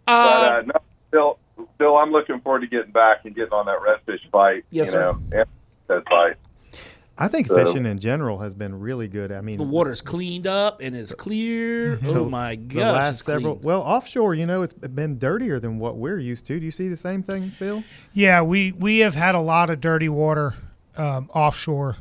But 0.06 0.12
Uh, 0.12 0.14
uh, 0.14 0.62
no, 0.66 0.72
still, 1.08 1.38
still, 1.74 1.96
I'm 1.96 2.12
looking 2.12 2.40
forward 2.40 2.60
to 2.60 2.68
getting 2.68 2.92
back 2.92 3.24
and 3.24 3.34
getting 3.34 3.52
on 3.52 3.66
that 3.66 3.78
redfish 3.80 4.30
fight. 4.30 4.64
Yes, 4.70 4.86
you 4.86 4.92
sir. 4.92 5.00
know, 5.00 5.22
and 5.32 5.46
that 5.88 6.08
fight. 6.08 6.36
I 7.18 7.28
think 7.28 7.46
So- 7.46 7.56
fishing 7.64 7.86
in 7.86 7.98
general 7.98 8.38
has 8.40 8.52
been 8.54 8.78
really 8.78 9.08
good. 9.08 9.32
I 9.32 9.40
mean, 9.40 9.56
The 9.56 9.62
water's 9.64 10.02
cleaned 10.02 10.46
up 10.46 10.80
and 10.82 10.94
it's 10.94 11.12
clear. 11.12 11.98
Oh 12.06 12.28
my 12.28 12.56
gosh! 12.56 12.68
the 12.68 12.80
gosh! 12.80 12.94
last 12.94 13.24
several. 13.24 13.54
clean. 13.54 13.64
Well, 13.64 13.80
offshore, 13.80 14.34
you 14.34 14.44
know, 14.46 14.62
it's 14.62 14.74
been 14.74 15.18
dirtier 15.18 15.58
than 15.58 15.78
what 15.78 15.96
we're 15.96 16.18
used 16.18 16.46
to. 16.46 16.58
Do 16.58 16.64
you 16.64 16.70
see 16.70 16.88
the 16.88 16.96
same 16.96 17.22
thing, 17.22 17.48
Phil? 17.50 17.82
Yeah, 18.12 18.42
we 18.42 18.72
we 18.72 18.98
have 18.98 19.14
had 19.14 19.34
a 19.34 19.40
lot 19.40 19.70
of 19.70 19.80
dirty 19.80 20.08
water 20.10 20.54
um, 20.96 21.30
offshore 21.34 21.96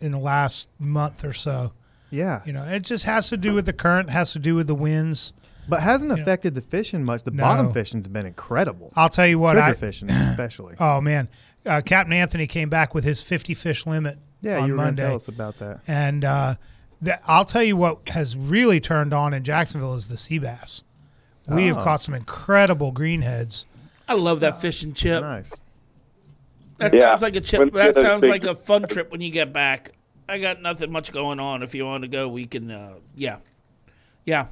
in 0.00 0.12
the 0.12 0.18
last 0.18 0.68
month 0.78 1.24
or 1.24 1.32
so. 1.32 1.72
Yeah, 2.12 2.40
You 2.44 2.52
know, 2.52 2.64
it 2.64 2.80
just 2.82 3.04
has 3.04 3.28
to 3.28 3.36
do 3.36 3.54
with 3.54 3.66
the 3.66 3.72
current, 3.72 4.10
has 4.10 4.32
to 4.32 4.40
do 4.40 4.56
with 4.56 4.66
the 4.66 4.74
winds. 4.74 5.32
but 5.68 5.80
hasn't 5.80 6.10
affected 6.10 6.54
the 6.54 6.60
fishing 6.60 7.04
much. 7.04 7.22
The 7.22 7.30
bottom 7.30 7.70
fishing's 7.70 8.08
been 8.08 8.26
incredible. 8.26 8.92
I'll 8.96 9.08
tell 9.08 9.26
you 9.28 9.38
what, 9.38 9.52
Trigger 9.52 9.66
I, 9.66 9.74
fishing, 9.74 10.10
especially. 10.10 10.74
oh 10.80 11.00
man, 11.00 11.28
uh, 11.64 11.80
Captain 11.84 12.12
Anthony 12.12 12.46
came 12.48 12.68
back 12.68 12.94
with 12.94 13.04
his 13.04 13.22
50 13.22 13.54
fish 13.54 13.86
limit 13.86 14.18
yeah, 14.42 14.58
on 14.60 14.66
you 14.68 14.72
were 14.72 14.76
going 14.78 14.96
to 14.96 15.02
Monday, 15.02 15.02
tell 15.06 15.14
us 15.16 15.28
about 15.28 15.58
that. 15.58 15.80
and 15.86 16.24
uh, 16.24 16.54
the, 17.02 17.18
I'll 17.30 17.44
tell 17.44 17.62
you 17.62 17.76
what 17.76 17.98
has 18.08 18.36
really 18.36 18.80
turned 18.80 19.12
on 19.14 19.32
in 19.34 19.42
Jacksonville 19.44 19.94
is 19.94 20.08
the 20.08 20.16
sea 20.16 20.38
bass. 20.38 20.84
We 21.48 21.66
have 21.66 21.78
Oh. 21.78 21.82
caught 21.84 22.00
some 22.02 22.14
incredible 22.14 22.92
greenheads. 22.92 23.66
I 24.08 24.14
love 24.14 24.40
that 24.40 24.60
fish 24.60 24.82
and 24.84 24.94
chip. 24.94 25.22
Nice. 25.22 25.62
That 26.78 26.92
Yeah. 26.92 27.00
sounds 27.10 27.22
like 27.22 27.36
a 27.36 27.40
chip. 27.40 27.58
When- 27.60 27.70
That 27.72 27.94
sounds 27.96 28.22
like 28.24 28.44
a 28.44 28.54
fun 28.54 28.82
trip 28.88 29.10
when 29.10 29.20
you 29.20 29.30
get 29.30 29.52
back. 29.52 29.90
I 30.28 30.38
got 30.38 30.62
nothing 30.62 30.92
much 30.92 31.10
going 31.12 31.40
on. 31.40 31.62
If 31.64 31.74
you 31.74 31.84
want 31.84 32.02
to 32.02 32.08
go, 32.08 32.28
we 32.28 32.46
can. 32.46 32.70
Uh, 32.70 32.94
yeah, 33.16 33.38
yeah. 34.24 34.46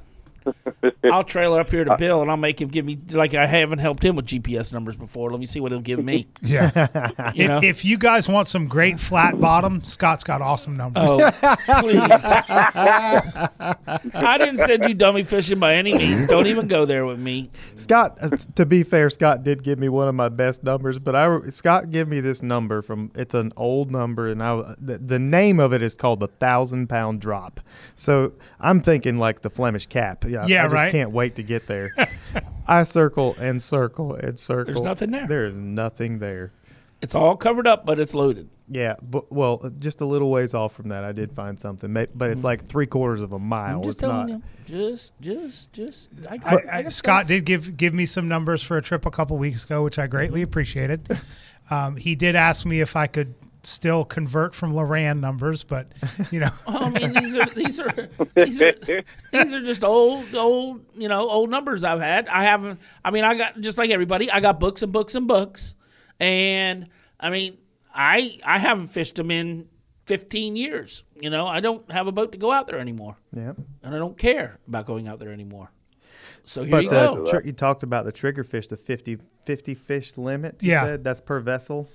I'll 1.05 1.25
trailer 1.25 1.61
up 1.61 1.71
here 1.71 1.85
to 1.85 1.97
Bill, 1.97 2.23
and 2.23 2.31
I'll 2.31 2.37
make 2.37 2.61
him 2.61 2.69
give 2.69 2.85
me 2.85 2.99
like 3.11 3.35
I 3.35 3.47
haven't 3.47 3.79
helped 3.79 4.03
him 4.03 4.17
with 4.17 4.27
GPS 4.27 4.73
numbers 4.73 4.97
before. 4.97 5.31
Let 5.31 5.41
me 5.41 5.47
see 5.47 5.61
what 5.61 5.73
he'll 5.73 5.81
give 5.81 6.05
me. 6.05 6.27
Yeah. 6.41 6.89
You 7.35 7.49
know? 7.49 7.59
if, 7.59 7.65
if 7.65 7.85
you 7.85 7.99
guys 7.99 8.29
want 8.29 8.49
some 8.49 8.69
great 8.69 8.99
flat 8.99 9.39
bottom, 9.39 9.85
Scott's 9.85 10.25
got 10.25 10.41
awesome 10.41 10.77
numbers. 10.77 11.05
Oh, 11.07 11.57
please! 11.81 12.01
I 14.15 14.37
didn't 14.39 14.59
send 14.59 14.85
you 14.85 14.95
dummy 14.95 15.23
fishing 15.25 15.59
by 15.59 15.75
any 15.75 15.95
means. 15.97 16.27
Don't 16.27 16.47
even 16.47 16.69
go 16.69 16.85
there 16.85 17.05
with 17.07 17.19
me. 17.19 17.51
Scott, 17.75 18.19
uh, 18.21 18.31
to 18.55 18.67
be 18.67 18.83
fair, 18.83 19.11
Scott 19.11 19.43
did 19.43 19.63
give 19.63 19.79
me 19.79 19.89
one 19.89 20.09
of 20.09 20.15
my 20.15 20.29
best 20.29 20.63
numbers, 20.65 20.99
but 20.99 21.15
I 21.15 21.41
Scott 21.51 21.91
gave 21.91 22.09
me 22.09 22.21
this 22.21 22.43
number 22.43 22.83
from 22.83 23.11
it's 23.15 23.35
an 23.35 23.53
old 23.57 23.91
number, 23.91 24.29
and 24.29 24.43
I 24.43 24.75
the, 24.79 24.99
the 24.99 25.19
name 25.19 25.61
of 25.61 25.73
it 25.73 25.83
is 25.83 25.95
called 25.95 26.21
the 26.21 26.29
thousand 26.29 26.89
pound 26.89 27.21
drop. 27.21 27.61
So 27.95 28.33
I'm 28.61 28.81
thinking 28.81 29.19
like 29.19 29.43
the 29.43 29.51
Flemish 29.51 29.87
cap. 29.87 30.25
Yeah, 30.27 30.38
Yeah, 30.47 30.65
I 30.65 30.69
just 30.69 30.83
right. 30.83 30.93
can't 30.93 31.11
wait 31.11 31.37
to 31.37 31.43
get 31.43 31.67
there. 31.67 31.91
I 32.67 32.83
circle 32.83 33.35
and 33.39 33.63
circle 33.63 34.15
and 34.15 34.39
circle. 34.39 34.75
There's 34.75 34.83
nothing 34.85 35.11
there. 35.11 35.27
There 35.27 35.47
is 35.47 35.55
nothing 35.55 36.19
there. 36.19 36.53
It's 37.01 37.15
all 37.15 37.37
covered 37.37 37.67
up, 37.67 37.87
but 37.87 38.01
it's 38.01 38.15
loaded. 38.15 38.51
Yeah, 38.71 38.97
but 39.03 39.33
well, 39.33 39.71
just 39.79 40.01
a 40.01 40.05
little 40.05 40.31
ways 40.31 40.53
off 40.53 40.75
from 40.75 40.89
that, 40.89 41.03
I 41.03 41.13
did 41.13 41.33
find 41.33 41.59
something, 41.59 41.93
but 41.93 42.31
it's 42.31 42.45
like 42.45 42.67
three 42.67 42.87
quarters 42.87 43.23
of 43.23 43.33
a 43.33 43.39
mile. 43.39 43.79
I'm 43.79 43.83
just 43.85 43.91
it's 43.91 44.01
telling 44.01 44.27
not. 44.27 44.37
you. 44.37 44.43
Just, 44.67 45.19
just, 45.21 45.73
just. 45.73 46.11
I, 46.29 46.37
got- 46.37 46.67
I, 46.67 46.71
I 46.71 46.77
I, 46.79 46.83
Scott 46.89 47.21
stuff. 47.21 47.29
did 47.29 47.45
give 47.47 47.77
give 47.77 47.95
me 47.95 48.05
some 48.05 48.29
numbers 48.29 48.63
for 48.63 48.77
a 48.77 48.83
trip 48.83 49.07
a 49.07 49.11
couple 49.11 49.39
weeks 49.39 49.65
ago, 49.65 49.83
which 49.85 49.99
I 49.99 50.07
greatly 50.07 50.43
appreciated. 50.43 51.09
Um, 51.71 51.97
he 51.97 52.15
did 52.15 52.35
ask 52.35 52.67
me 52.67 52.81
if 52.81 52.97
I 52.97 53.07
could 53.07 53.35
still 53.69 54.05
convert 54.05 54.55
from 54.55 54.73
Loran 54.73 55.21
numbers, 55.21 55.63
but 55.65 55.93
you 56.31 56.41
know, 56.41 56.51
Well, 56.67 56.79
oh, 56.81 56.85
I 56.87 56.91
mean, 56.91 57.13
these 57.13 57.37
are 57.37 57.47
these 57.47 57.81
are 57.81 58.09
these 58.35 58.61
are 58.61 58.73
these 59.33 59.53
are 59.55 59.63
just 59.63 59.85
old 59.85 60.35
old 60.35 60.85
you 60.95 61.09
know 61.09 61.29
old 61.29 61.51
numbers 61.51 61.85
I've 61.85 62.01
had. 62.01 62.29
I 62.29 62.45
haven't. 62.45 62.81
I 63.05 63.11
mean, 63.11 63.25
I 63.25 63.37
got 63.37 63.61
just 63.61 63.79
like 63.79 63.91
everybody. 63.91 64.31
I 64.31 64.41
got 64.41 64.59
books 64.61 64.83
and 64.83 64.93
books 64.93 65.15
and 65.15 65.29
books, 65.29 65.75
and 66.21 66.89
I 67.21 67.31
mean, 67.31 67.59
I 67.95 68.39
I 68.45 68.59
haven't 68.59 68.89
fished 68.89 69.17
them 69.17 69.31
in 69.31 69.69
15 70.07 70.57
years. 70.57 71.05
You 71.21 71.31
know, 71.31 71.47
I 71.47 71.61
don't 71.61 71.91
have 71.91 72.07
a 72.07 72.13
boat 72.13 72.33
to 72.33 72.39
go 72.39 72.51
out 72.53 72.67
there 72.67 72.79
anymore, 72.79 73.17
Yeah. 73.35 73.53
and 73.83 73.95
I 73.95 73.99
don't 73.99 74.17
care 74.17 74.59
about 74.67 74.87
going 74.87 75.09
out 75.09 75.19
there 75.19 75.33
anymore. 75.33 75.71
So 76.45 76.63
here 76.63 76.71
But 76.71 76.85
you 76.85 76.91
the 76.91 77.15
go. 77.15 77.27
tr- 77.27 77.47
you 77.47 77.53
talked 77.53 77.83
about 77.83 78.07
the 78.07 78.13
trigger 78.13 78.43
fish, 78.43 78.69
the 78.69 78.77
50, 78.79 79.19
50 79.45 79.75
fish 79.75 80.17
limit. 80.17 80.63
You 80.63 80.71
Yeah. 80.71 80.85
said 80.85 81.05
that's 81.05 81.21
per 81.21 81.41
vessel. 81.41 81.89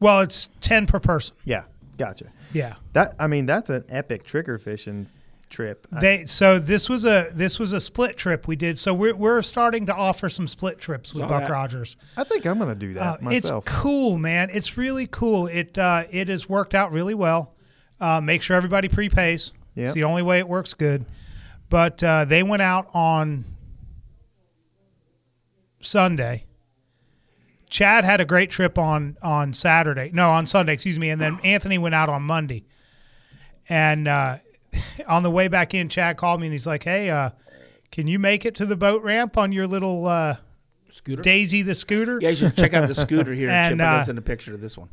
Well, 0.00 0.20
it's 0.20 0.48
ten 0.60 0.86
per 0.86 1.00
person. 1.00 1.36
Yeah, 1.44 1.64
gotcha. 1.96 2.26
Yeah. 2.52 2.74
That 2.92 3.14
I 3.18 3.26
mean, 3.26 3.46
that's 3.46 3.70
an 3.70 3.84
epic 3.88 4.24
trigger 4.24 4.58
fishing 4.58 5.08
trip. 5.50 5.86
They 5.90 6.24
so 6.24 6.58
this 6.58 6.88
was 6.88 7.04
a 7.04 7.30
this 7.32 7.58
was 7.58 7.72
a 7.72 7.80
split 7.80 8.16
trip 8.16 8.46
we 8.46 8.56
did. 8.56 8.78
So 8.78 8.92
we're 8.94 9.14
we're 9.16 9.42
starting 9.42 9.86
to 9.86 9.94
offer 9.94 10.28
some 10.28 10.46
split 10.46 10.78
trips 10.78 11.12
with 11.14 11.22
Saw 11.22 11.28
Buck 11.28 11.42
that. 11.42 11.50
Rogers. 11.50 11.96
I 12.16 12.24
think 12.24 12.46
I'm 12.46 12.58
gonna 12.58 12.74
do 12.74 12.94
that 12.94 13.22
Uh, 13.22 13.30
it's 13.30 13.50
cool, 13.64 14.18
man. 14.18 14.48
It's 14.52 14.76
really 14.76 15.06
cool. 15.06 15.46
It 15.46 15.76
uh, 15.78 16.04
it 16.10 16.28
has 16.28 16.48
worked 16.48 16.74
out 16.74 16.92
really 16.92 17.14
well. 17.14 17.54
Uh, 18.00 18.20
make 18.20 18.42
sure 18.42 18.56
everybody 18.56 18.88
prepays. 18.88 19.52
Yep. 19.74 19.84
It's 19.86 19.94
the 19.94 20.04
only 20.04 20.22
way 20.22 20.38
it 20.38 20.48
works 20.48 20.74
good. 20.74 21.04
But 21.70 22.02
uh, 22.02 22.24
they 22.24 22.42
went 22.42 22.62
out 22.62 22.88
on 22.94 23.44
Sunday. 25.80 26.44
Chad 27.68 28.04
had 28.04 28.20
a 28.20 28.24
great 28.24 28.50
trip 28.50 28.78
on 28.78 29.16
on 29.22 29.52
Saturday. 29.52 30.10
No, 30.12 30.30
on 30.30 30.46
Sunday, 30.46 30.72
excuse 30.72 30.98
me. 30.98 31.10
And 31.10 31.20
then 31.20 31.38
Anthony 31.44 31.78
went 31.78 31.94
out 31.94 32.08
on 32.08 32.22
Monday. 32.22 32.64
And 33.68 34.08
uh, 34.08 34.38
on 35.08 35.22
the 35.22 35.30
way 35.30 35.48
back 35.48 35.74
in, 35.74 35.88
Chad 35.88 36.16
called 36.16 36.40
me 36.40 36.46
and 36.46 36.52
he's 36.52 36.66
like, 36.66 36.84
"Hey, 36.84 37.10
uh, 37.10 37.30
can 37.90 38.06
you 38.06 38.18
make 38.18 38.44
it 38.44 38.54
to 38.56 38.66
the 38.66 38.76
boat 38.76 39.02
ramp 39.02 39.36
on 39.36 39.52
your 39.52 39.66
little 39.66 40.06
uh, 40.06 40.36
Scooter. 40.90 41.22
Daisy 41.22 41.62
the 41.62 41.74
scooter?" 41.74 42.18
Yeah, 42.20 42.30
you 42.30 42.36
should 42.36 42.56
check 42.56 42.74
out 42.74 42.88
the 42.88 42.94
scooter 42.94 43.32
here. 43.32 43.50
And, 43.52 43.78
Chip 43.78 43.80
uh, 43.80 43.90
us 43.90 44.08
in 44.08 44.18
a 44.18 44.22
picture 44.22 44.54
of 44.54 44.60
this 44.60 44.78
one. 44.78 44.88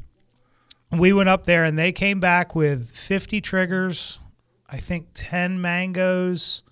we 0.92 1.14
went 1.14 1.30
up 1.30 1.46
there 1.46 1.64
and 1.64 1.78
they 1.78 1.92
came 1.92 2.20
back 2.20 2.56
with 2.56 2.90
50 2.90 3.42
triggers, 3.42 4.20
I 4.70 4.78
think 4.78 5.08
10 5.14 5.62
mangoes, 5.62 6.64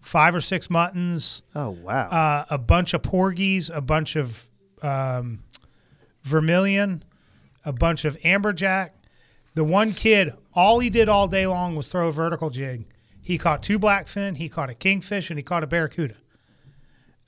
five 0.00 0.34
or 0.34 0.40
six 0.40 0.68
muttons, 0.68 1.42
oh 1.54 1.70
wow. 1.70 2.08
uh, 2.08 2.44
a 2.50 2.58
bunch 2.58 2.94
of 2.94 3.02
porgies, 3.02 3.70
a 3.70 3.80
bunch 3.80 4.16
of 4.16 4.48
um, 4.84 5.40
vermilion, 6.22 7.02
a 7.64 7.72
bunch 7.72 8.04
of 8.04 8.16
amberjack. 8.20 8.90
The 9.54 9.64
one 9.64 9.92
kid, 9.92 10.32
all 10.54 10.80
he 10.80 10.90
did 10.90 11.08
all 11.08 11.28
day 11.28 11.46
long 11.46 11.76
was 11.76 11.88
throw 11.88 12.08
a 12.08 12.12
vertical 12.12 12.50
jig. 12.50 12.86
He 13.22 13.38
caught 13.38 13.62
two 13.62 13.78
blackfin, 13.78 14.36
he 14.36 14.48
caught 14.48 14.68
a 14.68 14.74
kingfish, 14.74 15.30
and 15.30 15.38
he 15.38 15.42
caught 15.42 15.62
a 15.62 15.66
barracuda. 15.66 16.14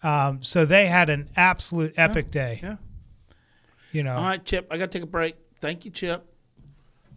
Um, 0.02 0.42
so 0.42 0.64
they 0.66 0.86
had 0.86 1.08
an 1.08 1.28
absolute 1.36 1.94
epic 1.96 2.30
day. 2.30 2.60
yeah. 2.62 2.76
You 3.92 4.02
know, 4.02 4.16
All 4.16 4.24
right, 4.24 4.44
Chip. 4.44 4.66
I 4.70 4.76
got 4.76 4.90
to 4.90 4.98
take 4.98 5.04
a 5.04 5.10
break. 5.10 5.36
Thank 5.60 5.84
you, 5.86 5.90
Chip. 5.90 6.22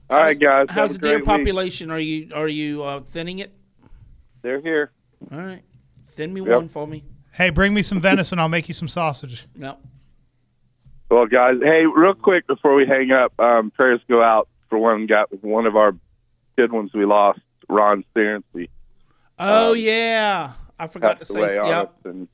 All 0.10 0.18
right, 0.18 0.40
guys. 0.40 0.68
How's 0.70 0.94
the 0.94 1.00
deer 1.00 1.12
great 1.20 1.22
week. 1.22 1.26
population? 1.26 1.92
Are 1.92 2.00
you 2.00 2.30
are 2.34 2.48
you 2.48 2.82
uh, 2.84 3.00
thinning 3.02 3.40
it? 3.40 3.52
They're 4.42 4.62
here. 4.62 4.92
All 5.32 5.40
right, 5.40 5.62
thin 6.08 6.34
me 6.34 6.40
Yep. 6.42 6.50
one 6.50 6.70
for 6.70 6.88
me. 6.88 7.04
hey, 7.34 7.50
bring 7.50 7.74
me 7.74 7.82
some 7.84 8.00
venison. 8.00 8.40
I'll 8.40 8.48
make 8.50 8.70
you 8.70 8.74
some 8.74 8.88
sausage. 8.88 9.46
No. 9.56 9.78
Well, 11.10 11.26
guys, 11.26 11.56
hey, 11.62 11.86
real 11.86 12.14
quick 12.14 12.46
before 12.46 12.76
we 12.76 12.86
hang 12.86 13.12
up, 13.12 13.34
um, 13.40 13.72
prayers 13.72 14.00
go 14.08 14.22
out 14.22 14.48
for 14.70 14.78
one 14.78 15.08
guy, 15.08 15.24
one 15.42 15.66
of 15.66 15.76
our 15.76 15.96
good 16.56 16.72
ones 16.72 16.92
we 16.94 17.06
lost, 17.06 17.40
Ron 17.68 18.04
Sterency. 18.16 18.70
Oh 19.40 19.74
yeah, 19.74 20.52
I 20.78 20.88
forgot 20.88 21.20
to 21.20 21.26
say. 21.26 21.40
away 21.40 21.56
Yep, 21.56 21.88
us, 21.88 21.94
and 22.06 22.28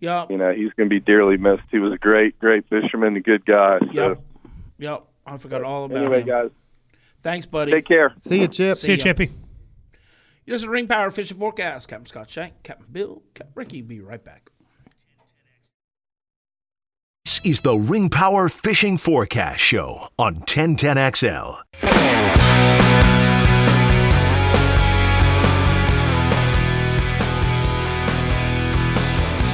yep, 0.00 0.30
you 0.30 0.38
know 0.38 0.52
he's 0.52 0.72
going 0.72 0.88
to 0.88 0.94
be 0.94 1.00
dearly 1.00 1.36
missed. 1.36 1.64
He 1.70 1.78
was 1.78 1.92
a 1.92 1.98
great, 1.98 2.38
great 2.38 2.66
fisherman, 2.68 3.16
a 3.16 3.20
good 3.20 3.44
guy. 3.44 3.78
So, 3.92 4.10
yep, 4.10 4.20
yep. 4.78 5.04
I 5.26 5.36
forgot 5.36 5.62
all 5.62 5.84
about 5.84 5.98
anyway, 5.98 6.20
him. 6.20 6.26
guys, 6.28 6.50
Thanks, 7.22 7.46
buddy. 7.46 7.72
take 7.72 7.86
care. 7.86 8.14
See 8.18 8.40
you, 8.40 8.48
Chip. 8.48 8.78
See 8.78 8.92
you, 8.92 8.96
ya. 8.96 9.02
Chippy. 9.02 9.30
This 10.46 10.62
is 10.62 10.66
Ring 10.68 10.86
Power 10.86 11.10
Fishing 11.10 11.38
Forecast. 11.38 11.88
Captain 11.88 12.06
Scott 12.06 12.30
Shank, 12.30 12.62
Captain 12.62 12.86
Bill, 12.90 13.22
Captain 13.34 13.52
Ricky. 13.54 13.82
Be 13.82 14.00
right 14.00 14.22
back. 14.22 14.50
This 17.34 17.44
is 17.44 17.60
the 17.62 17.76
Ring 17.76 18.10
Power 18.10 18.48
Fishing 18.48 18.96
Forecast 18.96 19.58
Show 19.58 20.06
on 20.16 20.42
1010XL. 20.42 21.62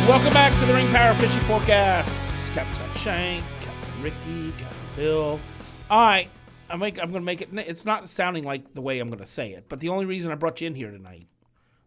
Welcome 0.07 0.35
back 0.35 0.61
to 0.61 0.67
the 0.67 0.75
Ring 0.75 0.89
Power 0.89 1.15
Fishing 1.15 1.41
Forecast. 1.45 2.53
Captain 2.53 2.93
Shank, 2.93 3.43
Captain 3.61 4.03
Ricky, 4.03 4.53
Captain 4.59 4.77
Bill. 4.95 5.41
All 5.89 6.07
right, 6.07 6.29
I 6.69 6.77
make. 6.77 7.03
I'm 7.03 7.09
going 7.09 7.23
to 7.23 7.27
make 7.27 7.41
it. 7.41 7.49
It's 7.55 7.87
not 7.87 8.11
sounding 8.11 8.45
like 8.45 8.75
the 8.75 8.83
way 8.83 8.99
I'm 8.99 9.09
going 9.09 9.21
to 9.21 9.27
say 9.27 9.53
it, 9.53 9.71
but 9.71 9.81
the 9.81 9.89
only 9.89 10.05
reason 10.05 10.31
I 10.31 10.35
brought 10.35 10.61
you 10.61 10.67
in 10.67 10.75
here 10.75 10.91
tonight, 10.91 11.29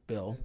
Bill, 0.07 0.39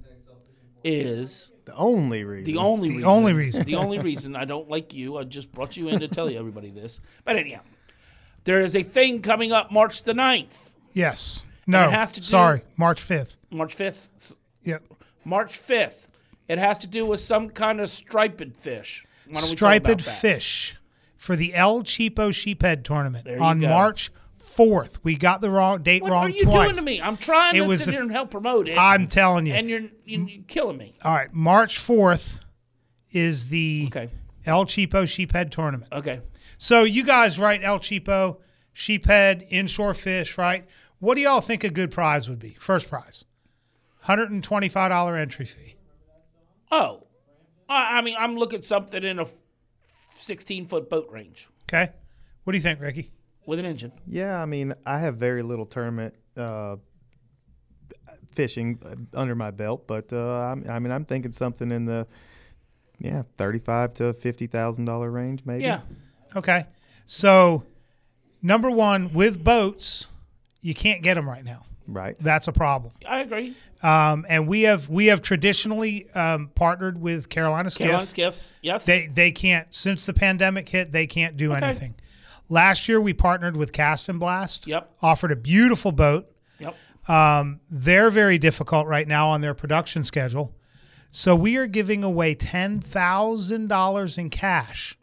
is 0.84 1.50
The 1.64 1.74
only 1.74 2.24
reason. 2.24 2.52
the 2.52 2.58
only 2.60 2.88
reason. 2.88 3.02
The 3.02 3.08
only 3.08 3.32
reason. 3.32 3.64
The 3.64 3.74
only 3.76 3.98
reason 3.98 4.36
I 4.36 4.44
don't 4.44 4.68
like 4.68 4.94
you. 4.94 5.16
I 5.18 5.24
just 5.24 5.52
brought 5.52 5.76
you 5.76 5.88
in 5.88 6.00
to 6.00 6.08
tell 6.08 6.30
you 6.30 6.38
everybody 6.38 6.70
this. 6.70 7.00
But 7.24 7.36
anyhow, 7.36 7.60
there 8.44 8.60
is 8.60 8.74
a 8.76 8.82
thing 8.82 9.20
coming 9.22 9.52
up 9.52 9.70
March 9.72 10.02
the 10.04 10.14
9th, 10.14 10.70
Yes. 10.92 11.44
No. 11.66 11.84
it 11.86 11.90
has 11.90 12.12
to 12.12 12.20
do- 12.20 12.26
sorry. 12.26 12.62
March 12.76 13.00
5th. 13.06 13.36
March 13.50 13.76
5th. 13.76 14.34
Yep. 14.62 14.82
March 15.24 15.58
5th. 15.58 16.08
It 16.48 16.56
has 16.58 16.78
to 16.78 16.86
do 16.86 17.04
with 17.04 17.20
some 17.20 17.50
kind 17.50 17.80
of 17.80 17.90
striped 17.90 18.56
fish. 18.56 19.04
Why 19.26 19.40
don't 19.40 19.50
we 19.50 19.56
talk 19.56 19.76
about 19.76 20.00
Striped 20.00 20.20
fish 20.20 20.76
for 21.16 21.36
the 21.36 21.54
El 21.54 21.82
Cheapo 21.82 22.30
Sheephead 22.32 22.84
tournament 22.84 23.28
on 23.38 23.58
go. 23.58 23.68
March 23.68 24.10
fourth. 24.58 24.98
We 25.04 25.14
got 25.16 25.40
the 25.40 25.50
wrong 25.50 25.82
date 25.84 26.02
What 26.02 26.10
wrong 26.10 26.22
What 26.24 26.32
are 26.32 26.34
you 26.36 26.42
twice. 26.44 26.64
doing 26.72 26.76
to 26.76 26.82
me? 26.84 27.00
I'm 27.00 27.16
trying 27.16 27.54
It 27.56 27.60
to 27.60 27.64
was 27.66 27.78
sit 27.78 27.86
the- 27.86 27.92
here 27.92 28.02
and 28.02 28.10
help 28.10 28.30
promote 28.30 28.68
it. 28.68 28.76
I'm 28.76 29.06
telling 29.06 29.46
you. 29.46 29.54
and 29.54 29.70
you're, 29.70 29.82
you're 30.04 30.42
killing 30.48 30.76
me. 30.76 30.94
All 31.02 31.14
right, 31.14 31.32
March 31.32 31.78
fourth 31.78 32.40
is 33.12 33.48
the 33.50 33.84
Okay. 33.86 34.08
El 34.44 34.64
Cheapo 34.66 35.04
Sheephead 35.04 35.50
tournament. 35.50 35.92
Okay. 35.92 36.20
So 36.58 36.82
you 36.82 37.04
guys, 37.04 37.38
right? 37.38 37.60
El 37.62 37.78
Cheapo, 37.78 38.38
Sheephead, 38.74 39.46
inshore 39.50 39.94
fish, 39.94 40.36
right? 40.36 40.66
What 40.98 41.14
do 41.14 41.20
y'all 41.22 41.40
think 41.40 41.62
a 41.62 41.70
good 41.70 41.90
prize 41.92 42.28
would 42.28 42.40
be? 42.40 42.54
First 42.58 42.88
prize, 42.90 43.24
hundred 44.00 44.30
and 44.32 44.42
twenty-five 44.42 44.90
dollar 44.90 45.16
entry 45.16 45.44
fee. 45.44 45.76
Oh, 46.70 47.06
I, 47.68 47.98
I 47.98 48.02
mean, 48.02 48.16
I'm 48.18 48.36
looking 48.36 48.62
something 48.62 49.04
in 49.04 49.18
a 49.20 49.26
16 50.14 50.64
foot 50.66 50.90
boat 50.90 51.08
range 51.10 51.48
Okay, 51.64 51.92
what 52.44 52.52
do 52.52 52.56
you 52.56 52.62
think, 52.62 52.80
Ricky? 52.80 53.12
With 53.48 53.58
an 53.58 53.64
engine. 53.64 53.90
Yeah, 54.06 54.40
I 54.40 54.44
mean, 54.44 54.74
I 54.84 54.98
have 54.98 55.16
very 55.16 55.42
little 55.42 55.64
tournament 55.66 56.14
uh, 56.36 56.76
fishing 58.30 58.78
uh, 58.84 59.18
under 59.18 59.34
my 59.34 59.50
belt, 59.50 59.86
but 59.86 60.12
uh, 60.12 60.40
I'm, 60.52 60.64
I 60.68 60.78
mean, 60.78 60.92
I'm 60.92 61.04
thinking 61.04 61.32
something 61.32 61.72
in 61.72 61.86
the 61.86 62.06
yeah 62.98 63.22
thirty-five 63.36 63.94
to 63.94 64.12
fifty 64.12 64.46
thousand 64.46 64.84
dollar 64.84 65.10
range, 65.10 65.42
maybe. 65.44 65.64
Yeah. 65.64 65.80
Okay, 66.36 66.64
so 67.06 67.64
number 68.42 68.70
one 68.70 69.12
with 69.12 69.42
boats, 69.42 70.08
you 70.60 70.74
can't 70.74 71.02
get 71.02 71.14
them 71.14 71.28
right 71.28 71.44
now. 71.44 71.64
Right. 71.86 72.18
That's 72.18 72.48
a 72.48 72.52
problem. 72.52 72.92
I 73.08 73.20
agree. 73.20 73.54
Um, 73.82 74.26
and 74.28 74.46
we 74.46 74.62
have 74.62 74.90
we 74.90 75.06
have 75.06 75.22
traditionally 75.22 76.06
um, 76.14 76.50
partnered 76.54 77.00
with 77.00 77.30
Carolina 77.30 77.70
Skiff. 77.70 77.86
Carolina 77.86 78.06
skiffs. 78.06 78.54
Yes. 78.60 78.84
They 78.84 79.06
they 79.06 79.30
can't 79.32 79.74
since 79.74 80.04
the 80.04 80.12
pandemic 80.12 80.68
hit. 80.68 80.92
They 80.92 81.06
can't 81.06 81.38
do 81.38 81.54
Okay. 81.54 81.64
anything. 81.64 81.94
Last 82.48 82.88
year 82.88 83.00
we 83.00 83.12
partnered 83.12 83.56
with 83.56 83.72
Cast 83.72 84.08
and 84.08 84.18
Blast. 84.18 84.66
Yep. 84.66 84.90
Offered 85.02 85.32
a 85.32 85.36
beautiful 85.36 85.92
boat. 85.92 86.30
Yep. 86.58 86.76
Um, 87.08 87.60
they're 87.70 88.10
very 88.10 88.38
difficult 88.38 88.86
right 88.86 89.06
now 89.06 89.28
on 89.30 89.40
their 89.40 89.54
production 89.54 90.02
schedule. 90.04 90.54
So 91.10 91.34
we 91.34 91.56
are 91.56 91.66
giving 91.66 92.04
away 92.04 92.34
ten 92.34 92.80
thousand 92.80 93.68
dollars 93.68 94.18
in 94.18 94.28
cash 94.30 94.96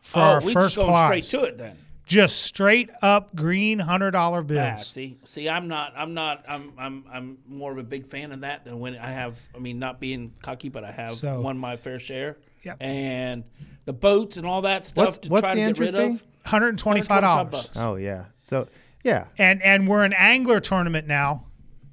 for 0.00 0.18
oh, 0.18 0.22
our 0.22 0.40
we 0.42 0.52
first 0.54 0.74
just 0.74 0.86
going 0.86 0.88
prize. 0.90 1.26
straight 1.26 1.40
to 1.40 1.46
it 1.46 1.58
then. 1.58 1.78
Just 2.06 2.42
straight 2.42 2.90
up 3.02 3.34
green 3.34 3.78
hundred 3.78 4.10
dollar 4.10 4.42
bills. 4.42 4.72
Ah, 4.74 4.76
see, 4.76 5.16
see, 5.24 5.48
I'm 5.48 5.68
not, 5.68 5.94
I'm 5.96 6.12
not, 6.12 6.44
I'm, 6.46 6.72
I'm, 6.78 7.04
I'm 7.10 7.38
more 7.48 7.72
of 7.72 7.78
a 7.78 7.82
big 7.82 8.06
fan 8.06 8.30
of 8.32 8.42
that 8.42 8.64
than 8.66 8.78
when 8.78 8.96
I 8.96 9.10
have. 9.10 9.40
I 9.54 9.58
mean, 9.58 9.78
not 9.78 10.00
being 10.00 10.32
cocky, 10.42 10.68
but 10.68 10.84
I 10.84 10.92
have 10.92 11.12
So- 11.12 11.40
won 11.40 11.56
my 11.56 11.76
fair 11.78 11.98
share. 11.98 12.36
Yep. 12.62 12.76
And 12.80 13.44
the 13.86 13.94
boats 13.94 14.36
and 14.36 14.46
all 14.46 14.62
that 14.62 14.86
stuff 14.86 15.04
What's- 15.06 15.18
to 15.18 15.28
what's 15.30 15.42
try 15.42 15.54
the 15.54 15.54
to 15.54 15.60
get 15.60 15.68
entry 15.68 15.86
rid 15.86 15.94
fee? 15.94 16.14
of. 16.16 16.22
Hundred 16.44 16.68
and 16.70 16.78
twenty 16.78 17.02
five 17.02 17.22
$125. 17.22 17.70
Oh 17.76 17.96
yeah. 17.96 18.26
So 18.42 18.66
yeah. 19.02 19.26
and 19.38 19.62
and 19.62 19.88
we're 19.88 20.04
an 20.04 20.14
angler 20.14 20.60
tournament 20.60 21.06
now. 21.06 21.46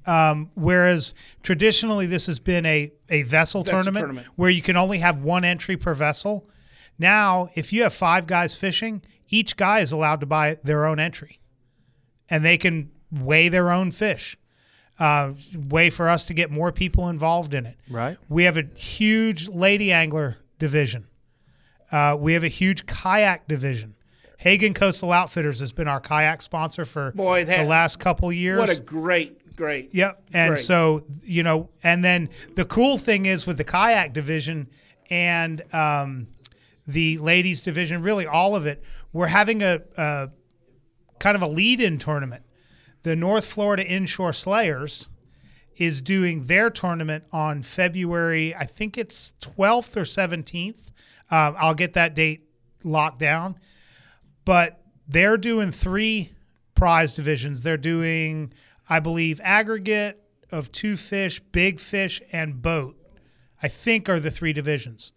Um, 0.06 0.50
whereas 0.56 1.14
traditionally 1.44 2.08
this 2.08 2.26
has 2.26 2.40
been 2.40 2.66
a, 2.66 2.92
a 3.10 3.22
vessel, 3.22 3.62
Vessel 3.62 3.76
tournament, 3.78 4.02
tournament. 4.02 4.28
where 4.36 4.50
you 4.50 4.62
can 4.64 4.76
only 4.76 4.98
have 4.98 5.22
one 5.22 5.44
entry 5.46 5.78
per 5.78 5.94
vessel. 5.94 6.50
Now, 6.98 7.50
if 7.56 7.72
you 7.72 7.84
have 7.84 7.94
five 7.94 8.26
guys 8.26 8.56
fishing, 8.56 9.04
each 9.30 9.58
guy 9.58 9.80
is 9.80 9.92
allowed 9.92 10.20
to 10.22 10.26
buy 10.26 10.58
their 10.64 10.86
own 10.88 11.00
entry, 11.00 11.40
and 12.30 12.44
they 12.44 12.58
can 12.58 12.92
weigh 13.12 13.50
their 13.50 13.72
own 13.72 13.92
fish. 13.92 14.38
Uh, 15.00 15.34
way 15.70 15.90
for 15.90 16.08
us 16.10 16.26
to 16.26 16.34
get 16.34 16.52
more 16.52 16.72
people 16.72 17.10
involved 17.10 17.54
in 17.56 17.66
it. 17.66 17.76
Right. 17.90 18.18
We 18.30 18.44
have 18.44 18.58
a 18.58 18.64
huge 18.76 19.48
lady 19.48 19.92
angler 19.92 20.38
division. 20.60 21.08
Uh, 21.92 22.16
we 22.20 22.34
have 22.34 22.44
a 22.44 22.50
huge 22.50 22.86
kayak 22.86 23.48
division. 23.48 23.96
Hagen 24.42 24.74
Coastal 24.74 25.12
Outfitters 25.12 25.60
has 25.60 25.72
been 25.72 25.88
our 25.88 26.00
kayak 26.00 26.42
sponsor 26.42 26.84
for 26.84 27.12
Boy, 27.12 27.46
that- 27.46 27.58
the 27.58 27.64
last 27.64 28.00
couple 28.00 28.34
years. 28.34 28.58
What 28.58 28.76
a 28.76 28.82
great, 28.82 29.56
great. 29.56 29.94
Yep. 29.94 30.24
And 30.34 30.50
Great. 30.54 30.60
so, 30.60 31.06
you 31.22 31.44
know, 31.44 31.70
and 31.84 32.04
then 32.04 32.28
the 32.56 32.66
cool 32.66 32.98
thing 32.98 33.28
is 33.28 33.46
with 33.46 33.58
the 33.58 33.64
kayak 33.64 34.14
division 34.14 34.68
and 35.12 35.62
um, 35.76 36.26
the 36.88 37.20
ladies 37.20 37.62
division, 37.62 38.02
really 38.02 38.26
all 38.26 38.56
of 38.56 38.66
it, 38.66 38.84
we're 39.14 39.28
having 39.28 39.62
a, 39.62 39.82
a 39.96 40.32
kind 41.20 41.36
of 41.36 41.44
a 41.44 41.48
lead 41.48 41.80
in 41.80 42.00
tournament. 42.00 42.42
The 43.04 43.16
North 43.16 43.46
Florida 43.46 43.86
Inshore 43.86 44.34
Slayers 44.34 45.08
is 45.76 46.02
doing 46.02 46.46
their 46.46 46.72
tournament 46.72 47.26
on 47.32 47.62
February, 47.62 48.56
I 48.56 48.66
think 48.66 48.98
it's 48.98 49.34
12th 49.40 49.96
or 49.98 50.02
17th. 50.02 50.92
Um, 51.30 51.56
I'll 51.60 51.76
get 51.76 51.94
that 51.94 52.16
date 52.16 52.48
locked 52.84 53.20
down. 53.20 53.60
But 54.46 54.82
they're 55.08 55.38
doing 55.38 55.72
three 55.72 56.32
prize 56.76 57.14
divisions. 57.14 57.64
They're 57.64 57.78
doing, 57.78 58.54
I 58.90 59.00
believe, 59.00 59.40
aggregate 59.44 60.20
of 60.52 60.72
two 60.72 60.98
fish, 60.98 61.40
big 61.40 61.80
fish, 61.80 62.22
and 62.32 62.62
boat. 62.62 62.98
I 63.62 63.68
think 63.68 64.10
are 64.10 64.20
the 64.20 64.32
three 64.32 64.54
divisions. 64.54 65.14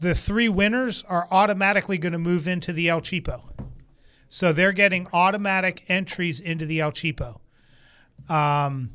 The 0.00 0.14
three 0.14 0.48
winners 0.48 1.04
are 1.08 1.28
automatically 1.30 1.98
going 1.98 2.12
to 2.12 2.18
move 2.18 2.48
into 2.48 2.72
the 2.72 2.88
El 2.88 3.00
Cheapo. 3.00 3.42
So 4.28 4.52
they're 4.52 4.72
getting 4.72 5.06
automatic 5.12 5.84
entries 5.88 6.40
into 6.40 6.66
the 6.66 6.80
El 6.80 6.92
Cheapo. 6.92 7.40
Um, 8.28 8.92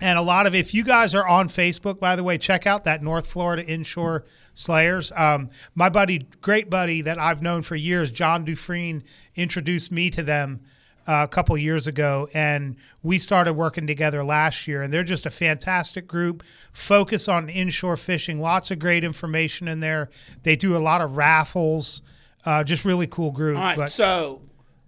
and 0.00 0.18
a 0.18 0.22
lot 0.22 0.46
of, 0.46 0.54
if 0.54 0.74
you 0.74 0.84
guys 0.84 1.14
are 1.14 1.26
on 1.26 1.48
Facebook, 1.48 1.98
by 1.98 2.16
the 2.16 2.24
way, 2.24 2.38
check 2.38 2.66
out 2.66 2.84
that 2.84 3.02
North 3.02 3.26
Florida 3.26 3.64
Inshore 3.64 4.24
Slayers. 4.54 5.12
Um, 5.16 5.50
my 5.74 5.88
buddy, 5.88 6.26
great 6.40 6.68
buddy 6.70 7.02
that 7.02 7.18
I've 7.18 7.42
known 7.42 7.62
for 7.62 7.76
years, 7.76 8.10
John 8.10 8.44
Dufresne, 8.44 9.02
introduced 9.34 9.92
me 9.92 10.10
to 10.10 10.22
them 10.22 10.60
uh, 11.06 11.24
a 11.24 11.28
couple 11.28 11.56
years 11.56 11.86
ago, 11.86 12.28
and 12.34 12.76
we 13.02 13.18
started 13.18 13.54
working 13.54 13.86
together 13.86 14.22
last 14.22 14.68
year. 14.68 14.82
And 14.82 14.92
they're 14.92 15.02
just 15.02 15.26
a 15.26 15.30
fantastic 15.30 16.06
group. 16.06 16.42
Focus 16.72 17.28
on 17.28 17.48
inshore 17.48 17.96
fishing, 17.96 18.40
lots 18.40 18.70
of 18.70 18.78
great 18.78 19.02
information 19.02 19.66
in 19.66 19.80
there. 19.80 20.10
They 20.42 20.56
do 20.56 20.76
a 20.76 20.78
lot 20.78 21.00
of 21.00 21.16
raffles. 21.16 22.02
Uh, 22.44 22.64
just 22.64 22.84
really 22.84 23.06
cool 23.06 23.32
group. 23.32 23.56
All 23.56 23.62
right. 23.62 23.76
but 23.76 23.92
so, 23.92 24.40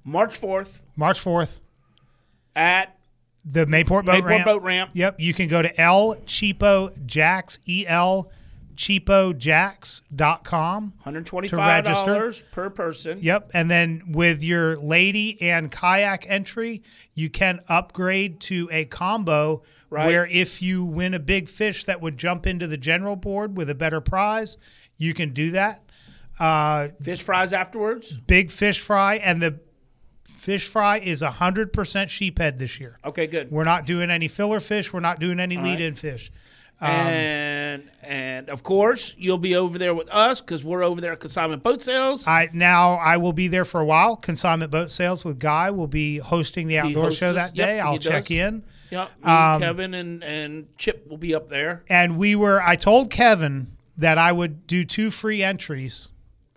March 0.05 0.41
4th 0.41 0.83
March 0.97 1.21
fourth, 1.21 1.61
at 2.55 2.97
the 3.45 3.67
Mayport 3.67 4.05
Boat 4.05 4.23
Mayport 4.25 4.29
Ramp. 4.29 4.45
Boat 4.45 4.63
Ramp. 4.63 4.91
Yep, 4.95 5.17
you 5.19 5.35
can 5.35 5.49
go 5.49 5.63
to 5.63 5.81
El 5.81 6.15
Cheapo 6.27 7.05
Jacks, 7.07 7.59
E 7.67 7.85
L 7.87 8.31
cheapojacks.com. 8.75 10.95
$125 11.05 12.43
per 12.51 12.71
person. 12.71 13.19
Yep, 13.21 13.51
and 13.55 13.71
then 13.71 14.03
with 14.09 14.43
your 14.43 14.77
lady 14.77 15.41
and 15.43 15.71
kayak 15.71 16.25
entry, 16.29 16.83
you 17.15 17.29
can 17.31 17.61
upgrade 17.69 18.41
to 18.41 18.69
a 18.73 18.85
combo 18.87 19.63
Right. 19.91 20.07
where 20.07 20.27
if 20.27 20.63
you 20.63 20.85
win 20.87 21.13
a 21.13 21.19
big 21.19 21.51
fish 21.51 21.85
that 21.85 22.01
would 22.01 22.17
jump 22.17 22.47
into 22.47 22.67
the 22.67 22.79
general 22.79 23.15
board 23.15 23.59
with 23.59 23.69
a 23.69 23.75
better 23.75 24.01
prize, 24.01 24.57
you 24.97 25.13
can 25.13 25.35
do 25.35 25.51
that. 25.51 25.83
Uh, 26.41 26.89
Fish 27.03 27.21
fries 27.23 27.53
afterwards. 27.53 28.17
big 28.27 28.51
fish 28.51 28.81
fry, 28.81 29.17
and 29.17 29.43
the 29.43 29.61
fish 30.43 30.67
fry 30.67 30.99
is 30.99 31.23
100% 31.23 31.71
sheephead 31.73 32.59
this 32.59 32.81
year. 32.81 32.99
Okay, 33.05 33.29
good. 33.29 33.51
We're 33.51 33.65
not 33.65 33.87
doing 33.87 34.11
any 34.11 34.27
filler 34.27 34.59
fish. 34.59 34.93
We're 34.93 35.01
not 35.01 35.21
doing 35.21 35.39
any 35.39 35.57
right. 35.57 35.67
lead 35.67 35.81
in 35.81 35.95
fish. 35.95 36.31
Um, 36.81 36.91
and 36.91 37.91
and 38.03 38.49
of 38.49 38.65
course 38.65 39.15
you'll 39.17 39.39
be 39.39 39.55
over 39.55 39.79
there 39.79 39.95
with 39.95 40.11
us 40.11 40.41
because 40.41 40.65
we're 40.65 40.83
over 40.83 41.01
there 41.01 41.13
at 41.13 41.21
Consignment 41.21 41.63
Boat 41.63 41.81
Sales. 41.81 42.27
I 42.27 42.49
now 42.53 42.95
I 42.95 43.19
will 43.19 43.33
be 43.33 43.47
there 43.47 43.65
for 43.65 43.81
a 43.81 43.85
while. 43.85 44.17
Consignment 44.17 44.73
boat 44.73 44.91
sales 44.91 45.25
with 45.25 45.39
Guy 45.39 45.71
will 45.71 45.87
be 45.87 46.19
hosting 46.19 46.67
the 46.67 46.81
outdoor 46.81 47.13
show 47.13 47.29
us. 47.29 47.35
that 47.37 47.57
Yep, 47.57 47.67
day. 47.69 47.79
I'll 47.79 47.99
check 47.99 48.25
does. 48.25 48.37
in. 48.37 48.65
Yep, 48.91 49.25
Um, 49.25 49.61
Kevin 49.61 49.95
and 49.95 50.25
and 50.25 50.77
Chip 50.77 51.07
will 51.09 51.19
be 51.19 51.37
up 51.37 51.49
there. 51.49 51.85
And 51.89 52.19
we 52.19 52.35
were 52.35 52.61
I 52.61 52.75
told 52.75 53.11
Kevin 53.11 53.77
that 53.97 54.19
I 54.19 54.33
would 54.33 54.67
do 54.67 54.85
two 54.85 55.13
free 55.13 55.41
entries 55.41 56.09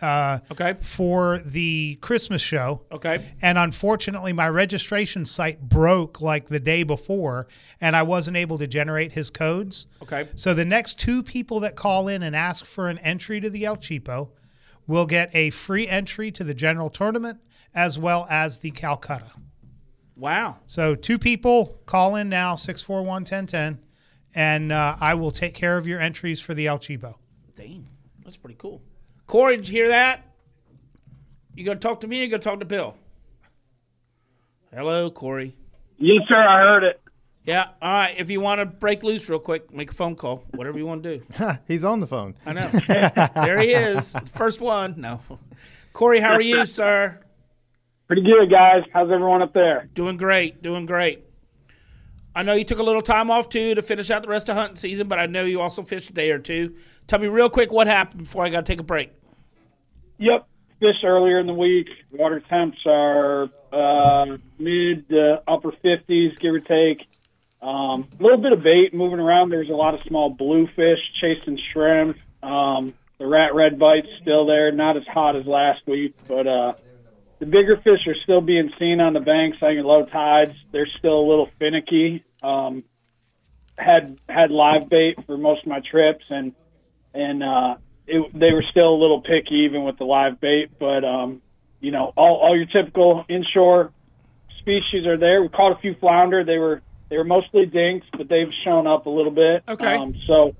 uh, 0.01 0.39
Okay. 0.51 0.75
for 0.81 1.39
the 1.45 1.95
Christmas 2.01 2.41
show. 2.41 2.81
Okay. 2.91 3.25
And 3.41 3.57
unfortunately, 3.57 4.33
my 4.33 4.49
registration 4.49 5.25
site 5.25 5.61
broke 5.61 6.21
like 6.21 6.47
the 6.49 6.59
day 6.59 6.83
before, 6.83 7.47
and 7.79 7.95
I 7.95 8.03
wasn't 8.03 8.37
able 8.37 8.57
to 8.57 8.67
generate 8.67 9.13
his 9.13 9.29
codes. 9.29 9.87
Okay. 10.01 10.29
So 10.35 10.53
the 10.53 10.65
next 10.65 10.99
two 10.99 11.23
people 11.23 11.59
that 11.61 11.75
call 11.75 12.07
in 12.07 12.23
and 12.23 12.35
ask 12.35 12.65
for 12.65 12.89
an 12.89 12.97
entry 12.99 13.39
to 13.41 13.49
the 13.49 13.65
El 13.65 13.77
Cheapo 13.77 14.29
will 14.87 15.05
get 15.05 15.29
a 15.33 15.49
free 15.49 15.87
entry 15.87 16.31
to 16.31 16.43
the 16.43 16.53
general 16.53 16.89
tournament 16.89 17.39
as 17.73 17.97
well 17.97 18.27
as 18.29 18.59
the 18.59 18.71
Calcutta. 18.71 19.31
Wow. 20.17 20.57
So 20.65 20.95
two 20.95 21.17
people 21.19 21.81
call 21.85 22.15
in 22.15 22.29
now, 22.29 22.55
641 22.55 23.23
1010, 23.23 23.79
and 24.33 24.71
uh, 24.71 24.95
I 24.99 25.13
will 25.15 25.31
take 25.31 25.53
care 25.53 25.77
of 25.77 25.87
your 25.87 25.99
entries 25.99 26.39
for 26.39 26.53
the 26.53 26.67
El 26.67 26.79
Cheapo. 26.79 27.15
Damn. 27.53 27.85
That's 28.23 28.37
pretty 28.37 28.55
cool. 28.57 28.81
Corey, 29.27 29.57
did 29.57 29.67
you 29.67 29.73
hear 29.73 29.87
that? 29.89 30.25
You 31.55 31.63
gonna 31.63 31.79
talk 31.79 32.01
to 32.01 32.07
me 32.07 32.19
or 32.19 32.23
you 32.23 32.29
gonna 32.29 32.43
talk 32.43 32.59
to 32.59 32.65
Bill? 32.65 32.97
Hello, 34.73 35.09
Corey. 35.09 35.53
Yes, 35.97 36.23
sir. 36.27 36.35
I 36.35 36.59
heard 36.61 36.83
it. 36.83 37.01
Yeah. 37.45 37.69
All 37.81 37.91
right. 37.91 38.15
If 38.17 38.29
you 38.29 38.41
want 38.41 38.59
to 38.59 38.65
break 38.65 39.03
loose 39.03 39.29
real 39.29 39.39
quick, 39.39 39.73
make 39.73 39.91
a 39.91 39.93
phone 39.93 40.15
call. 40.15 40.43
Whatever 40.51 40.77
you 40.77 40.85
want 40.85 41.03
to 41.03 41.19
do. 41.19 41.25
He's 41.67 41.83
on 41.83 41.99
the 41.99 42.07
phone. 42.07 42.35
I 42.45 42.53
know. 42.53 42.67
there 42.67 43.59
he 43.59 43.71
is. 43.71 44.15
First 44.33 44.61
one. 44.61 44.95
No. 44.97 45.21
Corey, 45.93 46.19
how 46.19 46.33
are 46.33 46.41
you, 46.41 46.65
sir? 46.65 47.19
Pretty 48.07 48.23
good, 48.23 48.51
guys. 48.51 48.83
How's 48.91 49.11
everyone 49.11 49.41
up 49.41 49.53
there? 49.53 49.89
Doing 49.93 50.17
great, 50.17 50.61
doing 50.61 50.85
great. 50.85 51.24
I 52.35 52.43
know 52.43 52.53
you 52.53 52.65
took 52.65 52.79
a 52.79 52.83
little 52.83 53.01
time 53.01 53.31
off 53.31 53.47
too 53.47 53.75
to 53.75 53.81
finish 53.81 54.11
out 54.11 54.21
the 54.21 54.27
rest 54.27 54.49
of 54.49 54.57
hunting 54.57 54.75
season, 54.75 55.07
but 55.07 55.17
I 55.17 55.25
know 55.25 55.45
you 55.45 55.61
also 55.61 55.81
fished 55.81 56.09
a 56.09 56.13
day 56.13 56.31
or 56.31 56.39
two. 56.39 56.75
Tell 57.07 57.19
me 57.19 57.27
real 57.27 57.49
quick 57.49 57.71
what 57.71 57.87
happened 57.87 58.23
before 58.23 58.43
I 58.43 58.49
got 58.49 58.65
to 58.65 58.71
take 58.71 58.81
a 58.81 58.83
break. 58.83 59.11
Yep. 60.17 60.45
Fish 60.79 60.97
earlier 61.05 61.39
in 61.39 61.47
the 61.47 61.53
week. 61.53 61.87
Water 62.11 62.41
temps 62.41 62.77
are 62.85 63.49
uh, 63.71 64.37
mid 64.59 65.07
to 65.09 65.41
upper 65.47 65.71
50s, 65.71 66.37
give 66.39 66.53
or 66.53 66.59
take. 66.59 67.07
Um, 67.61 68.07
a 68.19 68.23
little 68.23 68.37
bit 68.37 68.51
of 68.51 68.61
bait 68.61 68.93
moving 68.93 69.19
around. 69.19 69.49
There's 69.49 69.69
a 69.69 69.73
lot 69.73 69.93
of 69.93 70.01
small 70.05 70.29
bluefish 70.29 70.99
chasing 71.21 71.57
shrimp. 71.71 72.17
Um, 72.43 72.93
the 73.17 73.25
rat 73.25 73.55
red 73.55 73.79
bite's 73.79 74.09
still 74.21 74.45
there, 74.45 74.71
not 74.73 74.97
as 74.97 75.03
hot 75.07 75.37
as 75.37 75.45
last 75.45 75.87
week, 75.87 76.15
but 76.27 76.45
uh, 76.45 76.73
the 77.45 77.51
bigger 77.51 77.77
fish 77.77 78.07
are 78.07 78.15
still 78.23 78.41
being 78.41 78.71
seen 78.79 78.99
on 78.99 79.13
the 79.13 79.19
banks. 79.19 79.57
I 79.61 79.73
think 79.73 79.85
low 79.85 80.05
tides, 80.05 80.51
they're 80.71 80.89
still 80.97 81.19
a 81.19 81.27
little 81.27 81.49
finicky. 81.59 82.23
Um, 82.41 82.83
had 83.77 84.17
had 84.27 84.51
live 84.51 84.89
bait 84.89 85.17
for 85.25 85.37
most 85.37 85.61
of 85.61 85.67
my 85.67 85.79
trips, 85.79 86.25
and 86.29 86.53
and 87.13 87.43
uh, 87.43 87.75
it, 88.07 88.31
they 88.33 88.51
were 88.51 88.63
still 88.71 88.89
a 88.93 88.99
little 88.99 89.21
picky 89.21 89.65
even 89.65 89.83
with 89.83 89.97
the 89.97 90.05
live 90.05 90.39
bait. 90.39 90.71
But 90.79 91.03
um, 91.03 91.41
you 91.81 91.91
know, 91.91 92.13
all, 92.15 92.37
all 92.37 92.55
your 92.55 92.65
typical 92.65 93.25
inshore 93.29 93.91
species 94.59 95.05
are 95.05 95.17
there. 95.17 95.41
We 95.41 95.49
caught 95.49 95.73
a 95.77 95.79
few 95.81 95.95
flounder. 95.99 96.43
They 96.43 96.57
were 96.57 96.81
they 97.09 97.17
were 97.17 97.25
mostly 97.25 97.65
dinks, 97.65 98.07
but 98.17 98.27
they've 98.27 98.51
shown 98.63 98.87
up 98.87 99.05
a 99.05 99.09
little 99.09 99.31
bit. 99.31 99.63
Okay. 99.67 99.95
Um, 99.95 100.15
so 100.25 100.55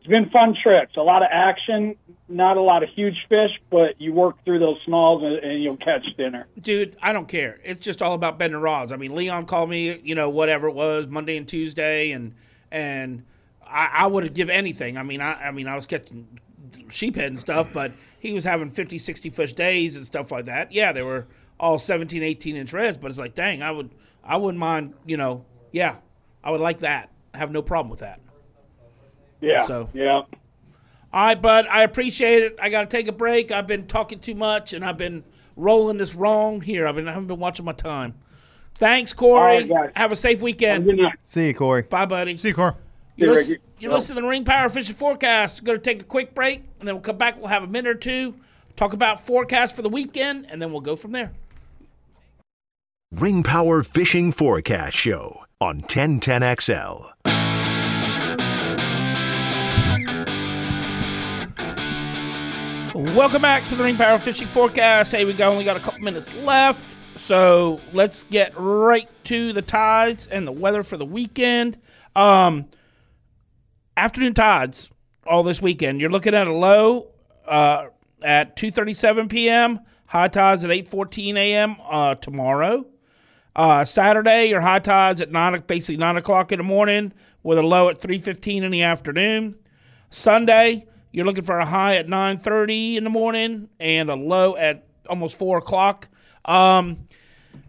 it's 0.00 0.08
been 0.08 0.30
fun 0.30 0.56
trips. 0.60 0.96
A 0.96 1.02
lot 1.02 1.22
of 1.22 1.28
action. 1.30 1.94
Not 2.26 2.56
a 2.56 2.60
lot 2.62 2.82
of 2.82 2.88
huge 2.88 3.16
fish, 3.28 3.50
but 3.70 4.00
you 4.00 4.14
work 4.14 4.42
through 4.44 4.60
those 4.60 4.78
smalls 4.86 5.22
and, 5.22 5.36
and 5.36 5.62
you'll 5.62 5.76
catch 5.76 6.06
dinner. 6.16 6.46
Dude, 6.60 6.96
I 7.02 7.12
don't 7.12 7.28
care. 7.28 7.58
It's 7.64 7.80
just 7.80 8.00
all 8.00 8.14
about 8.14 8.38
bending 8.38 8.60
rods. 8.60 8.92
I 8.92 8.96
mean, 8.96 9.14
Leon 9.14 9.46
called 9.46 9.68
me, 9.68 9.98
you 10.02 10.14
know, 10.14 10.30
whatever 10.30 10.68
it 10.68 10.74
was, 10.74 11.06
Monday 11.06 11.36
and 11.36 11.46
Tuesday, 11.46 12.12
and 12.12 12.34
and 12.70 13.24
I, 13.66 13.90
I 13.92 14.06
would 14.06 14.32
give 14.32 14.48
anything. 14.48 14.96
I 14.96 15.02
mean, 15.02 15.20
I, 15.20 15.48
I 15.48 15.50
mean, 15.50 15.66
I 15.66 15.74
was 15.74 15.86
catching 15.86 16.26
sheephead 16.88 17.26
and 17.26 17.38
stuff, 17.38 17.72
but 17.72 17.92
he 18.20 18.32
was 18.32 18.44
having 18.44 18.70
50, 18.70 18.96
60 18.96 19.28
fish 19.30 19.52
days 19.52 19.96
and 19.96 20.06
stuff 20.06 20.30
like 20.30 20.46
that. 20.46 20.72
Yeah, 20.72 20.92
they 20.92 21.02
were 21.02 21.26
all 21.58 21.78
17, 21.78 22.22
18 22.22 22.56
inch 22.56 22.72
reds, 22.72 22.96
but 22.96 23.08
it's 23.08 23.18
like, 23.18 23.34
dang, 23.34 23.62
I 23.62 23.70
would, 23.70 23.90
I 24.24 24.36
wouldn't 24.36 24.58
mind, 24.58 24.94
you 25.04 25.16
know, 25.16 25.44
yeah, 25.72 25.96
I 26.42 26.52
would 26.52 26.60
like 26.60 26.78
that. 26.80 27.10
I 27.34 27.38
have 27.38 27.50
no 27.50 27.60
problem 27.60 27.90
with 27.90 28.00
that. 28.00 28.20
Yeah. 29.40 29.62
So- 29.64 29.88
yeah. 29.94 30.22
All 31.12 31.26
right, 31.26 31.40
bud. 31.40 31.66
I 31.68 31.82
appreciate 31.82 32.42
it. 32.44 32.58
I 32.62 32.68
got 32.70 32.82
to 32.82 32.86
take 32.96 33.08
a 33.08 33.12
break. 33.12 33.50
I've 33.50 33.66
been 33.66 33.86
talking 33.88 34.20
too 34.20 34.36
much, 34.36 34.72
and 34.72 34.84
I've 34.84 34.96
been 34.96 35.24
rolling 35.56 35.98
this 35.98 36.14
wrong 36.14 36.60
here. 36.60 36.86
I've 36.86 36.94
been 36.94 37.08
I 37.08 37.12
haven't 37.12 37.26
been 37.26 37.40
watching 37.40 37.64
my 37.64 37.72
time. 37.72 38.14
Thanks, 38.76 39.12
Corey. 39.12 39.40
All 39.40 39.44
right, 39.46 39.68
guys. 39.68 39.90
Have 39.96 40.12
a 40.12 40.16
safe 40.16 40.38
Have 40.38 40.42
a 40.42 40.44
weekend. 40.44 40.84
good 40.84 40.98
night. 40.98 41.14
See 41.22 41.48
you, 41.48 41.54
Corey. 41.54 41.82
Bye, 41.82 42.06
buddy. 42.06 42.36
See, 42.36 42.52
Cor. 42.52 42.76
You 43.16 43.24
See 43.24 43.26
you, 43.26 43.34
listen, 43.34 43.56
you're 43.80 43.92
listening 43.92 44.16
to 44.16 44.22
the 44.22 44.28
Ring 44.28 44.44
Power 44.44 44.68
Fishing 44.68 44.94
Forecast. 44.94 45.64
Going 45.64 45.76
to 45.76 45.82
take 45.82 46.00
a 46.00 46.04
quick 46.04 46.32
break, 46.34 46.62
and 46.78 46.86
then 46.86 46.94
we'll 46.94 47.02
come 47.02 47.18
back. 47.18 47.36
We'll 47.38 47.48
have 47.48 47.64
a 47.64 47.66
minute 47.66 47.88
or 47.90 47.94
two, 47.94 48.36
talk 48.76 48.92
about 48.94 49.18
forecast 49.20 49.74
for 49.74 49.82
the 49.82 49.88
weekend, 49.90 50.46
and 50.48 50.62
then 50.62 50.70
we'll 50.70 50.80
go 50.80 50.94
from 50.96 51.10
there. 51.12 51.32
Ring 53.12 53.42
Power 53.42 53.82
Fishing 53.82 54.30
Forecast 54.30 54.96
Show 54.96 55.44
on 55.60 55.80
1010XL. 55.82 57.10
Welcome 63.00 63.40
back 63.40 63.66
to 63.68 63.76
the 63.76 63.82
Ring 63.82 63.96
Power 63.96 64.18
Fishing 64.18 64.46
Forecast. 64.46 65.12
Hey, 65.12 65.24
we 65.24 65.32
got 65.32 65.50
only 65.50 65.64
got 65.64 65.74
a 65.74 65.80
couple 65.80 66.00
minutes 66.00 66.34
left, 66.34 66.84
so 67.16 67.80
let's 67.94 68.24
get 68.24 68.52
right 68.58 69.08
to 69.24 69.54
the 69.54 69.62
tides 69.62 70.26
and 70.26 70.46
the 70.46 70.52
weather 70.52 70.82
for 70.82 70.98
the 70.98 71.06
weekend. 71.06 71.78
Um, 72.14 72.66
afternoon 73.96 74.34
tides 74.34 74.90
all 75.26 75.42
this 75.42 75.62
weekend. 75.62 75.98
You're 76.02 76.10
looking 76.10 76.34
at 76.34 76.46
a 76.46 76.52
low 76.52 77.06
uh, 77.46 77.86
at 78.20 78.54
2:37 78.56 79.30
p.m. 79.30 79.80
High 80.04 80.28
tides 80.28 80.62
at 80.62 80.68
8:14 80.68 81.36
a.m. 81.36 81.76
Uh, 81.82 82.16
tomorrow. 82.16 82.84
Uh, 83.56 83.82
Saturday, 83.82 84.50
your 84.50 84.60
high 84.60 84.78
tides 84.78 85.22
at 85.22 85.32
nine, 85.32 85.58
basically 85.66 85.96
nine 85.96 86.18
o'clock 86.18 86.52
in 86.52 86.58
the 86.58 86.64
morning, 86.64 87.14
with 87.42 87.56
a 87.56 87.62
low 87.62 87.88
at 87.88 87.98
3:15 87.98 88.62
in 88.62 88.70
the 88.70 88.82
afternoon. 88.82 89.56
Sunday, 90.10 90.86
you're 91.12 91.24
looking 91.24 91.44
for 91.44 91.58
a 91.58 91.66
high 91.66 91.96
at 91.96 92.08
9:30 92.08 92.96
in 92.96 93.04
the 93.04 93.10
morning 93.10 93.68
and 93.78 94.10
a 94.10 94.14
low 94.14 94.56
at 94.56 94.86
almost 95.08 95.36
four 95.36 95.58
o'clock. 95.58 96.08
Um, 96.44 97.08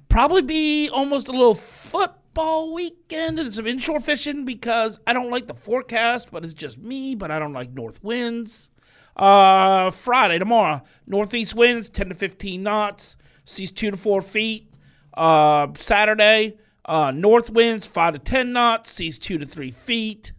probably 0.09 0.41
be 0.41 0.89
almost 0.89 1.27
a 1.27 1.31
little 1.31 1.55
football 1.55 2.73
weekend 2.73 3.39
and 3.39 3.51
some 3.53 3.67
inshore 3.67 3.99
fishing 3.99 4.45
because 4.45 4.99
I 5.07 5.13
don't 5.13 5.31
like 5.31 5.47
the 5.47 5.53
forecast, 5.53 6.31
but 6.31 6.43
it's 6.43 6.53
just 6.53 6.77
me. 6.77 7.15
But 7.15 7.31
I 7.31 7.39
don't 7.39 7.53
like 7.53 7.71
north 7.71 8.03
winds. 8.03 8.69
Uh, 9.15 9.91
Friday 9.91 10.39
tomorrow, 10.39 10.81
northeast 11.05 11.55
winds 11.55 11.89
10 11.89 12.09
to 12.09 12.15
15 12.15 12.63
knots, 12.63 13.17
seas 13.43 13.71
two 13.71 13.91
to 13.91 13.97
four 13.97 14.21
feet. 14.21 14.73
Uh, 15.13 15.67
Saturday, 15.75 16.57
uh, 16.85 17.11
north 17.11 17.49
winds 17.49 17.85
five 17.85 18.13
to 18.13 18.19
10 18.19 18.53
knots, 18.53 18.89
seas 18.89 19.19
two 19.19 19.37
to 19.37 19.45
three 19.45 19.71
feet. 19.71 20.31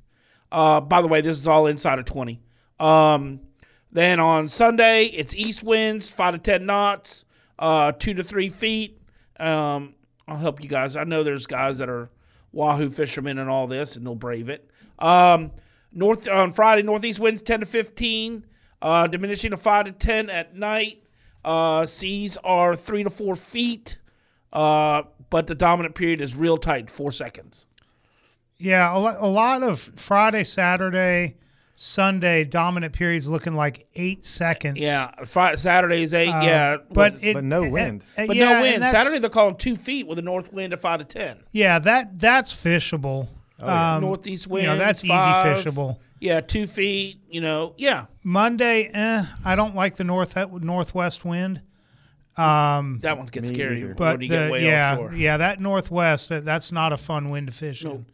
Uh, 0.51 0.81
by 0.81 1.03
the 1.03 1.09
way, 1.09 1.21
this 1.21 1.39
is 1.39 1.47
all 1.47 1.67
inside 1.67 1.99
of 1.99 2.05
20. 2.07 2.41
Um, 2.83 3.41
then 3.93 4.19
on 4.19 4.49
Sunday, 4.49 5.05
it's 5.05 5.35
east 5.35 5.63
winds, 5.63 6.09
five 6.09 6.35
to 6.35 6.39
10 6.39 6.67
knots, 6.67 7.25
uh, 7.59 7.93
two 7.93 8.15
to 8.15 8.25
three 8.25 8.49
feet. 8.49 9.01
Um, 9.39 9.95
I'll 10.27 10.37
help 10.37 10.63
you 10.63 10.69
guys. 10.69 10.97
I 10.97 11.05
know 11.05 11.23
there's 11.23 11.47
guys 11.47 11.79
that 11.79 11.89
are 11.89 12.11
Wahoo 12.51 12.91
fishermen 12.91 13.39
and 13.39 13.49
all 13.49 13.67
this, 13.69 13.97
and 13.97 14.05
they'll 14.05 14.17
brave 14.17 14.49
it. 14.49 14.69
Um, 14.99 15.53
north 15.93 16.29
on 16.29 16.51
Friday, 16.51 16.83
northeast 16.83 17.21
winds 17.21 17.41
10 17.43 17.61
to 17.61 17.67
15, 17.67 18.45
uh, 18.81 19.07
diminishing 19.07 19.53
to 19.53 19.57
5 19.57 19.85
to 19.87 19.93
10 19.93 20.29
at 20.31 20.57
night. 20.57 21.05
Uh, 21.45 21.87
seas 21.87 22.37
are 22.39 22.75
3 22.75 23.05
to 23.05 23.11
4 23.11 23.37
feet, 23.37 23.99
uh, 24.53 25.03
but 25.31 25.47
the 25.47 25.55
dominant 25.55 25.95
period 25.95 26.21
is 26.21 26.35
real 26.35 26.57
tight, 26.57 26.91
4 26.91 27.13
seconds. 27.13 27.67
Yeah, 28.57 28.93
a, 28.93 29.25
a 29.25 29.29
lot 29.29 29.63
of 29.63 29.81
Friday, 29.97 30.45
Saturday, 30.45 31.37
Sunday 31.85 32.45
dominant 32.45 32.93
periods 32.93 33.29
looking 33.29 33.57
like 33.57 33.89
eight 33.97 34.25
seconds. 34.25 34.79
Yeah, 34.79 35.11
Friday, 35.25 35.57
Saturday's 35.57 36.15
8, 36.15 36.27
yeah. 36.29 36.77
Uh, 36.81 36.85
but 36.93 37.25
it, 37.25 37.35
But 37.35 37.43
no 37.43 37.65
uh, 37.65 37.71
wind. 37.71 38.05
uh, 38.17 38.27
but 38.29 38.37
yeah, 38.37 38.53
no 38.53 38.61
wind. 38.63 38.87
Saturday 38.87 39.19
they're 39.19 39.29
calling 39.29 39.57
2 39.57 39.75
feet 39.75 40.07
with 40.07 40.21
a 40.21 40.23
north 40.23 40.53
wind 40.53 40.73
of 40.73 40.81
5 40.81 41.01
to 41.01 41.05
10. 41.05 41.39
Yeah, 41.51 41.81
that 41.81 42.21
that's 42.21 42.55
fishable. 42.55 43.27
yeah. 43.59 43.97
Um, 43.97 44.03
Northeast 44.03 44.47
You 44.47 44.53
wind. 44.53 44.67
know, 44.67 44.79
that's 44.79 45.05
five. 45.05 45.57
easy 45.59 45.69
fishable. 45.71 45.99
Yeah, 46.21 46.41
2 46.41 46.69
feet, 46.69 47.19
you 47.29 47.41
know, 47.41 47.75
yeah. 47.77 48.07
Monday, 48.23 48.89
eh, 48.95 49.25
I 49.45 49.57
don't 49.57 49.75
like 49.75 49.97
the 49.97 50.05
north 50.05 50.37
northwest 50.37 51.25
wind. 51.25 51.63
Um, 52.37 53.01
That 53.03 53.19
one's 53.19 53.31
get 53.33 53.43
Me 53.43 53.49
scary. 53.55 53.93
but 53.95 54.21
the, 54.21 54.29
get 54.29 54.63
yeah, 54.63 54.93
offshore. 54.93 55.15
yeah, 55.17 55.37
that 55.39 55.61
northwest, 55.61 56.29
that, 56.29 56.45
that's 56.45 56.71
not 56.71 56.93
a 56.93 56.97
fun 56.97 57.29
wind 57.29 57.49
to 57.49 57.53
fish 57.53 57.85
in. 57.85 58.07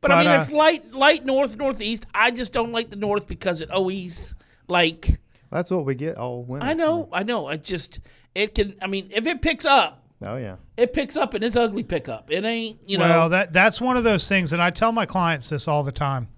But, 0.00 0.12
I 0.12 0.20
mean, 0.22 0.28
uh, 0.30 0.34
it's 0.36 0.50
light, 0.52 0.92
light 0.92 1.24
north, 1.24 1.56
northeast. 1.56 2.06
I 2.14 2.30
just 2.30 2.52
don't 2.52 2.70
like 2.72 2.88
the 2.90 2.96
north 2.96 3.26
because 3.26 3.62
it 3.62 3.70
always 3.70 4.34
like. 4.68 5.18
That's 5.50 5.70
what 5.70 5.84
we 5.84 5.94
get 5.94 6.16
all 6.18 6.44
winter. 6.44 6.66
I 6.66 6.74
know, 6.74 7.08
I 7.12 7.22
know. 7.24 7.46
I 7.46 7.56
just 7.56 8.00
it 8.34 8.54
can. 8.54 8.74
I 8.80 8.86
mean, 8.86 9.08
if 9.10 9.26
it 9.26 9.42
picks 9.42 9.64
up, 9.64 10.04
Oh 10.22 10.36
yeah. 10.36 10.56
it 10.76 10.92
picks 10.92 11.16
up, 11.16 11.34
and 11.34 11.42
it's 11.42 11.56
ugly 11.56 11.82
pickup. 11.82 12.30
It 12.30 12.44
ain't, 12.44 12.78
you 12.86 12.98
know. 12.98 13.08
well, 13.08 13.28
that 13.30 13.52
that's 13.52 13.80
one 13.80 13.96
of 13.96 14.04
those 14.04 14.28
things, 14.28 14.52
and 14.52 14.62
I 14.62 14.70
tell 14.70 14.92
my 14.92 15.06
clients 15.06 15.48
this 15.48 15.66
all 15.66 15.82
the 15.82 15.90
time. 15.92 16.28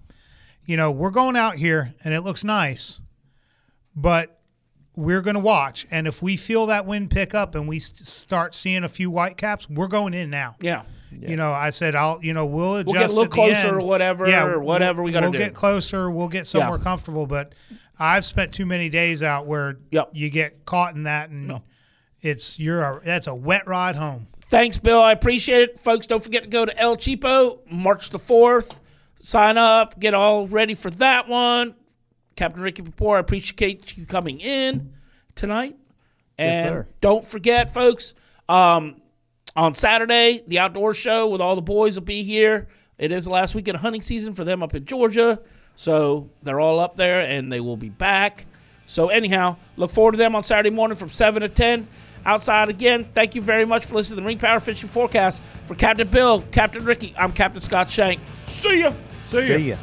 You 0.65 0.77
know, 0.77 0.91
we're 0.91 1.09
going 1.11 1.35
out 1.35 1.55
here, 1.55 1.93
and 2.03 2.13
it 2.13 2.21
looks 2.21 2.43
nice, 2.43 3.01
but 3.95 4.39
we're 4.95 5.21
going 5.21 5.33
to 5.35 5.39
watch, 5.41 5.85
and 5.91 6.07
if 6.07 6.21
we 6.21 6.37
feel 6.37 6.65
that 6.67 6.85
wind 6.85 7.09
pick 7.11 7.33
up 7.33 7.55
and 7.55 7.67
we 7.67 7.79
st- 7.79 8.07
start 8.07 8.53
seeing 8.55 8.83
a 8.83 8.89
few 8.89 9.09
white 9.09 9.37
caps, 9.37 9.69
we're 9.69 9.87
going 9.87 10.13
in 10.13 10.29
now. 10.29 10.55
yeah. 10.61 10.83
You 11.11 11.35
know, 11.35 11.51
I 11.51 11.69
said 11.71 11.95
I'll, 11.95 12.23
you 12.23 12.33
know, 12.33 12.45
we'll 12.45 12.77
adjust. 12.77 12.95
get 12.97 13.09
a 13.11 13.13
little 13.13 13.27
closer 13.27 13.67
end. 13.67 13.77
or 13.77 13.81
whatever, 13.81 14.27
Yeah, 14.29 14.45
or 14.45 14.59
whatever 14.59 15.03
we 15.03 15.11
gotta 15.11 15.25
We'll 15.25 15.33
do. 15.33 15.37
get 15.39 15.53
closer. 15.53 16.09
We'll 16.09 16.27
get 16.29 16.47
somewhere 16.47 16.79
comfortable. 16.79 17.27
But 17.27 17.53
I've 17.99 18.25
spent 18.25 18.53
too 18.53 18.65
many 18.65 18.89
days 18.89 19.21
out 19.21 19.45
where 19.45 19.77
Yep. 19.91 20.09
you 20.13 20.29
get 20.29 20.65
caught 20.65 20.95
in 20.95 21.03
that, 21.03 21.29
and 21.29 21.61
it's 22.21 22.57
you're 22.59 22.81
a 22.81 23.01
that's 23.03 23.27
a 23.27 23.35
wet 23.35 23.67
ride 23.67 23.95
home. 23.95 24.27
Thanks, 24.45 24.77
Bill. 24.77 25.01
I 25.01 25.11
appreciate 25.11 25.61
it, 25.63 25.77
folks. 25.77 26.07
Don't 26.07 26.23
forget 26.23 26.43
to 26.43 26.49
go 26.49 26.65
to 26.65 26.77
El 26.79 26.95
Cheapo 26.97 27.59
March 27.71 28.09
the 28.09 28.19
fourth. 28.19 28.81
Sign 29.19 29.57
up, 29.57 29.99
get 29.99 30.13
all 30.13 30.47
ready 30.47 30.75
for 30.75 30.89
that 30.91 31.27
one. 31.27 31.75
Captain 32.35 32.61
Ricky 32.61 32.81
Papore, 32.81 33.17
I 33.17 33.19
appreciate 33.19 33.95
you 33.97 34.05
coming 34.05 34.39
in 34.39 34.93
tonight. 35.35 35.75
And 36.39 36.55
Yes, 36.55 36.65
sir. 36.65 36.87
don't 37.01 37.23
forget, 37.23 37.71
folks, 37.71 38.13
um, 38.49 38.95
on 39.55 39.73
Saturday, 39.73 40.41
the 40.47 40.59
outdoor 40.59 40.93
show 40.93 41.29
with 41.29 41.41
all 41.41 41.55
the 41.55 41.61
boys 41.61 41.95
will 41.95 42.05
be 42.05 42.23
here. 42.23 42.67
It 42.97 43.11
is 43.11 43.25
the 43.25 43.31
last 43.31 43.55
weekend 43.55 43.75
of 43.75 43.81
hunting 43.81 44.01
season 44.01 44.33
for 44.33 44.43
them 44.43 44.61
up 44.63 44.73
in 44.75 44.85
Georgia. 44.85 45.41
So 45.75 46.29
they're 46.43 46.59
all 46.59 46.79
up 46.79 46.95
there 46.97 47.21
and 47.21 47.51
they 47.51 47.59
will 47.59 47.77
be 47.77 47.89
back. 47.89 48.45
So, 48.85 49.07
anyhow, 49.09 49.55
look 49.77 49.89
forward 49.89 50.13
to 50.13 50.17
them 50.17 50.35
on 50.35 50.43
Saturday 50.43 50.69
morning 50.69 50.97
from 50.97 51.09
7 51.09 51.41
to 51.41 51.49
10. 51.49 51.87
outside 52.25 52.69
again. 52.69 53.05
Thank 53.05 53.35
you 53.35 53.41
very 53.41 53.65
much 53.65 53.85
for 53.85 53.95
listening 53.95 54.17
to 54.17 54.21
the 54.21 54.27
Ring 54.27 54.37
Power 54.37 54.59
Fishing 54.59 54.89
Forecast. 54.89 55.41
For 55.65 55.75
Captain 55.75 56.07
Bill, 56.07 56.41
Captain 56.51 56.83
Ricky, 56.83 57.13
I'm 57.17 57.31
Captain 57.31 57.61
Scott 57.61 57.89
Shank. 57.89 58.19
See 58.45 58.81
ya. 58.81 58.93
See 59.25 59.69
ya. 59.69 59.77